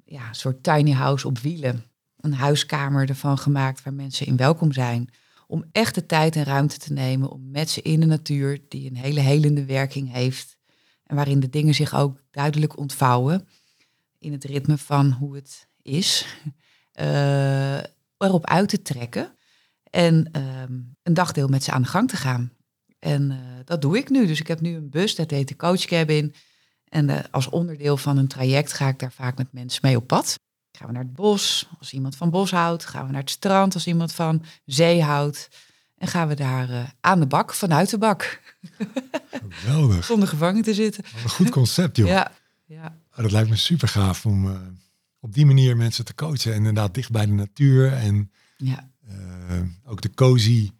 ja, 0.04 0.28
een 0.28 0.34
soort 0.34 0.62
tiny 0.62 0.92
house 0.92 1.26
op 1.26 1.38
wielen. 1.38 1.84
Een 2.20 2.34
huiskamer 2.34 3.08
ervan 3.08 3.38
gemaakt 3.38 3.82
waar 3.82 3.94
mensen 3.94 4.26
in 4.26 4.36
welkom 4.36 4.72
zijn 4.72 5.10
om 5.46 5.64
echt 5.72 5.94
de 5.94 6.06
tijd 6.06 6.36
en 6.36 6.44
ruimte 6.44 6.78
te 6.78 6.92
nemen 6.92 7.30
om 7.30 7.50
met 7.50 7.70
ze 7.70 7.82
in 7.82 8.00
de 8.00 8.06
natuur, 8.06 8.60
die 8.68 8.90
een 8.90 8.96
hele 8.96 9.20
helende 9.20 9.64
werking 9.64 10.12
heeft 10.12 10.56
en 11.04 11.16
waarin 11.16 11.40
de 11.40 11.48
dingen 11.48 11.74
zich 11.74 11.94
ook 11.94 12.22
duidelijk 12.30 12.78
ontvouwen 12.78 13.48
in 14.18 14.32
het 14.32 14.44
ritme 14.44 14.78
van 14.78 15.10
hoe 15.10 15.34
het 15.34 15.68
is, 15.82 16.26
uh, 17.00 17.78
erop 18.18 18.46
uit 18.46 18.68
te 18.68 18.82
trekken 18.82 19.36
en 19.90 20.28
ehm, 20.32 20.72
een 21.02 21.14
dagdeel 21.14 21.48
met 21.48 21.64
ze 21.64 21.70
aan 21.70 21.82
de 21.82 21.88
gang 21.88 22.08
te 22.08 22.16
gaan. 22.16 22.52
En 22.98 23.30
uh, 23.30 23.36
dat 23.64 23.82
doe 23.82 23.96
ik 23.96 24.10
nu. 24.10 24.26
Dus 24.26 24.40
ik 24.40 24.46
heb 24.46 24.60
nu 24.60 24.74
een 24.76 24.90
bus, 24.90 25.14
dat 25.14 25.30
heet 25.30 25.48
de 25.48 25.56
Coach 25.56 25.84
Cabin. 25.84 26.34
En 26.88 27.08
uh, 27.08 27.18
als 27.30 27.48
onderdeel 27.48 27.96
van 27.96 28.16
een 28.16 28.28
traject 28.28 28.72
ga 28.72 28.88
ik 28.88 28.98
daar 28.98 29.12
vaak 29.12 29.38
met 29.38 29.52
mensen 29.52 29.80
mee 29.82 29.96
op 29.96 30.06
pad. 30.06 30.38
Gaan 30.72 30.86
we 30.86 30.92
naar 30.92 31.02
het 31.02 31.12
bos 31.12 31.68
als 31.78 31.92
iemand 31.92 32.16
van 32.16 32.30
bos 32.30 32.50
houdt. 32.50 32.84
Gaan 32.84 33.06
we 33.06 33.12
naar 33.12 33.20
het 33.20 33.30
strand 33.30 33.74
als 33.74 33.86
iemand 33.86 34.12
van 34.12 34.44
zee 34.64 35.02
houdt. 35.02 35.48
En 35.96 36.08
gaan 36.08 36.28
we 36.28 36.34
daar 36.34 36.70
uh, 36.70 36.88
aan 37.00 37.20
de 37.20 37.26
bak, 37.26 37.54
vanuit 37.54 37.90
de 37.90 37.98
bak. 37.98 38.40
Geweldig. 39.48 40.04
Zonder 40.04 40.28
gevangen 40.28 40.62
te 40.62 40.74
zitten. 40.74 41.04
een 41.22 41.30
goed 41.30 41.50
concept, 41.50 41.96
joh. 41.96 42.08
Ja. 42.08 42.32
ja. 42.64 42.98
Oh, 43.10 43.22
dat 43.22 43.30
lijkt 43.30 43.48
me 43.48 43.56
super 43.56 43.88
gaaf 43.88 44.26
om 44.26 44.46
op 45.26 45.34
die 45.34 45.46
manier 45.46 45.76
mensen 45.76 46.04
te 46.04 46.14
coachen. 46.14 46.50
En 46.50 46.56
inderdaad 46.56 46.94
dicht 46.94 47.10
bij 47.10 47.26
de 47.26 47.32
natuur. 47.32 47.92
En 47.92 48.30
ja. 48.56 48.90
uh, 49.08 49.60
ook 49.84 50.00
de 50.00 50.14
cozy, 50.14 50.70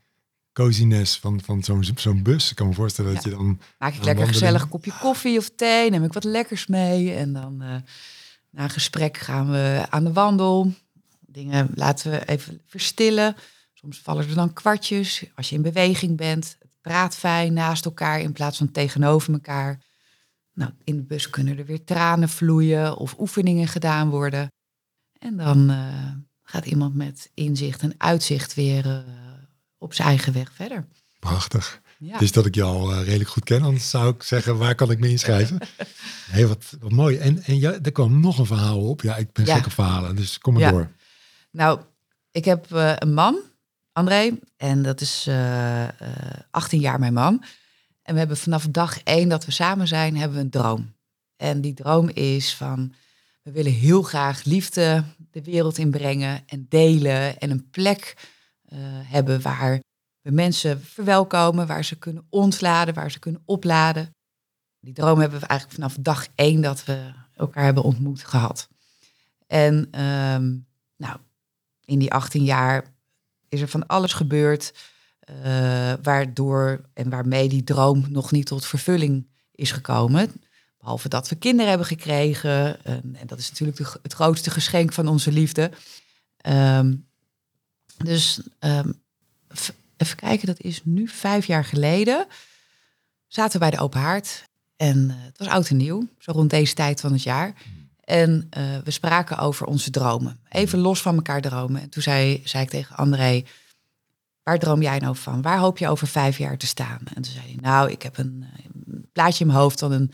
coziness 0.52 1.18
van, 1.18 1.40
van 1.44 1.62
zo'n 1.62 1.84
zo'n 1.96 2.22
bus. 2.22 2.50
Ik 2.50 2.56
kan 2.56 2.68
me 2.68 2.74
voorstellen 2.74 3.14
dat 3.14 3.24
je 3.24 3.30
dan... 3.30 3.60
Maak 3.78 3.94
ik 3.94 4.04
lekker 4.04 4.26
gezellig 4.26 4.68
kopje 4.68 4.92
koffie 5.00 5.38
of 5.38 5.50
thee. 5.56 5.90
Neem 5.90 6.04
ik 6.04 6.12
wat 6.12 6.24
lekkers 6.24 6.66
mee. 6.66 7.14
En 7.14 7.32
dan 7.32 7.56
na 7.56 8.62
een 8.62 8.70
gesprek 8.70 9.16
gaan 9.16 9.50
we 9.50 9.86
aan 9.90 10.04
de 10.04 10.12
wandel. 10.12 10.72
Dingen 11.20 11.70
laten 11.74 12.10
we 12.10 12.24
even 12.26 12.60
verstillen. 12.66 13.36
Soms 13.74 13.98
vallen 13.98 14.28
er 14.28 14.34
dan 14.34 14.52
kwartjes. 14.52 15.24
Als 15.34 15.48
je 15.48 15.56
in 15.56 15.62
beweging 15.62 16.16
bent, 16.16 16.56
het 16.58 16.76
praat 16.80 17.16
fijn 17.16 17.52
naast 17.52 17.84
elkaar 17.84 18.20
in 18.20 18.32
plaats 18.32 18.58
van 18.58 18.70
tegenover 18.72 19.32
elkaar. 19.32 19.82
Nou, 20.56 20.70
in 20.84 20.96
de 20.96 21.02
bus 21.02 21.30
kunnen 21.30 21.58
er 21.58 21.64
weer 21.64 21.84
tranen 21.84 22.28
vloeien 22.28 22.96
of 22.96 23.18
oefeningen 23.18 23.68
gedaan 23.68 24.10
worden. 24.10 24.52
En 25.18 25.36
dan 25.36 25.70
uh, 25.70 26.10
gaat 26.42 26.66
iemand 26.66 26.94
met 26.94 27.30
inzicht 27.34 27.82
en 27.82 27.94
uitzicht 27.98 28.54
weer 28.54 28.86
uh, 28.86 28.98
op 29.78 29.94
zijn 29.94 30.08
eigen 30.08 30.32
weg 30.32 30.52
verder. 30.52 30.86
Prachtig. 31.18 31.80
Ja. 31.98 32.18
Dus 32.18 32.32
dat 32.32 32.46
ik 32.46 32.60
al 32.60 32.92
uh, 32.92 33.04
redelijk 33.04 33.30
goed 33.30 33.44
ken, 33.44 33.62
anders 33.62 33.90
zou 33.90 34.14
ik 34.14 34.22
zeggen, 34.22 34.58
waar 34.58 34.74
kan 34.74 34.90
ik 34.90 34.98
me 34.98 35.08
inschrijven? 35.08 35.58
nee, 36.32 36.46
wat, 36.46 36.76
wat 36.80 36.92
mooi. 36.92 37.16
En, 37.16 37.42
en 37.42 37.58
ja, 37.58 37.78
er 37.82 37.92
kwam 37.92 38.20
nog 38.20 38.38
een 38.38 38.46
verhaal 38.46 38.88
op. 38.88 39.02
Ja, 39.02 39.16
ik 39.16 39.32
ben 39.32 39.44
ja. 39.44 39.56
gek 39.56 39.66
op 39.66 39.72
verhalen, 39.72 40.16
dus 40.16 40.38
kom 40.38 40.52
maar 40.52 40.62
ja. 40.62 40.70
door. 40.70 40.90
Nou, 41.50 41.80
ik 42.30 42.44
heb 42.44 42.66
een 42.70 43.14
man, 43.14 43.40
André, 43.92 44.38
en 44.56 44.82
dat 44.82 45.00
is 45.00 45.26
uh, 45.28 45.88
18 46.50 46.80
jaar 46.80 46.98
mijn 46.98 47.12
man. 47.12 47.44
En 48.06 48.12
we 48.12 48.18
hebben 48.18 48.36
vanaf 48.36 48.66
dag 48.66 49.02
één 49.02 49.28
dat 49.28 49.44
we 49.44 49.52
samen 49.52 49.88
zijn, 49.88 50.16
hebben 50.16 50.36
we 50.36 50.44
een 50.44 50.50
droom. 50.50 50.94
En 51.36 51.60
die 51.60 51.74
droom 51.74 52.08
is 52.08 52.54
van, 52.54 52.94
we 53.42 53.50
willen 53.50 53.72
heel 53.72 54.02
graag 54.02 54.44
liefde 54.44 55.04
de 55.30 55.42
wereld 55.42 55.78
inbrengen 55.78 56.42
en 56.46 56.66
delen 56.68 57.38
en 57.38 57.50
een 57.50 57.70
plek 57.70 58.16
hebben 59.02 59.42
waar 59.42 59.80
we 60.20 60.30
mensen 60.30 60.82
verwelkomen, 60.82 61.66
waar 61.66 61.84
ze 61.84 61.96
kunnen 61.96 62.26
ontladen, 62.30 62.94
waar 62.94 63.10
ze 63.10 63.18
kunnen 63.18 63.42
opladen. 63.44 64.14
Die 64.80 64.94
droom 64.94 65.18
hebben 65.20 65.40
we 65.40 65.46
eigenlijk 65.46 65.80
vanaf 65.80 65.96
dag 66.00 66.26
één 66.34 66.60
dat 66.60 66.84
we 66.84 67.12
elkaar 67.34 67.64
hebben 67.64 67.82
ontmoet 67.82 68.24
gehad. 68.24 68.68
En 69.46 69.74
um, 70.04 70.66
nou, 70.96 71.16
in 71.84 71.98
die 71.98 72.12
18 72.12 72.44
jaar 72.44 72.94
is 73.48 73.60
er 73.60 73.68
van 73.68 73.86
alles 73.86 74.12
gebeurd, 74.12 74.72
uh, 75.30 75.92
waardoor 76.02 76.80
en 76.94 77.10
waarmee 77.10 77.48
die 77.48 77.64
droom 77.64 78.04
nog 78.08 78.32
niet 78.32 78.46
tot 78.46 78.66
vervulling 78.66 79.26
is 79.52 79.70
gekomen. 79.70 80.32
Behalve 80.78 81.08
dat 81.08 81.28
we 81.28 81.36
kinderen 81.36 81.68
hebben 81.68 81.86
gekregen. 81.86 82.84
En, 82.84 83.16
en 83.20 83.26
dat 83.26 83.38
is 83.38 83.50
natuurlijk 83.50 83.98
het 84.02 84.12
grootste 84.12 84.50
geschenk 84.50 84.92
van 84.92 85.08
onze 85.08 85.32
liefde. 85.32 85.70
Um, 86.48 87.06
dus 87.96 88.40
um, 88.60 89.00
even 89.96 90.16
kijken, 90.16 90.46
dat 90.46 90.60
is 90.60 90.80
nu 90.84 91.08
vijf 91.08 91.46
jaar 91.46 91.64
geleden. 91.64 92.26
Zaten 93.26 93.52
we 93.52 93.58
bij 93.58 93.70
de 93.70 93.82
Open 93.82 94.00
Haard. 94.00 94.48
En 94.76 94.98
uh, 94.98 95.14
het 95.18 95.38
was 95.38 95.48
oud 95.48 95.68
en 95.68 95.76
nieuw, 95.76 96.08
zo 96.18 96.32
rond 96.32 96.50
deze 96.50 96.74
tijd 96.74 97.00
van 97.00 97.12
het 97.12 97.22
jaar. 97.22 97.54
En 98.00 98.48
uh, 98.58 98.78
we 98.84 98.90
spraken 98.90 99.38
over 99.38 99.66
onze 99.66 99.90
dromen. 99.90 100.40
Even 100.48 100.78
los 100.78 101.02
van 101.02 101.14
elkaar 101.14 101.40
dromen. 101.40 101.80
En 101.80 101.88
toen 101.88 102.02
zei, 102.02 102.42
zei 102.44 102.62
ik 102.62 102.70
tegen 102.70 102.96
André, 102.96 103.44
waar 104.46 104.58
droom 104.58 104.82
jij 104.82 104.98
nou 104.98 105.16
van? 105.16 105.42
Waar 105.42 105.58
hoop 105.58 105.78
je 105.78 105.88
over 105.88 106.06
vijf 106.06 106.38
jaar 106.38 106.56
te 106.56 106.66
staan? 106.66 106.98
En 107.14 107.22
toen 107.22 107.32
zei 107.32 107.46
hij, 107.46 107.58
nou, 107.60 107.90
ik 107.90 108.02
heb 108.02 108.18
een, 108.18 108.46
een 108.86 109.08
plaatje 109.12 109.40
in 109.40 109.46
mijn 109.46 109.58
hoofd 109.58 109.78
van 109.78 109.92
een, 109.92 110.12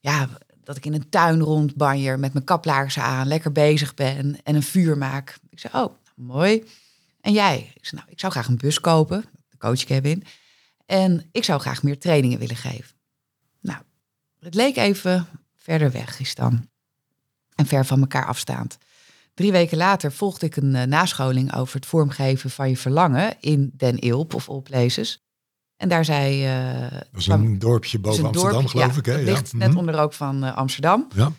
ja, 0.00 0.28
dat 0.64 0.76
ik 0.76 0.86
in 0.86 0.94
een 0.94 1.08
tuin 1.08 1.40
rondbanjer 1.40 2.18
met 2.18 2.32
mijn 2.32 2.44
kaplaarzen 2.44 3.02
aan, 3.02 3.26
lekker 3.26 3.52
bezig 3.52 3.94
ben 3.94 4.42
en 4.42 4.54
een 4.54 4.62
vuur 4.62 4.98
maak. 4.98 5.38
Ik 5.50 5.58
zei, 5.58 5.84
oh, 5.84 5.94
mooi. 6.14 6.64
En 7.20 7.32
jij? 7.32 7.72
Ik 7.74 7.86
zei, 7.86 8.00
nou, 8.00 8.12
ik 8.12 8.20
zou 8.20 8.32
graag 8.32 8.48
een 8.48 8.56
bus 8.56 8.80
kopen, 8.80 9.24
de 9.48 9.56
coachcabin. 9.56 10.24
En 10.86 11.28
ik 11.32 11.44
zou 11.44 11.60
graag 11.60 11.82
meer 11.82 11.98
trainingen 11.98 12.38
willen 12.38 12.56
geven. 12.56 12.96
Nou, 13.60 13.82
het 14.40 14.54
leek 14.54 14.76
even 14.76 15.26
verder 15.56 15.90
weg 15.90 16.20
is 16.20 16.34
dan. 16.34 16.68
En 17.54 17.66
ver 17.66 17.86
van 17.86 18.00
elkaar 18.00 18.26
afstaand. 18.26 18.78
Drie 19.36 19.52
weken 19.52 19.76
later 19.76 20.12
volgde 20.12 20.46
ik 20.46 20.56
een 20.56 20.74
uh, 20.74 20.82
nascholing 20.82 21.54
over 21.54 21.74
het 21.74 21.86
vormgeven 21.86 22.50
van 22.50 22.68
je 22.68 22.76
verlangen 22.76 23.36
in 23.40 23.72
Den 23.76 23.98
Ilp 23.98 24.34
of 24.34 24.48
All 24.48 24.60
Places. 24.60 25.24
En 25.76 25.88
daar 25.88 26.04
zei... 26.04 26.44
Uh, 26.44 26.90
dat 26.90 27.20
is 27.20 27.26
een 27.26 27.58
dorpje 27.58 27.98
boven 27.98 28.24
Amsterdam, 28.24 28.68
geloof 28.68 28.92
ja, 28.92 28.98
ik. 28.98 29.06
Hè? 29.06 29.22
Ligt 29.22 29.52
net 29.52 29.68
mhm. 29.68 29.78
onder 29.78 29.94
de 29.94 30.00
rook 30.00 30.12
van 30.12 30.44
uh, 30.44 30.56
Amsterdam. 30.56 31.08
Ja. 31.14 31.32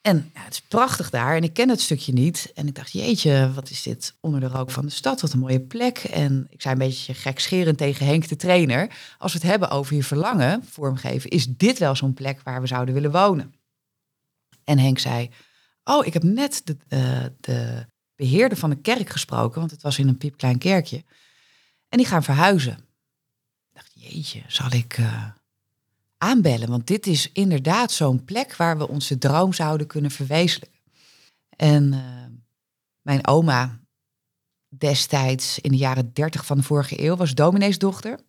En 0.00 0.30
ja, 0.34 0.40
het 0.40 0.52
is 0.52 0.60
prachtig 0.60 1.10
daar 1.10 1.36
en 1.36 1.42
ik 1.42 1.52
ken 1.52 1.68
het 1.68 1.80
stukje 1.80 2.12
niet. 2.12 2.52
En 2.54 2.66
ik 2.66 2.74
dacht, 2.74 2.92
jeetje, 2.92 3.52
wat 3.54 3.70
is 3.70 3.82
dit 3.82 4.14
onder 4.20 4.40
de 4.40 4.48
rook 4.48 4.70
van 4.70 4.84
de 4.84 4.92
stad? 4.92 5.20
Wat 5.20 5.32
een 5.32 5.38
mooie 5.38 5.60
plek. 5.60 5.98
En 5.98 6.46
ik 6.50 6.62
zei 6.62 6.74
een 6.74 6.80
beetje 6.80 7.14
gekscherend 7.14 7.78
tegen 7.78 8.06
Henk, 8.06 8.28
de 8.28 8.36
trainer. 8.36 8.90
Als 9.18 9.32
we 9.32 9.38
het 9.38 9.48
hebben 9.48 9.70
over 9.70 9.96
je 9.96 10.04
verlangen, 10.04 10.64
vormgeven, 10.64 11.30
is 11.30 11.46
dit 11.46 11.78
wel 11.78 11.96
zo'n 11.96 12.14
plek 12.14 12.40
waar 12.44 12.60
we 12.60 12.66
zouden 12.66 12.94
willen 12.94 13.12
wonen? 13.12 13.54
En 14.64 14.78
Henk 14.78 14.98
zei, 14.98 15.30
oh, 15.84 16.06
ik 16.06 16.12
heb 16.12 16.22
net 16.22 16.62
de, 16.64 16.76
uh, 16.88 17.24
de 17.40 17.86
beheerder 18.16 18.58
van 18.58 18.70
de 18.70 18.80
kerk 18.80 19.08
gesproken, 19.08 19.58
want 19.58 19.70
het 19.70 19.82
was 19.82 19.98
in 19.98 20.08
een 20.08 20.18
piepklein 20.18 20.58
kerkje. 20.58 21.04
En 21.88 21.98
die 21.98 22.06
gaan 22.06 22.22
verhuizen. 22.22 22.72
Ik 22.72 23.74
dacht, 23.74 23.92
jeetje, 23.94 24.42
zal 24.46 24.72
ik... 24.72 24.98
Uh, 24.98 25.28
aanbellen. 26.22 26.68
Want 26.68 26.86
dit 26.86 27.06
is 27.06 27.32
inderdaad 27.32 27.92
zo'n 27.92 28.24
plek 28.24 28.56
waar 28.56 28.78
we 28.78 28.88
onze 28.88 29.18
droom 29.18 29.52
zouden 29.52 29.86
kunnen 29.86 30.10
verwezenlijken. 30.10 30.80
En 31.56 31.92
uh, 31.92 32.00
mijn 33.02 33.26
oma, 33.26 33.80
destijds 34.68 35.58
in 35.58 35.70
de 35.70 35.76
jaren 35.76 36.12
30 36.12 36.46
van 36.46 36.56
de 36.56 36.62
vorige 36.62 37.02
eeuw, 37.02 37.16
was 37.16 37.34
domineesdochter. 37.34 38.20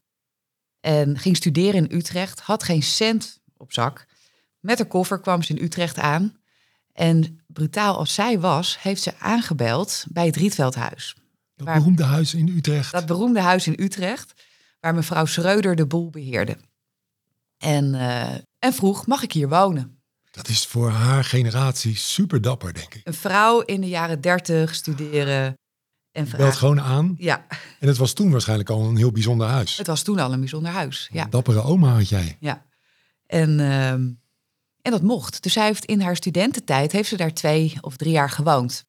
En 0.79 1.19
ging 1.19 1.35
studeren 1.35 1.89
in 1.89 1.97
Utrecht, 1.97 2.39
had 2.39 2.63
geen 2.63 2.83
cent 2.83 3.41
op 3.57 3.73
zak. 3.73 4.05
Met 4.59 4.77
haar 4.77 4.87
koffer 4.87 5.19
kwam 5.19 5.43
ze 5.43 5.53
in 5.53 5.63
Utrecht 5.63 5.97
aan. 5.97 6.37
En 6.93 7.40
brutaal 7.53 7.97
als 7.97 8.13
zij 8.13 8.39
was, 8.39 8.77
heeft 8.81 9.01
ze 9.01 9.13
aangebeld 9.19 10.05
bij 10.09 10.25
het 10.25 10.35
Rietveldhuis. 10.35 11.15
Dat 11.55 11.65
beroemde 11.65 12.03
huis 12.03 12.33
in 12.33 12.47
Utrecht. 12.47 12.91
Dat 12.91 13.05
beroemde 13.05 13.39
huis 13.39 13.67
in 13.67 13.75
Utrecht, 13.77 14.33
waar 14.79 14.95
mevrouw 14.95 15.25
Schreuder 15.25 15.75
de 15.75 15.87
boel 15.87 16.09
beheerde. 16.09 16.57
En, 17.57 17.93
uh, 17.93 18.33
en 18.59 18.73
vroeg, 18.73 19.07
mag 19.07 19.23
ik 19.23 19.31
hier 19.31 19.49
wonen? 19.49 20.01
Dat 20.31 20.47
is 20.47 20.65
voor 20.65 20.89
haar 20.89 21.23
generatie 21.23 21.95
super 21.95 22.41
dapper, 22.41 22.73
denk 22.73 22.93
ik. 22.93 23.01
Een 23.03 23.13
vrouw 23.13 23.61
in 23.61 23.81
de 23.81 23.87
jaren 23.87 24.21
dertig 24.21 24.75
studeren. 24.75 25.57
En 26.11 26.29
Belt 26.37 26.55
gewoon 26.55 26.81
aan. 26.81 27.15
Ja. 27.17 27.45
En 27.79 27.87
het 27.87 27.97
was 27.97 28.13
toen 28.13 28.31
waarschijnlijk 28.31 28.69
al 28.69 28.83
een 28.83 28.97
heel 28.97 29.11
bijzonder 29.11 29.47
huis. 29.47 29.77
Het 29.77 29.87
was 29.87 30.03
toen 30.03 30.19
al 30.19 30.33
een 30.33 30.39
bijzonder 30.39 30.71
huis, 30.71 31.09
ja. 31.11 31.23
Een 31.23 31.29
dappere 31.29 31.61
oma 31.61 31.93
had 31.93 32.09
jij. 32.09 32.37
Ja. 32.39 32.65
En, 33.25 33.59
uh, 33.59 33.93
en 34.81 34.91
dat 34.91 35.01
mocht. 35.01 35.43
Dus 35.43 35.53
zij 35.53 35.65
heeft 35.65 35.85
in 35.85 36.01
haar 36.01 36.15
studententijd, 36.15 36.91
heeft 36.91 37.09
ze 37.09 37.17
daar 37.17 37.33
twee 37.33 37.77
of 37.81 37.95
drie 37.95 38.11
jaar 38.11 38.29
gewoond. 38.29 38.85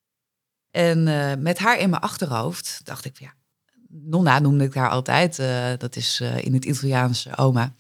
En 0.70 1.06
uh, 1.06 1.34
met 1.34 1.58
haar 1.58 1.78
in 1.78 1.90
mijn 1.90 2.02
achterhoofd 2.02 2.80
dacht 2.84 3.04
ik, 3.04 3.18
ja, 3.18 3.34
Nonna 3.88 4.38
noemde 4.38 4.64
ik 4.64 4.74
haar 4.74 4.90
altijd. 4.90 5.38
Uh, 5.38 5.72
dat 5.78 5.96
is 5.96 6.20
in 6.20 6.54
het 6.54 6.64
Italiaans 6.64 7.36
oma. 7.36 7.74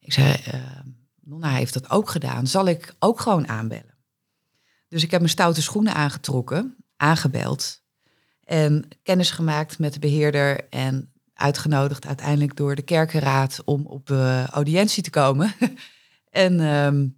Ik 0.00 0.12
zei, 0.12 0.36
Nonna 1.20 1.50
heeft 1.50 1.74
dat 1.74 1.90
ook 1.90 2.10
gedaan. 2.10 2.46
Zal 2.46 2.66
ik 2.66 2.94
ook 2.98 3.20
gewoon 3.20 3.48
aanbellen? 3.48 3.98
Dus 4.88 5.02
ik 5.02 5.10
heb 5.10 5.20
mijn 5.20 5.32
stoute 5.32 5.62
schoenen 5.62 5.94
aangetrokken, 5.94 6.76
aangebeld. 6.96 7.82
En 8.44 8.88
kennis 9.02 9.30
gemaakt 9.30 9.78
met 9.78 9.92
de 9.92 9.98
beheerder 9.98 10.68
en 10.68 11.12
uitgenodigd 11.34 12.06
uiteindelijk 12.06 12.56
door 12.56 12.74
de 12.74 12.82
kerkenraad 12.82 13.62
om 13.64 13.86
op 13.86 14.10
audiëntie 14.50 15.02
te 15.02 15.10
komen. 15.10 15.54
en 16.30 16.60
um, 16.60 17.17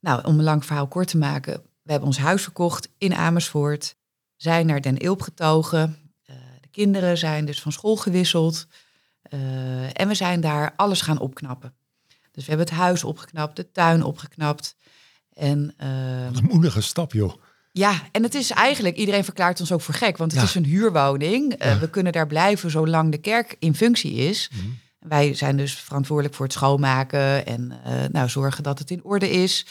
nou, 0.00 0.24
om 0.24 0.38
een 0.38 0.44
lang 0.44 0.64
verhaal 0.64 0.88
kort 0.88 1.08
te 1.08 1.18
maken, 1.18 1.62
we 1.82 1.90
hebben 1.90 2.08
ons 2.08 2.18
huis 2.18 2.42
verkocht 2.42 2.88
in 2.98 3.14
Amersfoort, 3.14 3.96
zijn 4.36 4.66
naar 4.66 4.80
Den 4.80 4.98
Ilp 4.98 5.22
getogen. 5.22 6.12
Uh, 6.30 6.36
de 6.60 6.68
kinderen 6.68 7.18
zijn 7.18 7.44
dus 7.44 7.60
van 7.62 7.72
school 7.72 7.96
gewisseld. 7.96 8.66
Uh, 9.30 10.00
en 10.00 10.08
we 10.08 10.14
zijn 10.14 10.40
daar 10.40 10.72
alles 10.76 11.00
gaan 11.00 11.18
opknappen. 11.18 11.74
Dus 12.06 12.46
we 12.46 12.48
hebben 12.48 12.66
het 12.66 12.76
huis 12.84 13.04
opgeknapt, 13.04 13.56
de 13.56 13.70
tuin 13.70 14.02
opgeknapt. 14.02 14.76
En, 15.32 15.74
uh, 15.82 16.24
een 16.24 16.48
moedige 16.50 16.80
stap, 16.80 17.12
joh. 17.12 17.32
Ja, 17.72 18.02
en 18.12 18.22
het 18.22 18.34
is 18.34 18.50
eigenlijk, 18.50 18.96
iedereen 18.96 19.24
verklaart 19.24 19.60
ons 19.60 19.72
ook 19.72 19.80
voor 19.80 19.94
gek, 19.94 20.16
want 20.16 20.32
het 20.32 20.42
is 20.42 20.54
een 20.54 20.64
huurwoning. 20.64 21.64
Uh, 21.64 21.80
we 21.80 21.90
kunnen 21.90 22.12
daar 22.12 22.26
blijven 22.26 22.70
zolang 22.70 23.10
de 23.10 23.18
kerk 23.18 23.56
in 23.58 23.74
functie 23.74 24.12
is. 24.12 24.50
Mm 24.52 24.60
-hmm. 24.60 24.78
Wij 24.98 25.34
zijn 25.34 25.56
dus 25.56 25.74
verantwoordelijk 25.74 26.34
voor 26.34 26.44
het 26.44 26.54
schoonmaken 26.54 27.46
en 27.46 27.72
uh, 27.86 28.04
nou, 28.12 28.28
zorgen 28.28 28.62
dat 28.62 28.78
het 28.78 28.90
in 28.90 29.04
orde 29.04 29.30
is. 29.30 29.66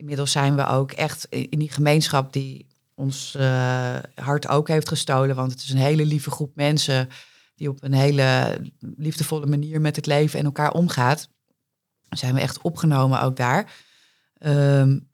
Inmiddels 0.00 0.32
zijn 0.32 0.56
we 0.56 0.66
ook 0.66 0.92
echt 0.92 1.26
in 1.28 1.58
die 1.58 1.70
gemeenschap 1.70 2.32
die 2.32 2.66
ons 2.94 3.34
uh, 3.38 3.96
hart 4.14 4.48
ook 4.48 4.68
heeft 4.68 4.88
gestolen. 4.88 5.36
Want 5.36 5.50
het 5.52 5.62
is 5.62 5.70
een 5.70 5.76
hele 5.76 6.04
lieve 6.04 6.30
groep 6.30 6.54
mensen 6.54 7.08
die 7.54 7.68
op 7.68 7.82
een 7.82 7.92
hele 7.92 8.58
liefdevolle 8.80 9.46
manier 9.46 9.80
met 9.80 9.96
het 9.96 10.06
leven 10.06 10.38
en 10.38 10.44
elkaar 10.44 10.72
omgaat 10.72 11.28
zijn 12.08 12.34
we 12.34 12.40
echt 12.40 12.60
opgenomen 12.60 13.22
ook 13.22 13.36
daar. 13.36 13.72
Um, 14.38 15.08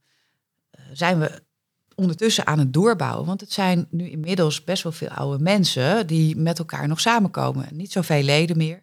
zijn 0.92 1.18
we 1.18 1.42
ondertussen 1.94 2.46
aan 2.46 2.58
het 2.58 2.72
doorbouwen. 2.72 3.26
Want 3.26 3.40
het 3.40 3.52
zijn 3.52 3.86
nu 3.90 4.08
inmiddels 4.08 4.64
best 4.64 4.82
wel 4.82 4.92
veel 4.92 5.08
oude 5.08 5.42
mensen 5.42 6.06
die 6.06 6.36
met 6.36 6.58
elkaar 6.58 6.88
nog 6.88 7.00
samenkomen. 7.00 7.68
Niet 7.72 7.92
zoveel 7.92 8.22
leden 8.22 8.56
meer. 8.56 8.82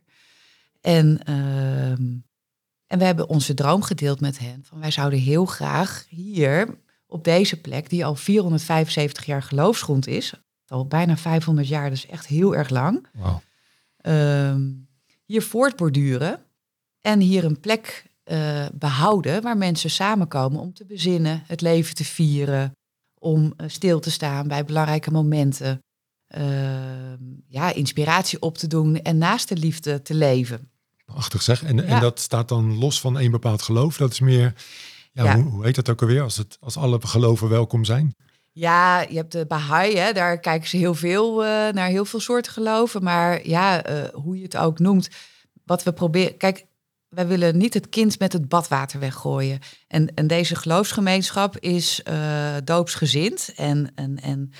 En, 0.81 1.33
um, 1.33 2.23
en 2.87 2.99
we 2.99 3.05
hebben 3.05 3.29
onze 3.29 3.53
droom 3.53 3.81
gedeeld 3.81 4.19
met 4.19 4.39
hen. 4.39 4.63
Van 4.63 4.79
wij 4.79 4.91
zouden 4.91 5.19
heel 5.19 5.45
graag 5.45 6.05
hier 6.09 6.77
op 7.07 7.23
deze 7.23 7.61
plek, 7.61 7.89
die 7.89 8.05
al 8.05 8.15
475 8.15 9.25
jaar 9.25 9.43
geloofsgrond 9.43 10.07
is, 10.07 10.33
al 10.67 10.87
bijna 10.87 11.17
500 11.17 11.67
jaar, 11.67 11.89
dus 11.89 12.05
echt 12.05 12.27
heel 12.27 12.55
erg 12.55 12.69
lang, 12.69 13.07
wow. 13.13 13.39
um, 14.01 14.87
hier 15.25 15.41
voortborduren. 15.41 16.39
En 17.01 17.19
hier 17.19 17.45
een 17.45 17.59
plek 17.59 18.05
uh, 18.25 18.65
behouden 18.73 19.41
waar 19.41 19.57
mensen 19.57 19.89
samenkomen 19.89 20.59
om 20.59 20.73
te 20.73 20.85
bezinnen, 20.85 21.43
het 21.47 21.61
leven 21.61 21.95
te 21.95 22.05
vieren, 22.05 22.71
om 23.19 23.53
uh, 23.57 23.67
stil 23.69 23.99
te 23.99 24.11
staan 24.11 24.47
bij 24.47 24.65
belangrijke 24.65 25.11
momenten, 25.11 25.83
uh, 26.37 27.13
ja, 27.47 27.73
inspiratie 27.73 28.41
op 28.41 28.57
te 28.57 28.67
doen 28.67 29.01
en 29.01 29.17
naast 29.17 29.49
de 29.49 29.57
liefde 29.57 30.01
te 30.01 30.13
leven. 30.13 30.71
Prachtig 31.05 31.41
zeg. 31.41 31.63
En, 31.63 31.75
ja. 31.75 31.83
en 31.83 32.01
dat 32.01 32.19
staat 32.19 32.49
dan 32.49 32.77
los 32.77 32.99
van 32.99 33.17
een 33.17 33.31
bepaald 33.31 33.61
geloof. 33.61 33.97
Dat 33.97 34.11
is 34.11 34.19
meer, 34.19 34.53
ja, 35.11 35.23
ja. 35.23 35.35
Hoe, 35.35 35.43
hoe, 35.43 35.65
heet 35.65 35.75
dat 35.75 35.89
ook 35.89 36.01
alweer, 36.01 36.21
als, 36.21 36.37
het, 36.37 36.57
als 36.59 36.77
alle 36.77 36.99
geloven 37.01 37.49
welkom 37.49 37.85
zijn? 37.85 38.15
Ja, 38.51 39.01
je 39.01 39.15
hebt 39.15 39.31
de 39.31 39.45
Baha'i, 39.45 39.95
hè, 39.95 40.11
daar 40.11 40.39
kijken 40.39 40.69
ze 40.69 40.77
heel 40.77 40.93
veel 40.93 41.37
naar 41.71 41.87
heel 41.87 42.05
veel 42.05 42.19
soorten 42.19 42.51
geloven. 42.51 43.03
Maar 43.03 43.47
ja, 43.47 43.83
hoe 44.13 44.37
je 44.37 44.43
het 44.43 44.57
ook 44.57 44.79
noemt, 44.79 45.09
wat 45.65 45.83
we 45.83 45.93
proberen. 45.93 46.37
Kijk, 46.37 46.65
wij 47.13 47.27
willen 47.27 47.57
niet 47.57 47.73
het 47.73 47.89
kind 47.89 48.19
met 48.19 48.33
het 48.33 48.49
badwater 48.49 48.99
weggooien. 48.99 49.59
En, 49.87 50.13
en 50.13 50.27
deze 50.27 50.55
geloofsgemeenschap 50.55 51.57
is 51.57 52.01
uh, 52.09 52.55
doopsgezind. 52.63 53.53
En, 53.55 53.91
en, 53.95 54.19
en 54.21 54.51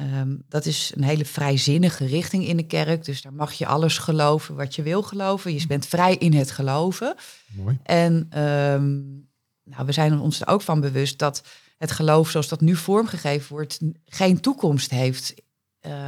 um, 0.00 0.42
dat 0.48 0.66
is 0.66 0.92
een 0.94 1.02
hele 1.02 1.24
vrijzinnige 1.24 2.06
richting 2.06 2.46
in 2.46 2.56
de 2.56 2.66
kerk. 2.66 3.04
Dus 3.04 3.22
daar 3.22 3.32
mag 3.32 3.52
je 3.52 3.66
alles 3.66 3.98
geloven 3.98 4.54
wat 4.54 4.74
je 4.74 4.82
wil 4.82 5.02
geloven. 5.02 5.54
Je 5.54 5.66
bent 5.66 5.86
vrij 5.86 6.16
in 6.16 6.34
het 6.34 6.50
geloven. 6.50 7.14
Mooi. 7.46 7.78
En 7.82 8.42
um, 8.42 9.28
nou, 9.64 9.86
we 9.86 9.92
zijn 9.92 10.20
ons 10.20 10.40
er 10.40 10.48
ook 10.48 10.62
van 10.62 10.80
bewust 10.80 11.18
dat 11.18 11.42
het 11.76 11.90
geloof 11.90 12.30
zoals 12.30 12.48
dat 12.48 12.60
nu 12.60 12.76
vormgegeven 12.76 13.48
wordt, 13.48 13.80
geen 14.04 14.40
toekomst 14.40 14.90
heeft. 14.90 15.34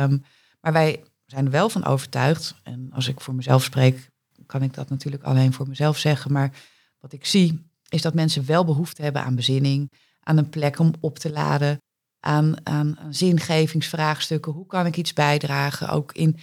Um, 0.00 0.24
maar 0.60 0.72
wij 0.72 1.04
zijn 1.26 1.44
er 1.44 1.50
wel 1.50 1.68
van 1.68 1.84
overtuigd. 1.84 2.54
En 2.62 2.90
als 2.92 3.08
ik 3.08 3.20
voor 3.20 3.34
mezelf 3.34 3.62
spreek, 3.62 4.10
kan 4.46 4.62
ik 4.62 4.74
dat 4.74 4.88
natuurlijk 4.90 5.22
alleen 5.22 5.52
voor 5.52 5.68
mezelf 5.68 5.98
zeggen. 5.98 6.32
Maar 6.32 6.52
wat 6.98 7.12
ik 7.12 7.26
zie 7.26 7.68
is 7.88 8.02
dat 8.02 8.14
mensen 8.14 8.46
wel 8.46 8.64
behoefte 8.64 9.02
hebben 9.02 9.22
aan 9.22 9.34
bezinning, 9.34 9.92
aan 10.20 10.36
een 10.36 10.48
plek 10.48 10.78
om 10.78 10.92
op 11.00 11.18
te 11.18 11.30
laden, 11.30 11.78
aan, 12.20 12.66
aan, 12.66 12.98
aan 12.98 13.14
zingevingsvraagstukken. 13.14 14.52
Hoe 14.52 14.66
kan 14.66 14.86
ik 14.86 14.96
iets 14.96 15.12
bijdragen? 15.12 15.88
Ook 15.88 16.12
in 16.12 16.38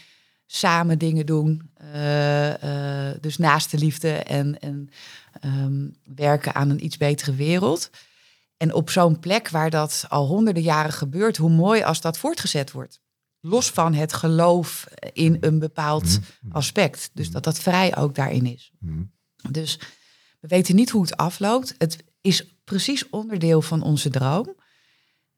samen 0.45 0.99
dingen 0.99 1.25
doen. 1.25 1.71
Uh, 1.81 2.63
uh, 2.63 3.11
dus 3.21 3.37
naast 3.37 3.71
de 3.71 3.77
liefde 3.77 4.11
en, 4.11 4.59
en 4.59 4.89
um, 5.45 5.95
werken 6.15 6.55
aan 6.55 6.69
een 6.69 6.83
iets 6.83 6.97
betere 6.97 7.35
wereld. 7.35 7.89
En 8.57 8.73
op 8.73 8.89
zo'n 8.89 9.19
plek 9.19 9.49
waar 9.49 9.69
dat 9.69 10.05
al 10.09 10.27
honderden 10.27 10.63
jaren 10.63 10.93
gebeurt, 10.93 11.37
hoe 11.37 11.49
mooi 11.49 11.83
als 11.83 12.01
dat 12.01 12.17
voortgezet 12.17 12.71
wordt 12.71 13.01
los 13.47 13.69
van 13.69 13.93
het 13.93 14.13
geloof 14.13 14.87
in 15.13 15.37
een 15.39 15.59
bepaald 15.59 16.03
mm-hmm. 16.03 16.51
aspect. 16.51 17.09
Dus 17.13 17.31
dat 17.31 17.43
dat 17.43 17.59
vrij 17.59 17.97
ook 17.97 18.15
daarin 18.15 18.45
is. 18.45 18.71
Mm-hmm. 18.79 19.11
Dus 19.51 19.79
we 20.39 20.47
weten 20.47 20.75
niet 20.75 20.89
hoe 20.89 21.01
het 21.01 21.17
afloopt. 21.17 21.75
Het 21.77 22.03
is 22.21 22.57
precies 22.63 23.09
onderdeel 23.09 23.61
van 23.61 23.81
onze 23.81 24.09
droom. 24.09 24.55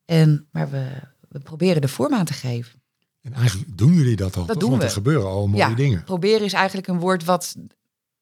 En, 0.10 0.48
maar 0.52 0.70
we, 0.70 0.88
we 1.30 1.40
proberen 1.40 1.82
de 1.82 1.88
vorm 1.88 2.14
aan 2.14 2.26
te 2.26 2.34
geven. 2.34 2.82
En 3.22 3.34
eigenlijk 3.34 3.78
doen 3.78 3.94
jullie 3.94 4.16
dat 4.16 4.36
al. 4.38 4.46
Dat 4.46 4.48
toch? 4.52 4.58
doen 4.60 4.70
Want 4.70 4.82
we. 4.82 4.88
er 4.88 4.94
gebeuren 4.94 5.28
al 5.28 5.48
mooie 5.48 5.58
Ja. 5.70 5.74
dingen. 5.76 6.04
Proberen 6.04 6.46
is 6.46 6.54
eigenlijk 6.54 6.88
een 6.88 7.00
woord 7.00 7.24
wat 7.24 7.56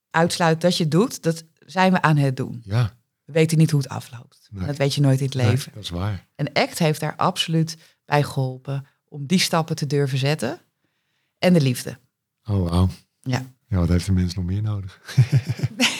uitsluit 0.10 0.62
dat 0.62 0.78
je 0.78 0.84
het 0.84 0.92
doet. 0.92 1.24
Dat 1.24 1.44
zijn 1.60 1.92
we 1.92 2.02
aan 2.02 2.18
het 2.18 2.38
doen. 2.38 2.62
Ja, 2.66 2.94
We 3.26 3.32
weten 3.34 3.58
niet 3.58 3.72
hoe 3.72 3.82
het 3.82 3.90
afloopt. 3.90 4.48
Nee. 4.52 4.66
Dat 4.66 4.78
weet 4.78 4.94
je 4.94 5.02
nooit 5.02 5.20
in 5.20 5.26
het 5.26 5.36
nee, 5.36 5.46
leven. 5.50 5.72
dat 5.74 5.84
is 5.84 5.90
waar. 5.90 6.28
En 6.36 6.54
ACT 6.54 6.80
heeft 6.80 7.00
daar 7.00 7.16
absoluut 7.16 7.78
bij 8.06 8.24
geholpen 8.24 8.86
om 9.08 9.26
die 9.26 9.40
stappen 9.40 9.76
te 9.76 9.88
durven 9.88 10.18
zetten. 10.18 10.60
En 11.40 11.54
de 11.54 11.62
liefde. 11.62 11.98
Oh, 12.44 12.70
wauw. 12.70 12.90
Ja. 13.22 13.46
Ja, 13.68 13.78
wat 13.78 13.90
heeft 13.90 14.06
de 14.06 14.12
mens 14.12 14.36
nog 14.36 14.46
meer 14.46 14.62
nodig? 14.62 15.02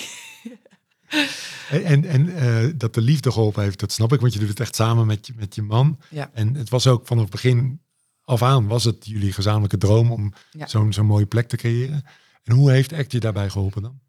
en 1.70 2.06
en, 2.06 2.36
eh, 2.36 2.74
dat 2.76 2.94
de 2.94 3.02
liefde 3.02 3.32
geholpen 3.32 3.64
heeft, 3.64 3.80
dat 3.80 3.92
snap 3.92 4.14
ik, 4.14 4.20
want 4.20 4.34
je 4.34 4.40
doet 4.40 4.50
het 4.50 4.60
echt 4.60 4.76
samen 4.76 5.06
met 5.08 5.28
je, 5.28 5.34
met 5.36 5.56
je 5.56 5.62
man. 5.62 6.00
Ja. 6.10 6.30
En 6.34 6.54
het 6.56 6.70
was 6.70 6.88
ook 6.88 7.08
vanaf 7.08 7.24
het 7.24 7.32
begin 7.32 7.82
af 8.24 8.42
aan, 8.42 8.68
was 8.68 8.84
het 8.84 9.06
jullie 9.06 9.34
gezamenlijke 9.34 9.78
droom 9.78 10.12
om 10.12 10.34
Ja. 10.52 10.68
zo'n 10.68 10.94
zo'n 10.94 11.06
mooie 11.06 11.26
plek 11.26 11.48
te 11.48 11.58
creëren. 11.58 12.04
En 12.44 12.56
hoe 12.56 12.72
heeft 12.72 12.94
ACT 12.94 13.12
je 13.12 13.20
daarbij 13.20 13.50
geholpen 13.50 13.82
dan? 13.82 14.00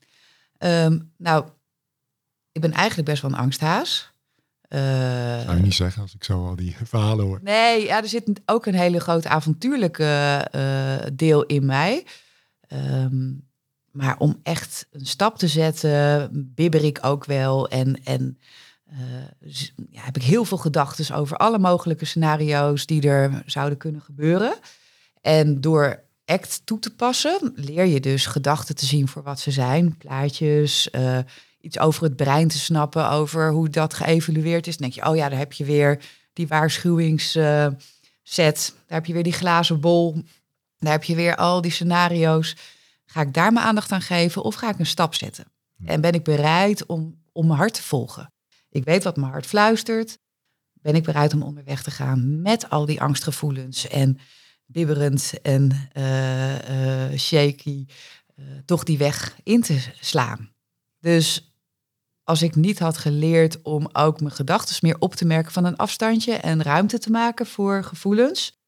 Ehm, 0.58 0.98
nou, 1.16 1.46
ik 2.52 2.60
ben 2.60 2.72
eigenlijk 2.72 3.08
best 3.08 3.22
wel 3.22 3.30
een 3.30 3.36
angsthaas. 3.36 4.10
Eh, 4.68 4.80
Zou 5.40 5.56
je 5.56 5.62
niet 5.62 5.74
zeggen 5.74 6.02
als 6.02 6.14
ik 6.14 6.24
zo 6.24 6.46
al 6.46 6.56
die 6.56 6.76
verhalen 6.84 7.24
hoor. 7.24 7.40
Nee, 7.42 7.84
ja, 7.84 8.02
er 8.02 8.08
zit 8.08 8.40
ook 8.46 8.66
een 8.66 8.74
hele 8.74 9.00
grote 9.00 9.28
avontuurlijke 9.28 10.04
eh, 10.50 11.06
deel 11.12 11.44
in 11.44 11.66
mij. 11.66 12.06
Ehm, 12.60 13.30
maar 13.90 14.18
om 14.18 14.40
echt 14.42 14.86
een 14.90 15.06
stap 15.06 15.38
te 15.38 15.48
zetten, 15.48 16.30
bibber 16.54 16.84
ik 16.84 16.98
ook 17.02 17.24
wel. 17.24 17.68
En, 17.68 18.04
en 18.04 18.38
eh, 18.90 19.50
ja, 19.90 20.02
heb 20.02 20.16
ik 20.16 20.22
heel 20.22 20.44
veel 20.44 20.58
gedachten 20.58 21.16
over 21.16 21.36
alle 21.36 21.58
mogelijke 21.58 22.04
scenario's 22.04 22.86
die 22.86 23.08
er 23.08 23.42
zouden 23.46 23.78
kunnen 23.78 24.00
gebeuren. 24.00 24.54
En 25.20 25.60
door 25.60 26.02
ACT 26.24 26.60
toe 26.64 26.78
te 26.78 26.94
passen, 26.94 27.52
leer 27.54 27.84
je 27.84 28.00
dus 28.00 28.26
gedachten 28.26 28.76
te 28.76 28.86
zien 28.86 29.08
voor 29.08 29.22
wat 29.22 29.40
ze 29.40 29.50
zijn. 29.50 29.96
Plaatjes, 29.96 30.90
eh, 30.90 31.18
iets 31.60 31.78
over 31.78 32.02
het 32.02 32.16
brein 32.16 32.48
te 32.48 32.58
snappen, 32.58 33.10
over 33.10 33.52
hoe 33.52 33.68
dat 33.68 33.94
geëvalueerd 33.94 34.66
is. 34.66 34.76
Dan 34.76 34.88
denk 34.88 35.04
je, 35.04 35.10
oh 35.10 35.16
ja, 35.16 35.28
daar 35.28 35.38
heb 35.38 35.52
je 35.52 35.64
weer 35.64 36.00
die 36.32 36.48
waarschuwingsset. 36.48 38.74
daar 38.86 38.86
heb 38.86 39.06
je 39.06 39.12
weer 39.12 39.22
die 39.22 39.32
glazen 39.32 39.80
bol. 39.80 40.22
Daar 40.78 40.92
heb 40.92 41.04
je 41.04 41.14
weer 41.14 41.36
al 41.36 41.60
die 41.60 41.70
scenario's. 41.70 42.56
Ga 43.10 43.20
ik 43.20 43.34
daar 43.34 43.52
mijn 43.52 43.66
aandacht 43.66 43.92
aan 43.92 44.02
geven 44.02 44.42
of 44.42 44.54
ga 44.54 44.70
ik 44.70 44.78
een 44.78 44.86
stap 44.86 45.14
zetten? 45.14 45.52
En 45.84 46.00
ben 46.00 46.12
ik 46.12 46.24
bereid 46.24 46.86
om, 46.86 47.22
om 47.32 47.46
mijn 47.46 47.58
hart 47.58 47.74
te 47.74 47.82
volgen? 47.82 48.32
Ik 48.70 48.84
weet 48.84 49.04
wat 49.04 49.16
mijn 49.16 49.32
hart 49.32 49.46
fluistert. 49.46 50.18
Ben 50.72 50.94
ik 50.94 51.04
bereid 51.04 51.34
om 51.34 51.42
onderweg 51.42 51.82
te 51.82 51.90
gaan 51.90 52.42
met 52.42 52.70
al 52.70 52.86
die 52.86 53.00
angstgevoelens 53.00 53.88
en 53.88 54.18
bibberend 54.66 55.40
en 55.42 55.88
eh, 55.92 57.06
eh, 57.06 57.18
shaky, 57.18 57.86
eh, 58.34 58.44
toch 58.64 58.84
die 58.84 58.98
weg 58.98 59.36
in 59.42 59.62
te 59.62 59.78
slaan. 60.00 60.52
Dus 60.98 61.52
als 62.22 62.42
ik 62.42 62.54
niet 62.54 62.78
had 62.78 62.98
geleerd 62.98 63.62
om 63.62 63.88
ook 63.92 64.20
mijn 64.20 64.34
gedachten 64.34 64.76
meer 64.80 64.96
op 64.98 65.14
te 65.14 65.24
merken 65.24 65.52
van 65.52 65.64
een 65.64 65.76
afstandje 65.76 66.34
en 66.34 66.62
ruimte 66.62 66.98
te 66.98 67.10
maken 67.10 67.46
voor 67.46 67.84
gevoelens, 67.84 68.60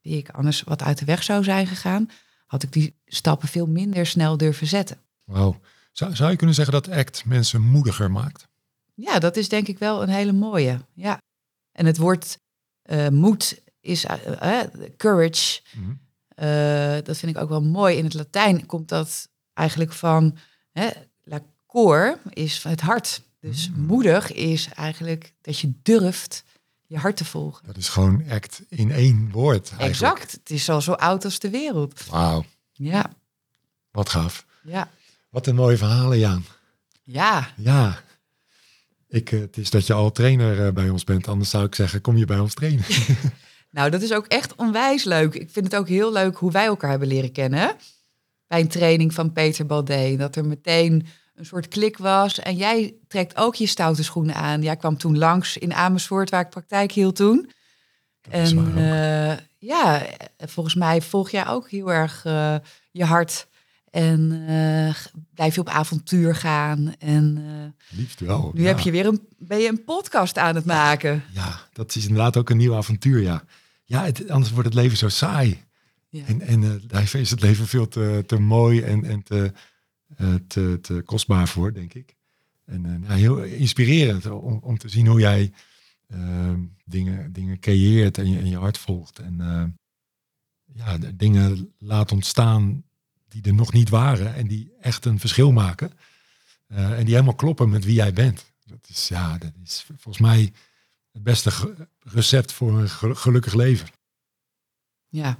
die 0.00 0.16
ik 0.16 0.28
anders 0.28 0.62
wat 0.62 0.82
uit 0.82 0.98
de 0.98 1.04
weg 1.04 1.22
zou 1.22 1.44
zijn 1.44 1.66
gegaan, 1.66 2.10
had 2.46 2.62
ik 2.62 2.72
die 2.72 2.94
stappen 3.06 3.48
veel 3.48 3.66
minder 3.66 4.06
snel 4.06 4.36
durven 4.36 4.66
zetten. 4.66 4.98
Wauw. 5.24 5.60
Zou, 5.92 6.14
zou 6.14 6.30
je 6.30 6.36
kunnen 6.36 6.54
zeggen 6.54 6.74
dat 6.74 6.88
ACT 6.90 7.24
mensen 7.24 7.60
moediger 7.60 8.10
maakt? 8.10 8.48
Ja, 8.94 9.18
dat 9.18 9.36
is 9.36 9.48
denk 9.48 9.68
ik 9.68 9.78
wel 9.78 10.02
een 10.02 10.08
hele 10.08 10.32
mooie. 10.32 10.78
Ja. 10.94 11.18
En 11.72 11.86
het 11.86 11.96
woord 11.96 12.38
eh, 12.82 13.08
moed 13.08 13.62
is 13.80 14.04
eh, 14.04 14.60
eh, 14.60 14.70
courage. 14.96 15.60
Mhm. 15.76 15.94
Dat 17.04 17.16
vind 17.18 17.36
ik 17.36 17.42
ook 17.42 17.48
wel 17.48 17.62
mooi. 17.62 17.96
In 17.96 18.04
het 18.04 18.14
Latijn 18.14 18.66
komt 18.66 18.88
dat 18.88 19.28
eigenlijk 19.52 19.92
van 19.92 20.36
la 21.22 21.40
cor 21.66 22.18
is 22.28 22.62
het 22.62 22.80
hart. 22.80 23.22
Dus 23.40 23.70
Mm. 23.70 23.86
moedig 23.86 24.32
is 24.32 24.68
eigenlijk 24.68 25.34
dat 25.40 25.58
je 25.58 25.72
durft 25.82 26.44
je 26.94 27.00
hart 27.00 27.16
te 27.16 27.24
volgen. 27.24 27.66
Dat 27.66 27.76
is 27.76 27.88
gewoon 27.88 28.24
ACT 28.30 28.62
in 28.68 28.90
één 28.92 29.30
woord. 29.32 29.68
eigenlijk. 29.78 29.90
Exact. 30.14 30.32
Het 30.32 30.50
is 30.50 30.68
al 30.68 30.80
zo 30.80 30.92
oud 30.92 31.24
als 31.24 31.38
de 31.38 31.50
wereld. 31.50 32.06
Wauw, 32.06 32.44
Ja, 32.72 33.12
wat 33.90 34.08
gaaf. 34.08 34.46
ja, 34.62 34.90
Wat 35.30 35.46
een 35.46 35.54
mooie 35.54 35.76
verhalen, 35.76 36.18
Jaan. 36.18 36.44
ja. 37.02 37.48
Ja. 37.56 38.02
Ik, 39.08 39.32
eh, 39.32 39.40
het 39.40 39.56
is 39.56 39.70
dat 39.70 39.86
je 39.86 39.92
al 39.92 40.12
trainer 40.12 40.66
eh, 40.66 40.72
bij 40.72 40.88
ons 40.88 41.04
bent. 41.04 41.28
Anders 41.28 41.50
zou 41.50 41.64
ik 41.64 41.74
zeggen, 41.74 42.00
kom 42.00 42.16
je 42.16 42.24
bij 42.24 42.38
ons 42.38 42.54
trainen. 42.54 42.84
Nou, 43.70 43.90
dat 43.90 44.02
is 44.02 44.12
ook 44.12 44.26
echt 44.26 44.54
onwijs 44.54 45.04
leuk. 45.04 45.34
Ik 45.34 45.50
vind 45.50 45.64
het 45.64 45.76
ook 45.76 45.88
heel 45.88 46.12
leuk 46.12 46.36
hoe 46.36 46.50
wij 46.50 46.64
elkaar 46.64 46.90
hebben 46.90 47.08
leren 47.08 47.32
kennen. 47.32 47.76
Bij 48.46 48.60
een 48.60 48.68
training 48.68 49.14
van 49.14 49.32
Peter 49.32 49.66
Baldé. 49.66 50.16
Dat 50.16 50.36
er 50.36 50.44
meteen 50.46 51.06
een 51.34 51.46
soort 51.46 51.68
klik 51.68 51.96
was. 51.96 52.38
En 52.38 52.56
jij 52.56 52.94
trekt 53.08 53.36
ook 53.36 53.54
je 53.54 53.66
stoute 53.66 54.04
schoenen 54.04 54.34
aan. 54.34 54.62
Jij 54.62 54.76
kwam 54.76 54.96
toen 54.96 55.18
langs 55.18 55.56
in 55.56 55.74
Amersfoort, 55.74 56.30
waar 56.30 56.40
ik 56.40 56.50
praktijk 56.50 56.92
hield 56.92 57.16
toen. 57.16 57.50
Dat 58.20 58.32
En 58.32 58.76
eh, 58.76 59.36
ja, 59.58 60.06
volgens 60.36 60.74
mij 60.74 61.02
volg 61.02 61.30
jij 61.30 61.46
ook 61.46 61.70
heel 61.70 61.92
erg 61.92 62.24
eh, 62.24 62.56
je 62.90 63.04
hart. 63.04 63.46
En 63.90 64.44
eh, 64.46 64.94
blijf 65.34 65.54
je 65.54 65.60
op 65.60 65.68
avontuur 65.68 66.34
gaan. 66.34 66.94
En 66.98 67.36
eh, 67.36 67.98
Liefst 67.98 68.20
wel. 68.20 68.50
nu 68.54 68.62
ja. 68.62 68.66
heb 68.66 68.78
je 68.78 68.90
weer 68.90 69.06
een, 69.06 69.28
ben 69.38 69.58
je 69.58 69.68
een 69.68 69.84
podcast 69.84 70.38
aan 70.38 70.54
het 70.54 70.64
maken. 70.64 71.24
Ja, 71.32 71.60
dat 71.72 71.94
is 71.94 72.02
inderdaad 72.02 72.36
ook 72.36 72.50
een 72.50 72.56
nieuw 72.56 72.74
avontuur, 72.74 73.22
ja. 73.22 73.44
Ja, 73.84 74.04
het, 74.04 74.30
anders 74.30 74.52
wordt 74.52 74.68
het 74.68 74.74
leven 74.74 74.96
zo 74.96 75.08
saai. 75.08 75.64
Ja. 76.08 76.24
En, 76.26 76.40
en 76.40 76.62
eh, 76.62 76.70
daar 76.86 77.14
is 77.14 77.30
het 77.30 77.40
leven 77.40 77.66
veel 77.66 77.88
te, 77.88 78.24
te 78.26 78.40
mooi 78.40 78.80
en, 78.80 79.04
en 79.04 79.22
te, 79.22 79.44
eh, 79.44 79.50
te, 80.46 80.78
te 80.82 81.02
kostbaar 81.04 81.48
voor, 81.48 81.72
denk 81.72 81.94
ik. 81.94 82.16
En 82.64 82.84
eh, 82.84 83.08
nou, 83.08 83.12
heel 83.20 83.42
inspirerend 83.42 84.26
om, 84.26 84.58
om 84.62 84.78
te 84.78 84.88
zien 84.88 85.06
hoe 85.06 85.20
jij 85.20 85.52
eh, 86.06 86.52
dingen, 86.84 87.32
dingen 87.32 87.58
creëert 87.58 88.18
en 88.18 88.30
je, 88.30 88.38
en 88.38 88.48
je 88.48 88.56
hart 88.58 88.78
volgt. 88.78 89.18
En 89.18 89.40
eh, 89.40 89.64
ja, 90.72 90.98
dingen 91.14 91.72
laat 91.78 92.12
ontstaan 92.12 92.84
die 93.28 93.42
er 93.42 93.54
nog 93.54 93.72
niet 93.72 93.88
waren 93.88 94.34
en 94.34 94.46
die 94.46 94.72
echt 94.80 95.04
een 95.04 95.18
verschil 95.18 95.52
maken. 95.52 95.92
Eh, 96.66 96.98
en 96.98 97.04
die 97.04 97.14
helemaal 97.14 97.34
kloppen 97.34 97.68
met 97.68 97.84
wie 97.84 97.94
jij 97.94 98.12
bent. 98.12 98.52
Dat 98.64 98.88
is, 98.88 99.08
ja, 99.08 99.38
dat 99.38 99.52
is 99.64 99.82
volgens 99.86 100.18
mij 100.18 100.52
het 101.12 101.22
beste 101.22 101.50
recept 102.00 102.52
voor 102.52 102.78
een 102.78 102.88
ge- 102.88 103.14
gelukkig 103.14 103.54
leven. 103.54 103.88
Ja. 105.08 105.38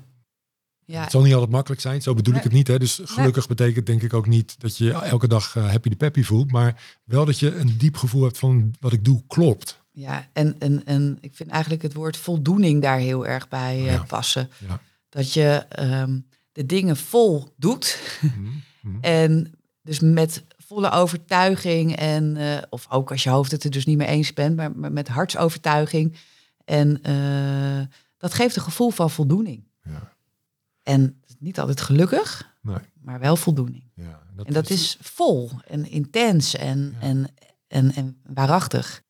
Ja, 0.87 1.03
Het 1.03 1.11
zal 1.11 1.23
niet 1.23 1.33
altijd 1.33 1.51
makkelijk 1.51 1.81
zijn, 1.81 2.03
zo 2.03 2.15
bedoel 2.15 2.35
ik 2.35 2.43
het 2.43 2.53
niet. 2.53 2.67
Hè? 2.69 2.79
Dus 2.79 3.01
gelukkig 3.05 3.47
betekent 3.47 3.87
denk 3.87 4.03
ik 4.03 4.15
ook 4.15 4.27
niet 4.27 4.61
dat 4.61 4.77
je 4.77 4.93
elke 4.93 5.29
dag 5.29 5.57
eh, 5.57 5.71
happy 5.71 5.89
de 5.89 5.97
peppy 5.97 6.23
voelt. 6.23 6.51
Maar 6.53 6.83
wel 7.05 7.25
dat 7.25 7.39
je 7.39 7.55
een 7.57 7.75
diep 7.79 7.97
gevoel 7.97 8.23
hebt 8.23 8.39
van 8.39 8.75
wat 8.81 8.93
ik 8.93 9.05
doe 9.05 9.23
klopt. 9.27 9.83
Ja, 9.93 10.29
en, 10.33 10.57
en, 10.59 10.85
en 10.85 11.19
ik 11.21 11.37
vind 11.37 11.51
eigenlijk 11.51 11.83
het 11.83 11.95
woord 11.95 12.17
voldoening 12.17 12.83
daar 12.83 12.99
heel 12.99 13.27
erg 13.27 13.49
bij 13.49 13.77
eh, 13.79 13.85
Ja. 13.93 14.03
passen. 14.03 14.51
Ja. 14.69 14.81
Dat 15.09 15.33
je 15.33 15.67
ehm, 15.69 16.19
de 16.53 16.67
dingen 16.67 16.97
vol 16.97 17.49
doet 17.57 17.99
Mhm, 18.21 18.49
mhm. 18.81 18.99
en 19.21 19.53
dus 19.83 20.01
met 20.01 20.45
volle 20.59 20.91
overtuiging 20.91 21.97
en 21.97 22.37
eh, 22.37 22.63
of 22.71 22.87
ook 22.91 23.11
als 23.11 23.23
je 23.23 23.31
hoofd 23.31 23.51
het 23.51 23.65
er 23.65 23.71
dus 23.71 23.87
niet 23.87 23.97
mee 23.99 24.09
eens 24.09 24.33
bent, 24.33 24.57
maar, 24.57 24.77
maar 24.77 24.93
met 24.93 25.09
hartsovertuiging. 25.09 26.17
En 26.65 27.03
eh, 27.03 27.87
dat 28.19 28.35
geeft 28.35 28.57
een 28.57 28.63
gevoel 28.63 28.91
van 28.91 29.11
voldoening. 29.11 29.65
Ja. 29.83 30.13
En 30.85 31.21
niet 31.39 31.59
altijd 31.61 31.81
gelukkig, 31.81 32.53
Nee. 32.63 32.77
maar 33.01 33.21
wel 33.21 33.37
voldoening. 33.37 33.91
Ja, 33.95 34.23
En 34.45 34.53
dat 34.53 34.71
is 34.71 34.97
vol 35.01 35.51
en 35.67 35.91
intens 35.91 36.55
en, 36.57 36.95
Ja. 37.01 37.01
en, 37.01 37.27
en, 37.67 37.93
en 37.95 38.17
waarachtig. 38.35 39.03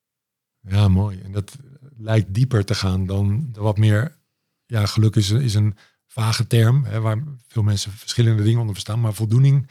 Ja, 0.61 0.89
mooi. 0.89 1.21
En 1.21 1.33
dat 1.33 1.57
lijkt 1.97 2.35
dieper 2.35 2.65
te 2.65 2.75
gaan 2.75 3.07
dan 3.07 3.49
wat 3.53 3.79
meer... 3.79 4.17
Ja, 4.67 4.87
geluk 4.87 5.17
is, 5.17 5.31
is 5.31 5.55
een 5.55 5.77
vage 6.07 6.47
term, 6.47 6.85
hè, 6.85 7.01
waar 7.01 7.23
veel 7.49 7.63
mensen 7.63 7.93
verschillende 7.93 8.43
dingen 8.43 8.59
onder 8.59 8.75
verstaan. 8.75 9.01
Maar 9.01 9.15
voldoening 9.15 9.69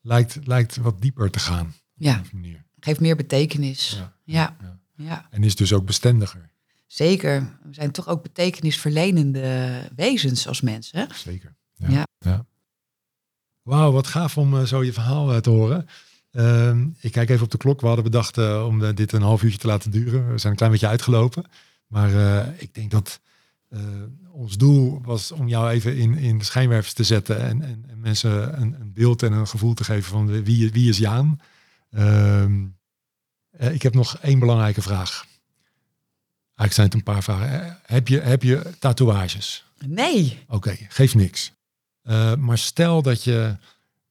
lijkt, 0.00 0.46
lijkt 0.46 0.76
wat 0.76 1.00
dieper 1.00 1.30
te 1.30 1.38
gaan. 1.38 1.74
Ja, 1.94 2.18
Op 2.18 2.24
een 2.32 2.40
manier. 2.40 2.64
geeft 2.80 3.00
meer 3.00 3.16
betekenis. 3.16 3.90
Ja, 3.96 4.16
Ja, 4.24 4.56
ja. 4.60 4.78
ja. 5.04 5.26
En 5.30 5.42
is 5.44 5.56
dus 5.56 5.72
ook 5.72 5.86
bestendiger. 5.86 6.50
Zeker. 6.88 7.58
We 7.62 7.74
zijn 7.74 7.90
toch 7.90 8.08
ook 8.08 8.22
betekenisverlenende 8.22 9.80
wezens 9.96 10.48
als 10.48 10.60
mensen. 10.60 11.08
Zeker. 11.14 11.54
Ja. 11.74 12.06
ja. 12.18 12.46
Wauw, 13.62 13.92
wat 13.92 14.06
gaaf 14.06 14.38
om 14.38 14.56
eh, 14.56 14.64
zo 14.64 14.84
je 14.84 14.92
verhaal 14.92 15.32
eh, 15.32 15.38
te 15.38 15.50
horen. 15.50 15.86
Ehm, 16.30 16.86
ik 17.00 17.12
kijk 17.12 17.30
even 17.30 17.44
op 17.44 17.50
de 17.50 17.56
klok. 17.56 17.80
We 17.80 17.86
hadden 17.86 18.04
bedacht 18.04 18.38
eh, 18.38 18.64
om 18.66 18.94
dit 18.94 19.12
een 19.12 19.22
half 19.22 19.42
uurtje 19.42 19.58
te 19.58 19.66
laten 19.66 19.90
duren. 19.90 20.32
We 20.32 20.38
zijn 20.38 20.52
een 20.52 20.58
klein 20.58 20.72
beetje 20.72 20.88
uitgelopen. 20.88 21.44
Maar 21.86 22.10
ik 22.58 22.74
denk 22.74 22.90
dat 22.90 23.20
ons 24.30 24.56
doel 24.56 25.00
was 25.02 25.32
om 25.32 25.48
jou 25.48 25.70
even 25.70 25.96
in, 25.96 26.14
in 26.14 26.38
de 26.38 26.44
schijnwerpers 26.44 26.92
te 26.92 27.02
zetten. 27.02 27.40
En, 27.40 27.62
en, 27.62 27.84
en 27.88 28.00
mensen 28.00 28.60
een, 28.60 28.76
een 28.80 28.92
beeld 28.92 29.22
en 29.22 29.32
een 29.32 29.46
gevoel 29.46 29.74
te 29.74 29.84
geven 29.84 30.10
van 30.10 30.42
wie, 30.42 30.72
wie 30.72 30.88
is 30.88 30.98
Jaan. 30.98 31.40
Ehm, 31.90 32.66
eh, 33.50 33.74
ik 33.74 33.82
heb 33.82 33.94
nog 33.94 34.18
één 34.18 34.38
belangrijke 34.38 34.82
vraag. 34.82 35.26
Eigenlijk 36.58 36.72
zijn 36.72 36.86
het 36.86 36.94
een 36.94 37.02
paar 37.14 37.22
vragen. 37.22 37.62
Eh, 37.62 37.72
Heb 37.82 38.08
je, 38.08 38.20
heb 38.20 38.42
je 38.42 38.62
tatoeages? 38.78 39.64
Nee, 39.86 40.38
Oké, 40.48 40.76
geeft 40.88 41.14
niks. 41.14 41.52
Eh, 42.02 42.34
maar 42.34 42.58
stel 42.58 43.02
dat 43.02 43.24
je 43.24 43.32
wel 43.32 43.56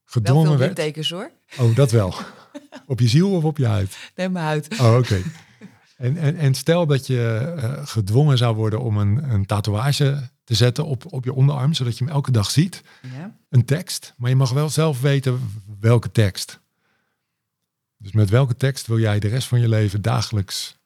gedwongen 0.05 0.57
veel 0.57 0.73
werd. 0.73 1.09
hoor. 1.09 1.31
Oh, 1.59 1.75
dat 1.75 1.91
wel. 1.91 2.13
op 2.85 2.99
je 2.99 3.07
ziel 3.07 3.31
of 3.31 3.43
op 3.43 3.57
je 3.57 3.65
huid? 3.65 3.97
Neem 4.15 4.31
me 4.31 4.39
uit. 4.39 4.79
Oh, 4.79 4.95
oké. 4.97 5.21
En, 5.97 6.17
en, 6.17 6.35
en 6.35 6.53
stel 6.53 6.85
dat 6.85 7.07
je 7.07 7.53
eh, 7.57 7.87
gedwongen 7.87 8.37
zou 8.37 8.55
worden 8.55 8.81
om 8.81 8.97
een, 8.97 9.31
een 9.31 9.45
tatoeage 9.45 10.29
te 10.43 10.53
zetten 10.53 10.85
op, 10.85 11.13
op 11.13 11.23
je 11.23 11.33
onderarm, 11.33 11.73
zodat 11.73 11.97
je 11.97 12.03
hem 12.03 12.13
elke 12.13 12.31
dag 12.31 12.51
ziet. 12.51 12.83
Ja. 13.17 13.35
Een 13.49 13.65
tekst, 13.65 14.13
maar 14.17 14.29
je 14.29 14.35
mag 14.35 14.51
wel 14.51 14.69
zelf 14.69 15.01
weten 15.01 15.51
welke 15.79 16.11
tekst. 16.11 16.59
Dus 17.97 18.11
met 18.11 18.29
welke 18.29 18.55
tekst 18.55 18.87
wil 18.87 18.99
jij 18.99 19.19
de 19.19 19.27
rest 19.27 19.47
van 19.47 19.59
je 19.59 19.69
leven 19.69 20.01
dagelijks 20.01 20.77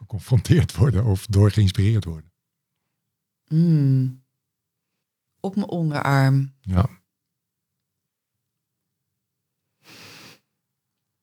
geconfronteerd 0.00 0.76
worden 0.76 1.04
of 1.04 1.26
door 1.26 1.50
geïnspireerd 1.50 2.04
worden? 2.04 2.32
Mm. 3.46 4.24
Op 5.40 5.54
mijn 5.56 5.68
onderarm. 5.68 6.54
Ja. 6.60 6.88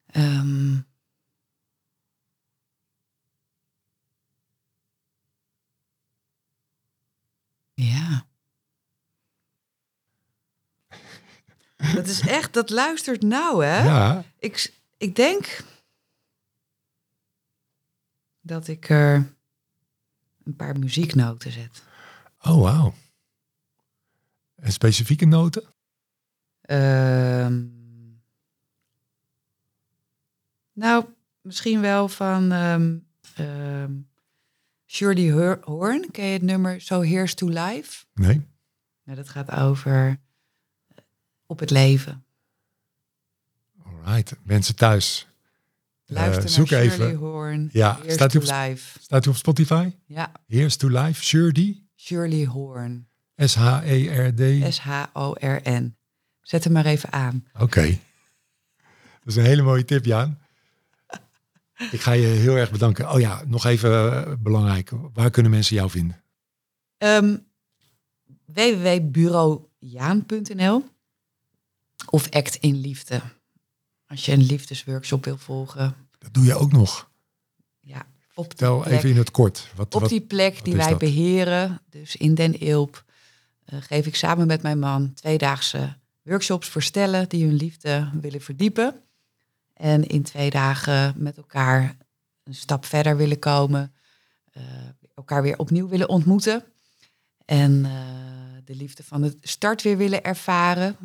Ehm. 0.05 0.75
Ja. 7.73 8.25
Dat 11.93 12.07
is 12.07 12.19
echt, 12.21 12.53
dat 12.53 12.69
luistert 12.69 13.21
nou, 13.21 13.65
hè? 13.65 13.83
Ja, 13.83 14.23
Ik, 14.39 14.73
ik 14.97 15.15
denk 15.15 15.63
dat 18.47 18.67
ik 18.67 18.89
er 18.89 19.33
een 20.43 20.55
paar 20.55 20.79
muzieknoten 20.79 21.51
zet. 21.51 21.83
oh 22.41 22.61
wauw. 22.61 22.93
En 24.55 24.71
specifieke 24.71 25.25
noten? 25.25 25.63
Ehm, 26.61 27.65
nou, 30.73 31.05
misschien 31.41 31.81
wel 31.81 32.07
van 32.07 32.51
ehm 32.51 32.97
ehm, 33.35 33.91
Shirley 34.85 35.31
Hor- 35.31 35.59
Horn. 35.63 36.11
Ken 36.11 36.25
je 36.25 36.33
het 36.33 36.41
nummer 36.41 36.81
So 36.81 37.01
Here's 37.01 37.33
to 37.33 37.47
Life? 37.47 38.05
Nee? 38.13 38.45
Nou, 39.03 39.17
dat 39.17 39.29
gaat 39.29 39.51
over 39.51 40.07
eh, 40.07 41.03
op 41.45 41.59
het 41.59 41.69
leven. 41.69 42.25
Alright. 43.83 44.35
Mensen 44.43 44.75
thuis. 44.75 45.27
Luister 46.09 46.43
Eh, 46.43 46.49
zoek 46.49 46.69
naar 46.69 46.81
Shirley 46.83 47.07
even. 47.07 47.17
Horn. 47.19 47.69
Ja, 47.71 47.95
Here's 47.95 48.13
staat 48.13 48.29
to 48.31 48.39
hij 48.39 48.47
op- 48.63 48.69
Life. 48.69 48.99
Staat 48.99 49.25
u 49.25 49.29
op 49.29 49.35
Spotify? 49.35 49.91
Ja, 50.05 50.31
Here's 50.47 50.75
to 50.75 50.87
Life, 50.89 51.23
Shirdy, 51.23 51.81
Shirley 51.95 52.43
Horn. 52.45 53.07
S-H-E-R-D. 53.35 54.73
S-H-O-R-N. 54.73 55.97
Zet 56.41 56.63
hem 56.63 56.73
maar 56.73 56.85
even 56.85 57.11
aan. 57.11 57.45
Oké. 57.59 57.81
Dat 59.19 59.25
is 59.25 59.35
een 59.35 59.43
hele 59.43 59.61
mooie 59.61 59.85
tip, 59.85 60.05
Jaan. 60.05 60.39
Ik 61.91 62.01
ga 62.01 62.11
je 62.11 62.25
heel 62.27 62.55
erg 62.55 62.71
bedanken. 62.71 63.11
Oh 63.11 63.19
ja, 63.19 63.43
nog 63.47 63.65
even 63.65 63.91
eh, 64.25 64.33
belangrijk. 64.39 64.91
Waar 65.13 65.29
kunnen 65.29 65.51
mensen 65.51 65.75
jou 65.75 65.89
vinden? 65.89 66.21
Um, 66.97 67.45
www.bureaujaan.nl 68.45 70.83
of 72.09 72.29
Act 72.29 72.55
in 72.55 72.75
Liefde. 72.75 73.21
Als 74.07 74.25
je 74.25 74.31
een 74.31 74.43
liefdesworkshop 74.43 75.25
wil 75.25 75.37
volgen. 75.37 75.95
Dat 76.19 76.33
doe 76.33 76.45
je 76.45 76.55
ook 76.55 76.71
nog. 76.71 77.09
Ja, 77.79 78.05
op 78.33 78.49
die 78.49 78.57
Tel 78.57 78.81
plek, 78.81 78.93
even 78.93 79.09
in 79.09 79.17
het 79.17 79.31
kort. 79.31 79.71
Wat, 79.75 79.95
op 79.95 80.01
wat, 80.01 80.09
die 80.09 80.21
plek 80.21 80.65
die 80.65 80.75
wij 80.75 80.89
dat? 80.89 80.99
beheren, 80.99 81.81
dus 81.89 82.15
in 82.15 82.35
Den 82.35 82.59
Ilp, 82.59 83.03
eh, 83.65 83.81
geef 83.81 84.05
ik 84.05 84.15
samen 84.15 84.47
met 84.47 84.61
mijn 84.61 84.79
man 84.79 85.13
tweedaagse 85.13 85.95
workshops 86.21 86.67
voor 86.67 86.83
stellen 86.83 87.29
die 87.29 87.45
hun 87.45 87.55
liefde 87.55 88.09
willen 88.21 88.41
verdiepen. 88.41 89.01
En 89.73 90.07
in 90.07 90.23
twee 90.23 90.49
dagen 90.49 91.13
met 91.17 91.37
elkaar 91.37 91.97
een 92.43 92.55
stap 92.55 92.85
verder 92.85 93.17
willen 93.17 93.39
komen. 93.39 93.91
eh, 94.51 94.63
elkaar 95.15 95.41
weer 95.41 95.57
opnieuw 95.57 95.87
willen 95.87 96.09
ontmoeten. 96.09 96.63
En 97.45 97.85
eh, 97.85 97.91
de 98.65 98.75
liefde 98.75 99.03
van 99.03 99.21
de 99.21 99.37
start 99.41 99.81
weer 99.81 99.97
willen 99.97 100.23
ervaren. 100.23 100.95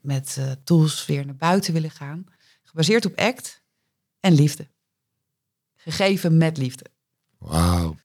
Met 0.00 0.36
eh, 0.38 0.50
tools 0.64 1.06
weer 1.06 1.26
naar 1.26 1.36
buiten 1.36 1.72
willen 1.72 1.90
gaan. 1.90 2.24
Gebaseerd 2.62 3.06
op 3.06 3.16
act 3.18 3.62
en 4.20 4.32
liefde. 4.32 4.68
Gegeven 5.76 6.36
met 6.36 6.56
liefde. 6.56 6.84
Wauw. 7.38 7.96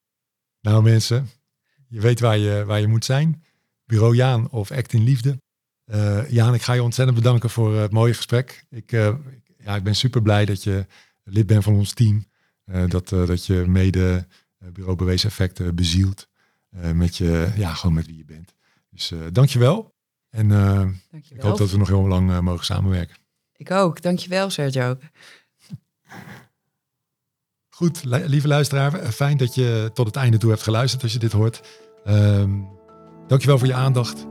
Nou 0.61 0.83
mensen, 0.83 1.29
je 1.87 1.99
weet 1.99 2.19
waar 2.19 2.37
je, 2.37 2.63
waar 2.65 2.79
je 2.79 2.87
moet 2.87 3.05
zijn. 3.05 3.43
Bureau 3.85 4.15
Jaan 4.15 4.49
of 4.49 4.71
Act 4.71 4.93
in 4.93 5.03
Liefde. 5.03 5.41
Eh, 5.85 6.29
Jaan, 6.31 6.53
ik 6.53 6.61
ga 6.61 6.73
je 6.73 6.83
ontzettend 6.83 7.17
bedanken 7.17 7.49
voor 7.49 7.75
het 7.75 7.91
mooie 7.91 8.13
gesprek. 8.13 8.65
Ik, 8.69 8.91
eh, 8.91 9.15
ja, 9.57 9.75
ik 9.75 9.83
ben 9.83 9.95
super 9.95 10.21
blij 10.21 10.45
dat 10.45 10.63
je 10.63 10.85
lid 11.23 11.45
bent 11.45 11.63
van 11.63 11.73
ons 11.75 11.93
team. 11.93 12.25
Eh, 12.65 12.87
dat, 12.87 13.11
eh, 13.11 13.27
dat 13.27 13.45
je 13.45 13.53
mede 13.67 14.27
Bureau 14.57 14.95
Bewezen 14.97 15.29
Effecten 15.29 15.75
bezielt. 15.75 16.27
eh, 16.69 16.91
met 16.91 17.17
je, 17.17 17.51
ja, 17.55 17.73
gewoon 17.73 17.95
met 17.95 18.05
wie 18.05 18.17
je 18.17 18.25
bent. 18.25 18.53
Dus 18.89 19.11
eh 19.11 19.19
dankjewel. 19.31 19.92
En 20.33 20.51
eh, 20.51 20.81
ik 21.29 21.41
hoop 21.41 21.57
dat 21.57 21.71
we 21.71 21.77
nog 21.77 21.87
heel 21.87 22.07
lang 22.07 22.31
eh, 22.31 22.39
mogen 22.39 22.65
samenwerken. 22.65 23.15
Ik 23.55 23.71
ook. 23.71 24.01
Dankjewel, 24.01 24.49
Sergio. 24.49 24.95
Goed, 27.69 28.03
li- 28.03 28.25
lieve 28.25 28.47
luisteraar, 28.47 28.93
eh, 28.93 29.09
fijn 29.09 29.37
dat 29.37 29.55
je 29.55 29.91
tot 29.93 30.05
het 30.05 30.15
einde 30.15 30.37
toe 30.37 30.49
hebt 30.49 30.61
geluisterd 30.63 31.03
als 31.03 31.13
je 31.13 31.19
dit 31.19 31.31
hoort. 31.31 31.61
Ehm 32.03 32.51
dankjewel 33.27 33.57
voor 33.57 33.67
je 33.67 33.73
aandacht. 33.73 34.25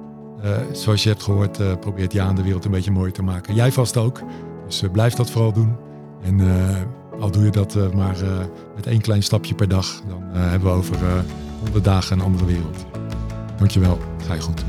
Zoals 0.73 1.03
je 1.03 1.09
hebt 1.09 1.23
gehoord, 1.23 1.61
eh, 1.61 1.79
probeert 1.79 2.13
Jaan 2.13 2.35
de 2.35 2.43
wereld 2.43 2.65
een 2.65 2.71
beetje 2.71 2.91
mooier 2.91 3.13
te 3.13 3.23
maken. 3.23 3.55
Jij 3.55 3.73
vast 3.73 3.97
ook. 3.97 4.21
Dus 4.67 4.83
blijf 4.93 5.15
dat 5.15 5.31
vooral 5.31 5.53
doen. 5.53 5.77
En 6.23 6.41
al 7.21 7.31
doe 7.31 7.45
je 7.45 7.51
dat 7.51 7.95
maar 7.95 8.17
met 8.75 8.87
één 8.87 9.01
klein 9.01 9.23
stapje 9.23 9.55
per 9.55 9.69
dag, 9.69 10.03
dan 10.09 10.23
hebben 10.23 10.69
we 10.69 10.75
over 10.77 10.97
honderd 11.61 11.85
dagen 11.85 12.19
een 12.19 12.25
andere 12.25 12.45
wereld. 12.45 12.87
Dankjewel, 13.57 13.99
ga 14.27 14.35
je 14.35 14.41
goed. 14.41 14.65